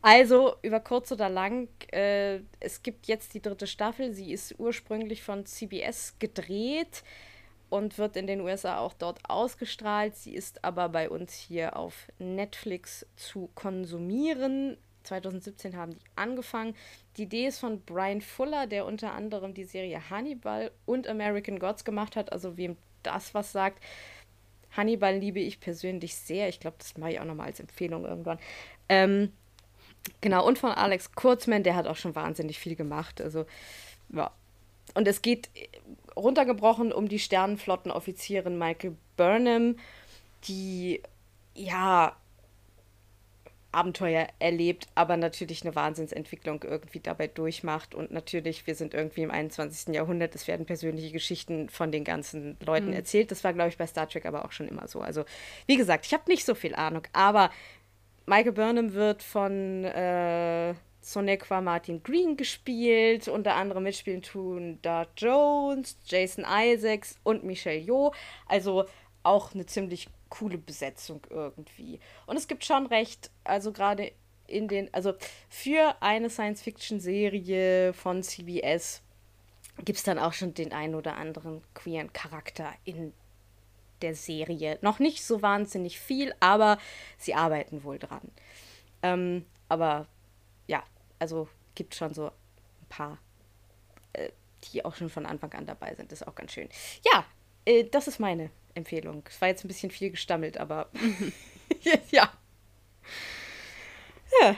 Also, 0.00 0.56
über 0.62 0.80
kurz 0.80 1.12
oder 1.12 1.28
lang, 1.28 1.68
äh, 1.92 2.40
es 2.60 2.82
gibt 2.82 3.08
jetzt 3.08 3.34
die 3.34 3.42
dritte 3.42 3.66
Staffel. 3.66 4.14
Sie 4.14 4.32
ist 4.32 4.58
ursprünglich 4.58 5.22
von 5.22 5.44
CBS 5.44 6.14
gedreht 6.18 7.02
und 7.68 7.98
wird 7.98 8.16
in 8.16 8.26
den 8.26 8.40
USA 8.40 8.78
auch 8.78 8.94
dort 8.94 9.18
ausgestrahlt. 9.28 10.16
Sie 10.16 10.34
ist 10.34 10.64
aber 10.64 10.88
bei 10.88 11.10
uns 11.10 11.34
hier 11.34 11.76
auf 11.76 12.08
Netflix 12.18 13.04
zu 13.16 13.50
konsumieren 13.54 14.78
2017 15.08 15.76
haben 15.76 15.92
die 15.92 16.00
angefangen. 16.16 16.74
Die 17.16 17.24
Idee 17.24 17.48
ist 17.48 17.58
von 17.58 17.80
Brian 17.80 18.20
Fuller, 18.20 18.66
der 18.66 18.86
unter 18.86 19.12
anderem 19.12 19.54
die 19.54 19.64
Serie 19.64 20.10
Hannibal 20.10 20.70
und 20.86 21.08
American 21.08 21.58
Gods 21.58 21.84
gemacht 21.84 22.16
hat. 22.16 22.32
Also 22.32 22.56
wem 22.56 22.76
das 23.02 23.34
was 23.34 23.52
sagt. 23.52 23.82
Hannibal 24.76 25.16
liebe 25.16 25.40
ich 25.40 25.60
persönlich 25.60 26.14
sehr. 26.14 26.48
Ich 26.48 26.60
glaube, 26.60 26.76
das 26.78 26.96
mache 26.96 27.12
ich 27.12 27.20
auch 27.20 27.24
nochmal 27.24 27.46
als 27.46 27.60
Empfehlung 27.60 28.04
irgendwann. 28.04 28.38
Ähm, 28.88 29.32
genau, 30.20 30.46
und 30.46 30.58
von 30.58 30.70
Alex 30.70 31.12
Kurzmann, 31.12 31.62
der 31.62 31.74
hat 31.74 31.86
auch 31.86 31.96
schon 31.96 32.14
wahnsinnig 32.14 32.58
viel 32.58 32.76
gemacht. 32.76 33.20
Also, 33.20 33.46
ja. 34.10 34.30
Und 34.94 35.06
es 35.06 35.22
geht 35.22 35.50
runtergebrochen 36.16 36.92
um 36.92 37.08
die 37.08 37.18
Sternenflottenoffizierin 37.18 38.58
Michael 38.58 38.96
Burnham, 39.16 39.76
die 40.44 41.02
ja 41.54 42.16
Abenteuer 43.70 44.28
erlebt, 44.38 44.86
aber 44.94 45.16
natürlich 45.16 45.62
eine 45.62 45.74
Wahnsinnsentwicklung 45.74 46.62
irgendwie 46.62 47.00
dabei 47.00 47.26
durchmacht. 47.26 47.94
Und 47.94 48.10
natürlich, 48.10 48.66
wir 48.66 48.74
sind 48.74 48.94
irgendwie 48.94 49.22
im 49.22 49.30
21. 49.30 49.94
Jahrhundert, 49.94 50.34
es 50.34 50.48
werden 50.48 50.64
persönliche 50.64 51.12
Geschichten 51.12 51.68
von 51.68 51.92
den 51.92 52.04
ganzen 52.04 52.56
Leuten 52.64 52.88
mhm. 52.88 52.94
erzählt. 52.94 53.30
Das 53.30 53.44
war, 53.44 53.52
glaube 53.52 53.68
ich, 53.68 53.76
bei 53.76 53.86
Star 53.86 54.08
Trek 54.08 54.24
aber 54.24 54.44
auch 54.44 54.52
schon 54.52 54.68
immer 54.68 54.88
so. 54.88 55.00
Also, 55.00 55.24
wie 55.66 55.76
gesagt, 55.76 56.06
ich 56.06 56.14
habe 56.14 56.24
nicht 56.28 56.46
so 56.46 56.54
viel 56.54 56.74
Ahnung, 56.74 57.02
aber 57.12 57.50
Michael 58.26 58.52
Burnham 58.52 58.94
wird 58.94 59.22
von 59.22 59.84
äh, 59.84 60.74
Sonequa 61.00 61.60
Martin 61.60 62.02
Green 62.02 62.36
gespielt. 62.36 63.28
Unter 63.28 63.54
anderem 63.54 63.84
mitspielen 63.84 64.22
tun 64.22 64.78
Dart 64.82 65.10
Jones, 65.16 65.98
Jason 66.06 66.44
Isaacs 66.48 67.16
und 67.22 67.44
Michelle 67.44 67.78
Yeoh. 67.78 68.12
Also 68.46 68.86
auch 69.22 69.54
eine 69.54 69.66
ziemlich 69.66 70.08
coole 70.28 70.58
Besetzung 70.58 71.20
irgendwie. 71.30 72.00
Und 72.26 72.36
es 72.36 72.48
gibt 72.48 72.64
schon 72.64 72.86
recht, 72.86 73.30
also 73.44 73.72
gerade 73.72 74.12
in 74.46 74.68
den, 74.68 74.92
also 74.92 75.14
für 75.48 75.96
eine 76.00 76.30
Science-Fiction-Serie 76.30 77.92
von 77.92 78.22
CBS 78.22 79.02
gibt 79.84 79.98
es 79.98 80.04
dann 80.04 80.18
auch 80.18 80.32
schon 80.32 80.54
den 80.54 80.72
einen 80.72 80.94
oder 80.94 81.16
anderen 81.16 81.62
queeren 81.74 82.12
Charakter 82.12 82.72
in 82.84 83.12
der 84.02 84.14
Serie. 84.14 84.78
Noch 84.82 84.98
nicht 84.98 85.24
so 85.24 85.42
wahnsinnig 85.42 86.00
viel, 86.00 86.34
aber 86.40 86.78
sie 87.16 87.34
arbeiten 87.34 87.84
wohl 87.84 87.98
dran. 87.98 88.30
Ähm, 89.02 89.44
aber 89.68 90.06
ja, 90.66 90.82
also 91.18 91.48
gibt 91.74 91.94
schon 91.94 92.14
so 92.14 92.26
ein 92.26 92.88
paar, 92.88 93.18
äh, 94.14 94.30
die 94.64 94.84
auch 94.84 94.94
schon 94.94 95.10
von 95.10 95.26
Anfang 95.26 95.52
an 95.52 95.66
dabei 95.66 95.94
sind. 95.94 96.10
Das 96.10 96.22
ist 96.22 96.26
auch 96.26 96.34
ganz 96.34 96.52
schön. 96.52 96.68
Ja, 97.04 97.24
äh, 97.64 97.84
das 97.84 98.08
ist 98.08 98.18
meine 98.18 98.50
Empfehlung. 98.74 99.24
Es 99.28 99.40
war 99.40 99.48
jetzt 99.48 99.64
ein 99.64 99.68
bisschen 99.68 99.90
viel 99.90 100.10
gestammelt, 100.10 100.58
aber 100.58 100.90
ja. 102.10 102.30
ja. 104.40 104.56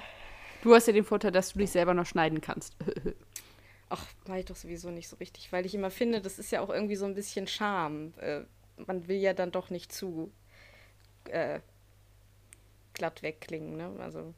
Du 0.63 0.75
hast 0.75 0.87
ja 0.87 0.93
den 0.93 1.05
Vorteil, 1.05 1.33
dass 1.33 1.53
du 1.53 1.59
dich 1.59 1.71
selber 1.71 1.95
noch 1.95 2.07
schneiden 2.07 2.41
kannst. 2.41 2.77
Ach, 3.89 4.07
war 4.27 4.39
ich 4.39 4.45
doch 4.45 4.57
sowieso 4.57 4.91
nicht 4.91 5.09
so 5.09 5.17
richtig, 5.17 5.51
weil 5.53 5.67
ich 5.67 5.75
immer 5.75 5.91
finde, 5.91 6.21
das 6.21 6.39
ist 6.39 6.53
ja 6.53 6.61
auch 6.61 6.71
irgendwie 6.71 6.97
so 6.97 7.07
ein 7.07 7.15
bisschen 7.15 7.47
Charme. 7.49 8.13
Äh, 8.19 8.43
man 8.87 9.09
will 9.09 9.17
ja 9.17 9.35
dann 9.35 9.51
doch 9.51 9.71
nicht 9.71 9.93
zu 9.93 10.31
äh, 11.25 11.61
glatt 12.95 13.23
wegklingen, 13.23 13.77
ne? 13.77 13.93
Also. 13.99 14.33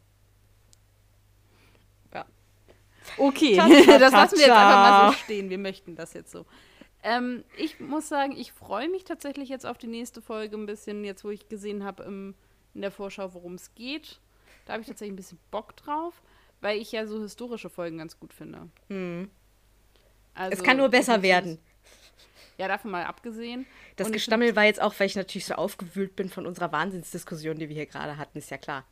Ja. 2.15 2.24
Okay, 3.19 3.57
das 3.57 4.12
lassen 4.12 4.36
wir 4.36 4.47
jetzt 4.47 4.51
einfach 4.51 5.03
mal 5.03 5.12
so 5.12 5.19
stehen. 5.19 5.51
Wir 5.51 5.59
möchten 5.59 5.97
das 5.97 6.15
jetzt 6.15 6.31
so. 6.31 6.47
Ähm, 7.03 7.45
ich 7.57 7.81
muss 7.81 8.09
sagen, 8.09 8.33
ich 8.37 8.53
freue 8.53 8.89
mich 8.89 9.05
tatsächlich 9.05 9.49
jetzt 9.49 9.66
auf 9.66 9.79
die 9.79 9.89
nächste 9.89 10.23
Folge 10.23 10.57
ein 10.57 10.66
bisschen, 10.66 11.05
jetzt 11.05 11.24
wo 11.24 11.31
ich 11.31 11.49
gesehen 11.49 11.85
habe 11.85 12.05
in 12.05 12.35
der 12.74 12.93
Vorschau, 12.93 13.35
worum 13.35 13.55
es 13.55 13.74
geht. 13.74 14.20
Da 14.65 14.74
habe 14.74 14.83
ich 14.83 14.89
tatsächlich 14.89 15.12
ein 15.12 15.16
bisschen 15.16 15.39
Bock 15.51 15.77
drauf, 15.77 16.23
weil 16.61 16.79
ich 16.79 16.93
ja 16.93 17.07
so 17.07 17.20
historische 17.20 17.69
Folgen 17.69 17.99
ganz 17.99 18.19
gut 18.19 18.33
finde. 18.33 18.69
Hm. 18.89 19.31
Also, 20.35 20.59
es 20.59 20.62
kann 20.62 20.77
nur 20.77 20.89
besser 20.89 21.23
werden. 21.23 21.59
Ja, 22.59 22.69
davon 22.69 22.91
mal 22.91 23.05
abgesehen. 23.05 23.66
Das 23.97 24.07
Und 24.07 24.12
Gestammel 24.12 24.55
war 24.55 24.65
jetzt 24.65 24.81
auch, 24.81 24.95
weil 24.99 25.07
ich 25.07 25.16
natürlich 25.16 25.47
so 25.47 25.55
aufgewühlt 25.55 26.15
bin 26.15 26.29
von 26.29 26.47
unserer 26.47 26.70
Wahnsinnsdiskussion, 26.70 27.59
die 27.59 27.69
wir 27.69 27.74
hier 27.74 27.87
gerade 27.87 28.16
hatten, 28.16 28.39
ist 28.39 28.51
ja 28.51 28.59
klar. 28.59 28.87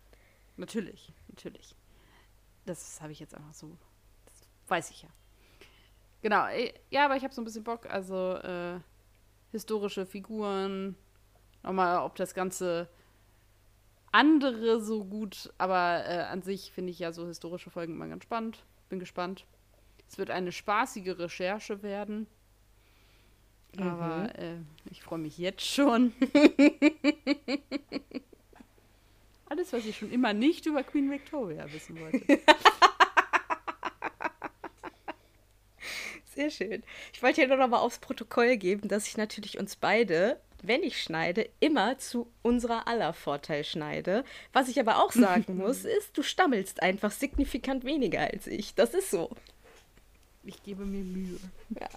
Natürlich, 0.56 1.12
natürlich. 1.28 1.76
Das 2.66 3.00
habe 3.00 3.12
ich 3.12 3.20
jetzt 3.20 3.34
einfach 3.34 3.54
so. 3.54 3.76
Das 4.24 4.34
weiß 4.68 4.90
ich 4.90 5.02
ja. 5.02 5.08
Genau, 6.22 6.46
äh, 6.48 6.72
ja, 6.90 7.04
aber 7.04 7.16
ich 7.16 7.24
habe 7.24 7.32
so 7.34 7.40
ein 7.40 7.44
bisschen 7.44 7.64
Bock, 7.64 7.86
also 7.86 8.34
äh, 8.36 8.78
historische 9.52 10.06
Figuren, 10.06 10.96
nochmal, 11.62 11.98
ob 11.98 12.16
das 12.16 12.34
Ganze 12.34 12.88
andere 14.12 14.80
so 14.80 15.04
gut, 15.04 15.52
aber 15.58 16.04
äh, 16.06 16.22
an 16.22 16.42
sich 16.42 16.72
finde 16.72 16.90
ich 16.90 16.98
ja 16.98 17.12
so 17.12 17.26
historische 17.26 17.70
Folgen 17.70 17.94
immer 17.94 18.08
ganz 18.08 18.24
spannend. 18.24 18.64
Bin 18.88 18.98
gespannt. 18.98 19.46
Es 20.08 20.18
wird 20.18 20.30
eine 20.30 20.50
spaßige 20.50 21.16
Recherche 21.18 21.82
werden. 21.82 22.26
Mhm. 23.76 23.82
Aber 23.82 24.36
äh, 24.36 24.56
ich 24.90 25.02
freue 25.02 25.20
mich 25.20 25.38
jetzt 25.38 25.64
schon. 25.64 26.12
Alles, 29.48 29.72
was 29.72 29.86
ich 29.86 29.96
schon 29.96 30.10
immer 30.10 30.32
nicht 30.32 30.66
über 30.66 30.82
Queen 30.82 31.10
Victoria 31.10 31.72
wissen 31.72 32.00
wollte. 32.00 32.40
Sehr 36.40 36.50
schön. 36.50 36.82
Ich 37.12 37.22
wollte 37.22 37.42
hier 37.42 37.48
nur 37.48 37.58
noch 37.58 37.68
mal 37.68 37.80
aufs 37.80 37.98
Protokoll 37.98 38.56
geben, 38.56 38.88
dass 38.88 39.06
ich 39.06 39.18
natürlich 39.18 39.58
uns 39.58 39.76
beide, 39.76 40.40
wenn 40.62 40.82
ich 40.82 41.02
schneide, 41.02 41.50
immer 41.60 41.98
zu 41.98 42.32
unserer 42.40 42.88
aller 42.88 43.12
Vorteil 43.12 43.62
schneide. 43.62 44.24
Was 44.54 44.68
ich 44.68 44.80
aber 44.80 45.04
auch 45.04 45.12
sagen 45.12 45.56
muss, 45.58 45.84
ist, 45.84 46.16
du 46.16 46.22
stammelst 46.22 46.82
einfach 46.82 47.10
signifikant 47.10 47.84
weniger 47.84 48.20
als 48.20 48.46
ich. 48.46 48.74
Das 48.74 48.94
ist 48.94 49.10
so. 49.10 49.36
Ich 50.42 50.62
gebe 50.62 50.86
mir 50.86 51.04
Mühe. 51.04 51.38
Ja. 51.78 51.88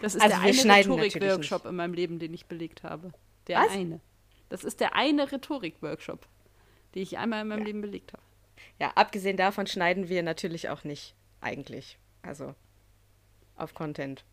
Das 0.00 0.14
ist 0.14 0.22
also 0.22 0.36
der 0.36 0.44
eine 0.44 0.62
Rhetorik-Workshop 0.62 1.66
in 1.66 1.74
meinem 1.74 1.94
Leben, 1.94 2.20
den 2.20 2.32
ich 2.34 2.46
belegt 2.46 2.84
habe. 2.84 3.12
Der 3.48 3.62
Was? 3.62 3.72
eine. 3.72 4.00
Das 4.48 4.62
ist 4.62 4.78
der 4.78 4.94
eine 4.94 5.32
Rhetorik-Workshop, 5.32 6.28
den 6.94 7.02
ich 7.02 7.18
einmal 7.18 7.42
in 7.42 7.48
meinem 7.48 7.60
ja. 7.60 7.66
Leben 7.66 7.80
belegt 7.80 8.12
habe. 8.12 8.22
Ja, 8.78 8.92
abgesehen 8.94 9.36
davon 9.36 9.66
schneiden 9.66 10.08
wir 10.08 10.22
natürlich 10.22 10.68
auch 10.68 10.84
nicht, 10.84 11.16
eigentlich. 11.40 11.98
Also 12.22 12.54
auf 13.56 13.74
Content. 13.74 14.24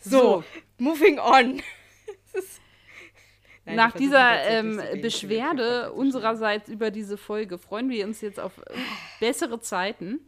So, 0.00 0.10
so, 0.10 0.44
moving 0.78 1.18
on. 1.18 1.62
Nein, 3.64 3.76
Nach 3.76 3.92
dieser 3.92 4.42
ähm, 4.44 4.80
Beschwerde 5.02 5.92
unsererseits 5.92 6.68
über 6.68 6.90
diese 6.90 7.16
Folge 7.16 7.58
freuen 7.58 7.90
wir 7.90 8.06
uns 8.06 8.20
jetzt 8.20 8.40
auf 8.40 8.52
bessere 9.20 9.60
Zeiten. 9.60 10.20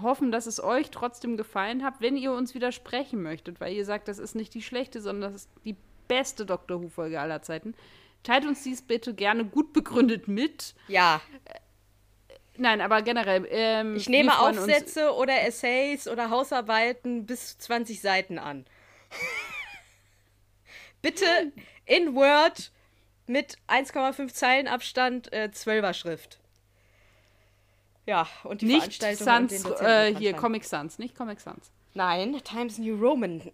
Hoffen, 0.00 0.30
dass 0.30 0.46
es 0.46 0.62
euch 0.62 0.90
trotzdem 0.90 1.36
gefallen 1.36 1.84
hat, 1.84 1.94
wenn 2.00 2.16
ihr 2.16 2.32
uns 2.32 2.54
widersprechen 2.54 3.20
möchtet, 3.20 3.60
weil 3.60 3.74
ihr 3.74 3.84
sagt, 3.84 4.06
das 4.06 4.20
ist 4.20 4.36
nicht 4.36 4.54
die 4.54 4.62
schlechte, 4.62 5.00
sondern 5.00 5.32
das 5.32 5.42
ist 5.42 5.50
die 5.64 5.76
beste 6.06 6.46
Doctor 6.46 6.80
Who-Folge 6.80 7.20
aller 7.20 7.42
Zeiten. 7.42 7.74
Teilt 8.22 8.46
uns 8.46 8.62
dies 8.62 8.82
bitte 8.82 9.12
gerne 9.12 9.44
gut 9.44 9.72
begründet 9.72 10.28
mit. 10.28 10.74
Ja. 10.86 11.20
Nein, 12.58 12.80
aber 12.80 13.02
generell. 13.02 13.46
Ähm, 13.50 13.96
ich 13.96 14.08
nehme 14.08 14.38
Aufsätze 14.40 15.14
oder 15.14 15.42
Essays 15.42 16.08
oder 16.08 16.30
Hausarbeiten 16.30 17.24
bis 17.24 17.56
20 17.58 18.00
Seiten 18.00 18.38
an. 18.38 18.66
Bitte 21.02 21.52
in 21.86 22.14
Word 22.14 22.72
mit 23.26 23.58
1,5 23.68 24.32
Zeilen 24.32 24.66
Abstand, 24.66 25.32
äh, 25.32 25.50
12er 25.52 25.94
Schrift. 25.94 26.38
Ja, 28.06 28.26
und 28.42 28.62
die 28.62 28.66
nicht 28.66 28.94
Veranstaltung. 29.02 29.48
Sans, 29.48 29.80
äh, 29.80 30.14
hier, 30.16 30.32
Comic 30.32 30.64
Sans, 30.64 30.98
nicht 30.98 31.14
Comic 31.14 31.40
Sans. 31.40 31.70
Nein, 31.94 32.40
Times 32.42 32.78
New 32.78 32.96
Roman. 32.96 33.52